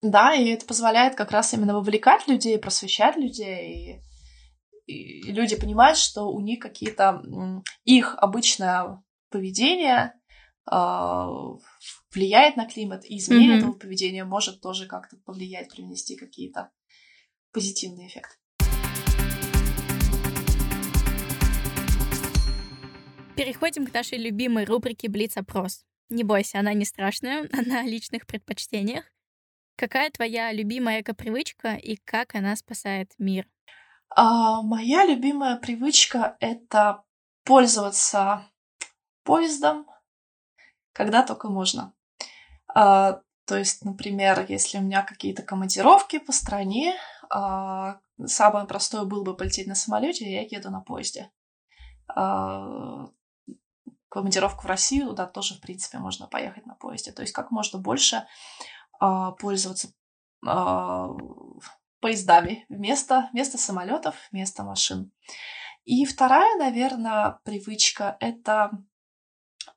Да, 0.00 0.34
и 0.34 0.48
это 0.48 0.64
позволяет 0.64 1.14
как 1.14 1.30
раз 1.30 1.52
именно 1.52 1.74
вовлекать 1.74 2.26
людей, 2.26 2.58
просвещать 2.58 3.16
людей. 3.18 4.00
И, 4.86 5.28
и 5.28 5.32
люди 5.32 5.60
понимают, 5.60 5.98
что 5.98 6.30
у 6.30 6.40
них 6.40 6.60
какие-то 6.60 7.22
их 7.84 8.14
обычно 8.16 9.04
поведение 9.28 10.14
э, 10.72 10.74
влияет 12.14 12.56
на 12.56 12.66
климат, 12.66 13.04
и 13.04 13.18
изменение 13.18 13.56
mm-hmm. 13.56 13.58
этого 13.58 13.72
поведения 13.74 14.24
может 14.24 14.62
тоже 14.62 14.86
как-то 14.86 15.18
повлиять, 15.26 15.68
привнести 15.68 16.16
какие-то 16.16 16.70
позитивные 17.52 18.08
эффекты. 18.08 18.36
Переходим 23.36 23.86
к 23.86 23.92
нашей 23.92 24.16
любимой 24.16 24.64
рубрике 24.64 25.10
Блиц-опрос. 25.10 25.84
Не 26.08 26.24
бойся, 26.24 26.58
она 26.58 26.72
не 26.72 26.86
страшная, 26.86 27.46
она 27.52 27.80
о 27.80 27.82
личных 27.82 28.26
предпочтениях. 28.26 29.04
Какая 29.76 30.10
твоя 30.10 30.52
любимая 30.52 31.02
эко-привычка 31.02 31.74
и 31.74 31.96
как 31.96 32.34
она 32.34 32.56
спасает 32.56 33.12
мир? 33.18 33.46
А, 34.08 34.62
моя 34.62 35.04
любимая 35.04 35.56
привычка— 35.56 36.38
это 36.40 37.04
пользоваться 37.44 38.48
поездом, 39.22 39.86
когда 40.94 41.22
только 41.22 41.50
можно. 41.50 41.92
А, 42.74 43.20
то 43.44 43.58
есть, 43.58 43.84
например, 43.84 44.46
если 44.48 44.78
у 44.78 44.80
меня 44.80 45.02
какие-то 45.02 45.42
командировки 45.42 46.18
по 46.20 46.32
стране, 46.32 46.94
а, 47.28 47.98
самое 48.24 48.66
простое 48.66 49.04
было 49.04 49.22
бы 49.24 49.36
полететь 49.36 49.66
на 49.66 49.74
самолете, 49.74 50.24
я 50.24 50.40
еду 50.40 50.70
на 50.70 50.80
поезде. 50.80 51.30
А, 52.08 53.10
командировку 54.08 54.62
в 54.62 54.66
Россию, 54.66 55.12
да, 55.12 55.26
тоже, 55.26 55.54
в 55.54 55.60
принципе, 55.60 55.98
можно 55.98 56.26
поехать 56.26 56.66
на 56.66 56.74
поезде. 56.74 57.12
То 57.12 57.22
есть 57.22 57.32
как 57.34 57.50
можно 57.50 57.78
больше 57.78 58.26
а, 58.98 59.32
пользоваться 59.32 59.88
а, 60.46 61.08
поездами 62.00 62.66
вместо, 62.68 63.28
вместо 63.32 63.58
самолетов, 63.58 64.16
вместо 64.30 64.62
машин. 64.62 65.12
И 65.84 66.04
вторая, 66.04 66.56
наверное, 66.56 67.38
привычка— 67.44 68.16
это 68.20 68.70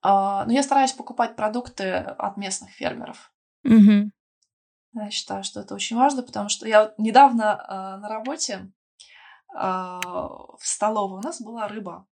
а, 0.01 0.45
но 0.45 0.53
я 0.53 0.63
стараюсь 0.63 0.93
покупать 0.93 1.35
продукты 1.35 1.91
от 1.93 2.37
местных 2.37 2.71
фермеров. 2.71 3.31
Угу. 3.63 4.11
Я 4.93 5.09
считаю, 5.11 5.43
что 5.43 5.59
это 5.59 5.75
очень 5.75 5.97
важно, 5.97 6.23
потому 6.23 6.49
что 6.49 6.67
я 6.67 6.93
недавно 6.97 7.43
э, 7.43 8.01
на 8.01 8.09
работе 8.09 8.71
э, 9.53 9.59
в 9.59 10.59
столовой 10.61 11.19
у 11.19 11.21
нас 11.21 11.41
была 11.41 11.67
рыба. 11.67 12.07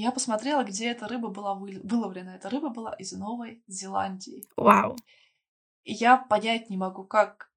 Я 0.00 0.12
посмотрела, 0.12 0.62
где 0.62 0.92
эта 0.92 1.08
рыба 1.08 1.26
была 1.26 1.54
выловлена. 1.54 2.36
Эта 2.36 2.48
рыба 2.48 2.68
была 2.68 2.92
из 2.92 3.10
Новой 3.10 3.64
Зеландии. 3.66 4.46
Вау. 4.56 4.96
И 5.82 5.92
я 5.92 6.16
понять 6.16 6.70
не 6.70 6.76
могу, 6.76 7.02
как, 7.02 7.50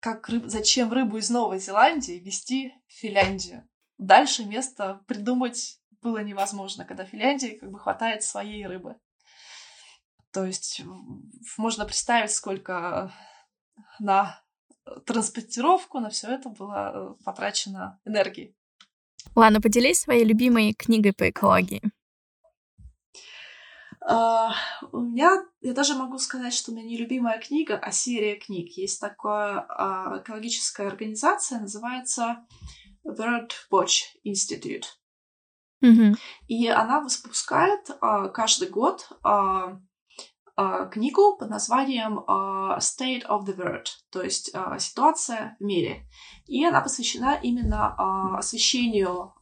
как 0.00 0.28
рыб... 0.28 0.42
зачем 0.46 0.92
рыбу 0.92 1.18
из 1.18 1.30
Новой 1.30 1.60
Зеландии 1.60 2.14
вести 2.14 2.74
в 2.88 2.94
Финляндию. 2.94 3.68
Дальше 3.96 4.44
место 4.44 5.04
придумать 5.06 5.80
было 6.02 6.18
невозможно, 6.18 6.84
когда 6.84 7.04
Финляндии 7.04 7.58
как 7.60 7.70
бы 7.70 7.78
хватает 7.78 8.24
своей 8.24 8.66
рыбы. 8.66 8.96
То 10.32 10.44
есть 10.44 10.82
можно 11.56 11.84
представить, 11.84 12.32
сколько 12.32 13.12
на 14.00 14.42
транспортировку, 15.06 16.00
на 16.00 16.10
все 16.10 16.32
это 16.32 16.48
было 16.48 16.90
э, 16.92 17.24
потрачено 17.24 18.00
энергии. 18.04 18.56
Ладно, 19.34 19.60
поделись 19.60 20.00
своей 20.00 20.24
любимой 20.24 20.74
книгой 20.74 21.12
по 21.12 21.28
экологии. 21.28 21.82
Uh, 24.06 24.52
у 24.92 25.00
меня, 25.00 25.44
я 25.62 25.72
даже 25.72 25.94
могу 25.94 26.18
сказать, 26.18 26.52
что 26.52 26.70
у 26.70 26.74
меня 26.74 26.86
не 26.86 26.98
любимая 26.98 27.40
книга, 27.40 27.78
а 27.78 27.90
серия 27.90 28.36
книг. 28.36 28.72
Есть 28.76 29.00
такая 29.00 29.66
uh, 29.66 30.20
экологическая 30.20 30.86
организация, 30.86 31.60
называется 31.60 32.44
World 33.02 33.52
Watch 33.72 34.02
Institute. 34.26 34.84
Mm-hmm. 35.82 36.16
И 36.48 36.68
она 36.68 37.00
выпускает 37.00 37.88
uh, 38.02 38.30
каждый 38.30 38.68
год 38.68 39.08
а, 40.56 40.86
книгу 40.86 41.36
под 41.36 41.50
названием 41.50 42.24
а, 42.26 42.78
State 42.78 43.26
of 43.26 43.44
the 43.44 43.56
World, 43.56 43.86
то 44.10 44.22
есть 44.22 44.50
а, 44.54 44.78
ситуация 44.78 45.56
в 45.58 45.64
мире. 45.64 46.06
И 46.46 46.64
она 46.64 46.80
посвящена 46.80 47.38
именно 47.42 48.38
освещению 48.38 49.32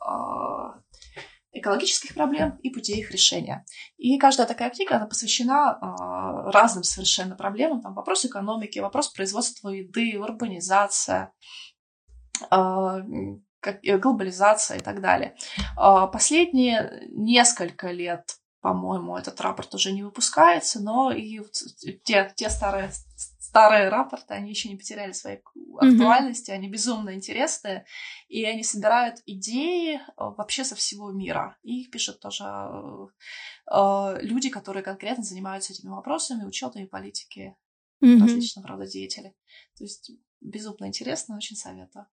экологических 1.52 2.14
проблем 2.14 2.58
и 2.62 2.70
путей 2.70 3.00
их 3.00 3.10
решения. 3.10 3.64
И 3.98 4.18
каждая 4.18 4.46
такая 4.46 4.70
книга, 4.70 4.96
она 4.96 5.06
посвящена 5.06 5.78
э, 5.80 6.50
разным 6.50 6.82
совершенно 6.82 7.36
проблемам. 7.36 7.82
Там 7.82 7.94
вопрос 7.94 8.24
экономики, 8.24 8.78
вопрос 8.78 9.08
производства 9.08 9.68
еды, 9.68 10.18
урбанизация, 10.18 11.32
э, 12.50 13.00
глобализация 13.98 14.78
и 14.78 14.80
так 14.80 15.02
далее. 15.02 15.36
Э, 15.76 16.06
последние 16.10 17.06
несколько 17.10 17.90
лет 17.90 18.38
по-моему, 18.62 19.16
этот 19.16 19.40
рапорт 19.40 19.74
уже 19.74 19.92
не 19.92 20.04
выпускается, 20.04 20.80
но 20.80 21.10
и 21.10 21.40
те, 22.04 22.32
те 22.36 22.48
старые, 22.48 22.92
старые 23.40 23.88
рапорты, 23.88 24.34
они 24.34 24.50
еще 24.50 24.68
не 24.68 24.76
потеряли 24.76 25.10
своей 25.10 25.42
актуальности, 25.78 26.52
mm-hmm. 26.52 26.54
они 26.54 26.68
безумно 26.68 27.12
интересные, 27.12 27.84
и 28.28 28.44
они 28.44 28.62
собирают 28.62 29.16
идеи 29.26 29.96
э, 29.96 30.00
вообще 30.16 30.62
со 30.62 30.76
всего 30.76 31.10
мира. 31.10 31.58
И 31.64 31.82
их 31.82 31.90
пишут 31.90 32.20
тоже 32.20 32.44
э, 32.44 33.06
э, 33.72 34.18
люди, 34.22 34.48
которые 34.48 34.84
конкретно 34.84 35.24
занимаются 35.24 35.72
этими 35.72 35.90
вопросами, 35.90 36.44
ученые 36.44 36.86
политики, 36.86 37.56
mm-hmm. 38.00 38.20
различного 38.20 38.68
рода 38.68 38.86
деятели. 38.86 39.34
То 39.76 39.82
есть 39.82 40.12
безумно 40.40 40.86
интересно, 40.86 41.36
очень 41.36 41.56
советую. 41.56 42.06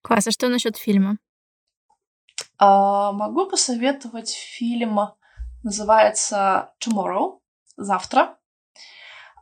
Класс, 0.00 0.26
а 0.28 0.30
что 0.30 0.48
насчет 0.48 0.78
фильма? 0.78 1.18
А, 2.56 3.12
могу 3.12 3.46
посоветовать 3.46 4.30
фильм 4.30 4.98
Называется 5.62 6.72
Tomorrow, 6.80 7.38
завтра. 7.76 8.38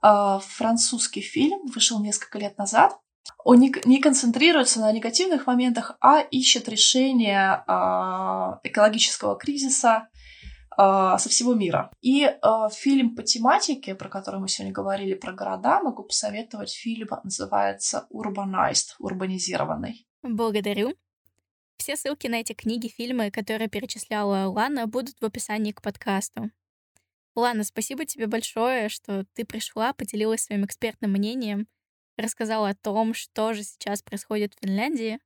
А, 0.03 0.39
французский 0.39 1.21
фильм 1.21 1.67
вышел 1.75 2.01
несколько 2.01 2.39
лет 2.39 2.57
назад. 2.59 2.99
Он 3.45 3.59
не, 3.59 4.01
концентрируется 4.01 4.81
на 4.81 4.93
негативных 4.93 5.47
моментах, 5.47 5.97
а 6.01 6.21
ищет 6.21 6.69
решение 6.69 7.65
а, 7.67 8.61
экологического 8.63 9.37
кризиса 9.37 10.09
а, 10.77 11.19
со 11.19 11.29
всего 11.29 11.55
мира. 11.55 11.91
И 12.03 12.29
фильм 12.73 13.15
по 13.15 13.23
тематике, 13.23 13.95
про 13.95 14.09
который 14.09 14.41
мы 14.41 14.49
сегодня 14.49 14.73
говорили, 14.73 15.15
про 15.15 15.33
города, 15.33 15.81
могу 15.83 16.05
посоветовать 16.05 16.73
фильм, 16.73 17.09
называется 17.25 18.07
Urbanized, 18.13 18.95
урбанизированный. 18.99 20.07
Благодарю. 20.23 20.95
Все 21.79 21.97
ссылки 21.97 22.27
на 22.27 22.41
эти 22.41 22.53
книги, 22.53 22.89
фильмы, 22.89 23.31
которые 23.31 23.69
перечисляла 23.69 24.47
Лана, 24.49 24.87
будут 24.87 25.21
в 25.21 25.25
описании 25.25 25.73
к 25.73 25.83
подкасту. 25.83 26.51
Лана, 27.35 27.65
спасибо 27.65 28.07
тебе 28.07 28.27
большое, 28.27 28.89
что 28.89 29.27
ты 29.35 29.45
пришла, 29.45 29.93
поделилась 29.93 30.43
своим 30.43 30.65
экспертным 30.65 31.13
мнением, 31.13 31.69
рассказала 32.17 32.71
о 32.71 32.75
том, 32.75 33.13
что 33.15 33.53
же 33.53 33.63
сейчас 33.63 34.03
происходит 34.03 34.55
в 34.55 34.65
Финляндии. 34.65 35.21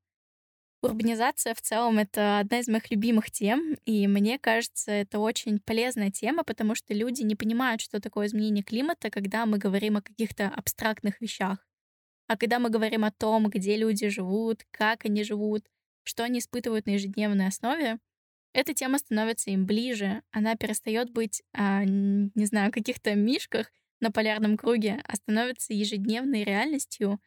Урбанизация 0.82 1.54
в 1.54 1.60
целом— 1.60 1.98
это 2.00 2.38
одна 2.40 2.58
из 2.58 2.68
моих 2.68 2.90
любимых 2.90 3.30
тем, 3.30 3.76
и 3.84 4.06
мне 4.06 4.38
кажется, 4.38 4.90
это 4.90 5.18
очень 5.18 5.60
полезная 5.60 6.10
тема, 6.10 6.42
потому 6.42 6.74
что 6.74 6.94
люди 6.94 7.22
не 7.22 7.36
понимают, 7.36 7.80
что 7.80 8.00
такое 8.00 8.26
изменение 8.26 8.64
климата, 8.64 9.10
когда 9.10 9.46
мы 9.46 9.58
говорим 9.58 9.98
о 9.98 10.02
каких-то 10.02 10.48
абстрактных 10.48 11.20
вещах. 11.20 11.66
А 12.26 12.36
когда 12.36 12.58
мы 12.58 12.70
говорим 12.70 13.04
о 13.04 13.12
том, 13.12 13.48
где 13.50 13.76
люди 13.76 14.08
живут, 14.08 14.64
как 14.70 15.04
они 15.04 15.22
живут, 15.22 15.66
что 16.04 16.24
они 16.24 16.38
испытывают 16.38 16.86
на 16.86 16.90
ежедневной 16.90 17.46
основе, 17.46 17.98
эта 18.52 18.74
тема 18.74 18.98
становится 18.98 19.50
им 19.50 19.64
ближе, 19.64 20.22
она 20.32 20.56
перестает 20.56 21.10
быть, 21.12 21.42
а, 21.52 21.84
не 21.84 22.46
знаю, 22.46 22.72
каких-то 22.72 23.14
мишках 23.14 23.70
на 24.00 24.10
полярном 24.10 24.56
круге, 24.56 25.00
а 25.04 25.16
становится 25.16 25.72
ежедневной 25.72 26.42
реальностью. 26.42 27.20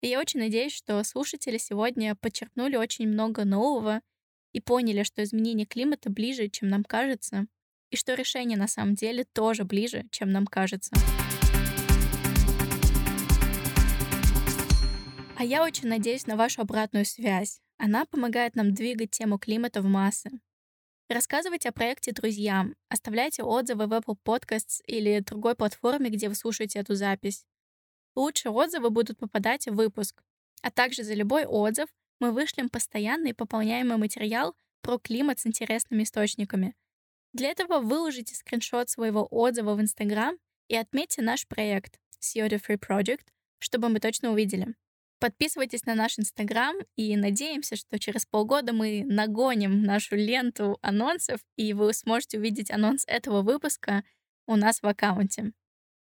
И 0.00 0.08
я 0.08 0.18
очень 0.18 0.40
надеюсь, 0.40 0.72
что 0.72 1.02
слушатели 1.04 1.58
сегодня 1.58 2.14
подчеркнули 2.14 2.76
очень 2.76 3.06
много 3.08 3.44
нового 3.44 4.00
и 4.52 4.60
поняли, 4.60 5.02
что 5.02 5.22
изменение 5.22 5.66
климата 5.66 6.08
ближе, 6.10 6.48
чем 6.48 6.68
нам 6.68 6.84
кажется, 6.84 7.46
и 7.90 7.96
что 7.96 8.14
решение 8.14 8.56
на 8.56 8.68
самом 8.68 8.94
деле 8.94 9.24
тоже 9.24 9.64
ближе, 9.64 10.06
чем 10.10 10.30
нам 10.30 10.46
кажется. 10.46 10.92
А 15.36 15.44
я 15.44 15.62
очень 15.64 15.88
надеюсь 15.88 16.26
на 16.26 16.36
вашу 16.36 16.62
обратную 16.62 17.04
связь. 17.04 17.60
Она 17.82 18.04
помогает 18.04 18.56
нам 18.56 18.74
двигать 18.74 19.10
тему 19.10 19.38
климата 19.38 19.80
в 19.80 19.86
массы. 19.86 20.30
Рассказывайте 21.08 21.70
о 21.70 21.72
проекте 21.72 22.12
друзьям, 22.12 22.76
оставляйте 22.90 23.42
отзывы 23.42 23.86
в 23.86 23.94
Apple 23.94 24.18
Podcasts 24.22 24.82
или 24.86 25.20
другой 25.20 25.54
платформе, 25.54 26.10
где 26.10 26.28
вы 26.28 26.34
слушаете 26.34 26.80
эту 26.80 26.94
запись. 26.94 27.46
Лучшие 28.14 28.52
отзывы 28.52 28.90
будут 28.90 29.16
попадать 29.16 29.66
в 29.66 29.74
выпуск. 29.74 30.22
А 30.60 30.70
также 30.70 31.04
за 31.04 31.14
любой 31.14 31.46
отзыв 31.46 31.88
мы 32.18 32.32
вышлем 32.32 32.68
постоянный 32.68 33.32
пополняемый 33.32 33.96
материал 33.96 34.54
про 34.82 34.98
климат 34.98 35.40
с 35.40 35.46
интересными 35.46 36.02
источниками. 36.02 36.74
Для 37.32 37.48
этого 37.48 37.78
выложите 37.78 38.34
скриншот 38.34 38.90
своего 38.90 39.26
отзыва 39.30 39.74
в 39.74 39.80
Instagram 39.80 40.36
и 40.68 40.76
отметьте 40.76 41.22
наш 41.22 41.48
проект 41.48 41.98
CO 42.20 42.46
Free 42.46 42.78
Project, 42.78 43.24
чтобы 43.58 43.88
мы 43.88 44.00
точно 44.00 44.32
увидели. 44.32 44.74
Подписывайтесь 45.20 45.84
на 45.84 45.94
наш 45.94 46.18
Инстаграм 46.18 46.74
и 46.96 47.14
надеемся, 47.14 47.76
что 47.76 47.98
через 47.98 48.24
полгода 48.24 48.72
мы 48.72 49.04
нагоним 49.04 49.82
нашу 49.82 50.16
ленту 50.16 50.78
анонсов, 50.80 51.40
и 51.56 51.74
вы 51.74 51.92
сможете 51.92 52.38
увидеть 52.38 52.70
анонс 52.70 53.04
этого 53.06 53.42
выпуска 53.42 54.02
у 54.46 54.56
нас 54.56 54.80
в 54.80 54.86
аккаунте. 54.86 55.52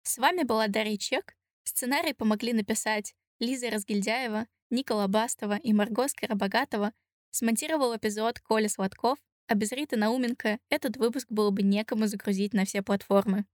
С 0.04 0.18
вами 0.18 0.44
была 0.44 0.68
Дарья 0.70 0.98
Чек. 0.98 1.36
Сценарий 1.66 2.14
помогли 2.14 2.54
написать 2.54 3.14
Лиза 3.40 3.70
Разгильдяева, 3.70 4.48
Никола 4.70 5.10
Бастова 5.10 5.58
и 5.58 5.74
Марго 5.74 6.08
Скоробогатова. 6.08 6.94
Смонтировал 7.32 7.94
эпизод 7.98 8.40
Коля 8.40 8.70
Сладков, 8.70 9.20
а 9.48 9.56
без 9.56 9.74
Риты 9.74 9.98
Науменко 9.98 10.58
этот 10.70 10.96
выпуск 10.96 11.28
было 11.30 11.50
бы 11.50 11.64
некому 11.64 12.08
загрузить 12.08 12.54
на 12.54 12.64
все 12.64 12.82
платформы. 12.82 13.46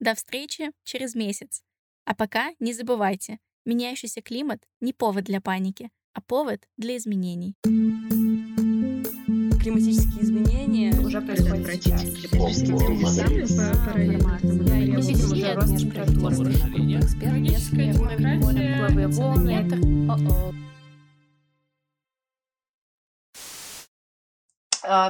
До 0.00 0.14
встречи 0.14 0.72
через 0.82 1.14
месяц. 1.14 1.62
А 2.06 2.14
пока 2.14 2.52
не 2.58 2.72
забывайте— 2.72 3.38
Меняющийся 3.66 4.20
климат— 4.20 4.62
не 4.80 4.92
повод 4.92 5.24
для 5.24 5.40
паники, 5.40 5.90
а 6.12 6.20
повод 6.20 6.68
для 6.76 6.98
изменений. 6.98 7.54
Климатические 9.62 10.22
изменения 10.22 10.92
уже 11.00 11.22
происходят 11.22 11.64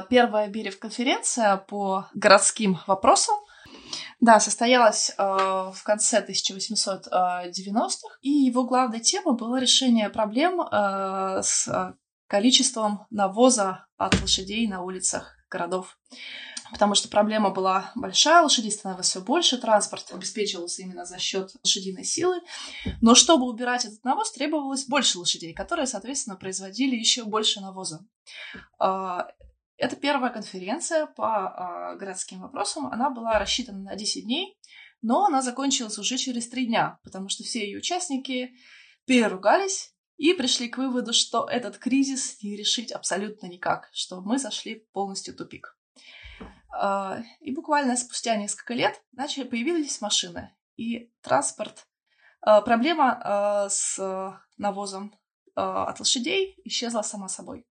Первая 0.09 0.47
Берев-конференция 0.47 1.57
по 1.57 2.07
городским 2.13 2.77
вопросам 2.87 3.35
да, 4.19 4.39
состоялась 4.39 5.11
э, 5.11 5.13
в 5.23 5.81
конце 5.83 6.25
1890-х, 6.27 8.17
и 8.21 8.29
его 8.29 8.65
главной 8.65 8.99
темой 8.99 9.35
было 9.35 9.59
решение 9.59 10.09
проблем 10.09 10.61
э, 10.61 11.41
с 11.43 11.67
э, 11.67 11.93
количеством 12.27 13.05
навоза 13.09 13.87
от 13.97 14.19
лошадей 14.21 14.67
на 14.67 14.81
улицах 14.81 15.35
городов. 15.49 15.97
потому 16.71 16.95
что 16.95 17.07
проблема 17.07 17.51
была 17.51 17.91
большая, 17.95 18.41
лошадей 18.41 18.71
становилось 18.71 19.07
все 19.07 19.21
больше, 19.21 19.57
транспорт 19.57 20.11
обеспечивался 20.11 20.81
именно 20.81 21.05
за 21.05 21.19
счет 21.19 21.51
лошадиной 21.63 22.03
силы. 22.03 22.41
Но 23.01 23.15
чтобы 23.15 23.47
убирать 23.47 23.85
этот 23.85 24.03
навоз, 24.03 24.31
требовалось 24.31 24.85
больше 24.85 25.19
лошадей, 25.19 25.53
которые, 25.53 25.87
соответственно, 25.87 26.35
производили 26.35 26.95
еще 26.95 27.23
больше 27.25 27.61
навоза. 27.61 28.05
Это 29.77 29.95
первая 29.95 30.31
конференция 30.31 31.05
по 31.05 31.47
а, 31.47 31.95
городским 31.95 32.41
вопросам. 32.41 32.87
Она 32.87 33.09
была 33.09 33.37
рассчитана 33.39 33.79
на 33.79 33.95
10 33.95 34.23
дней, 34.23 34.57
но 35.01 35.25
она 35.25 35.41
закончилась 35.41 35.97
уже 35.97 36.17
через 36.17 36.47
3 36.47 36.67
дня, 36.67 36.99
потому 37.03 37.27
что 37.27 37.43
все 37.43 37.65
ее 37.65 37.79
участники 37.79 38.55
переругались 39.05 39.93
и 40.17 40.33
пришли 40.33 40.69
к 40.69 40.77
выводу, 40.77 41.11
что 41.11 41.45
этот 41.45 41.77
кризис 41.77 42.41
не 42.41 42.55
решить 42.55 42.91
абсолютно 42.91 43.47
никак, 43.47 43.89
что 43.91 44.21
мы 44.21 44.39
зашли 44.39 44.87
полностью 44.93 45.33
в 45.33 45.37
тупик. 45.37 45.77
А, 46.77 47.21
и 47.41 47.51
буквально 47.53 47.97
спустя 47.97 48.35
несколько 48.35 48.73
лет 48.73 49.01
начали 49.11 49.43
появились 49.43 50.01
машины 50.01 50.55
и 50.77 51.11
транспорт. 51.21 51.87
А, 52.41 52.61
проблема 52.61 53.19
а, 53.21 53.69
с 53.69 53.99
навозом 54.57 55.13
от 55.53 55.99
лошадей 55.99 56.59
исчезла 56.65 57.01
сама 57.01 57.29
собой. 57.29 57.65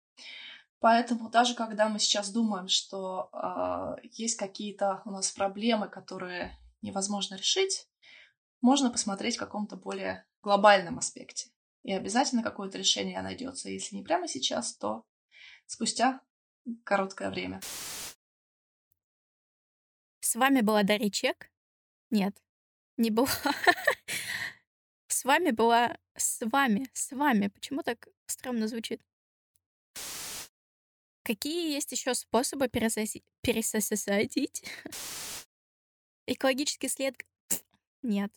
Поэтому 0.85 1.31
даже 1.31 1.55
когда 1.55 1.89
мы 1.89 1.99
сейчас 1.99 2.31
думаем, 2.31 2.69
что 2.69 3.31
есть 4.03 4.37
какие-то 4.37 5.01
у 5.07 5.13
нас 5.13 5.31
проблемы, 5.31 5.89
которые 5.89 6.59
невозможно 6.83 7.37
решить, 7.37 7.89
можно 8.61 8.91
посмотреть 8.91 9.37
в 9.37 9.39
каком-то 9.39 9.77
более 9.77 10.27
глобальном 10.43 10.99
аспекте. 10.99 11.49
И 11.85 11.93
обязательно 11.95 12.43
какое-то 12.43 12.77
решение 12.77 13.23
найдется. 13.23 13.71
Если 13.71 13.97
не 13.97 14.03
прямо 14.03 14.29
сейчас, 14.29 14.77
то 14.77 15.07
спустя 15.65 16.21
короткое 16.85 17.31
время. 17.31 17.63
С 20.21 20.37
вами 20.37 20.61
была 20.61 20.83
Дарья 20.83 21.09
Чек? 21.09 21.51
Нет, 22.11 22.37
не 22.99 23.09
была. 23.11 23.29
С 25.07 25.25
вами 25.25 25.51
была... 25.51 25.97
С 26.15 26.45
вами, 26.45 26.91
с 26.93 27.11
вами. 27.13 27.49
Почему 27.49 27.83
так 27.83 28.07
стрёмно 28.27 28.69
звучит? 28.69 29.01
Какие 31.25 31.73
есть 31.73 31.91
еще 31.91 32.15
способы 32.15 32.69
пересосить? 32.69 33.25
Экологический 36.27 36.89
след... 36.89 37.17
Нет. 38.03 38.31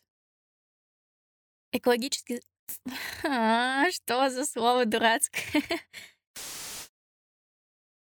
Экологический... 1.71 2.41
А, 3.23 3.91
что 3.91 4.29
за 4.29 4.45
слово 4.45 4.85
дурацкое? 4.85 5.63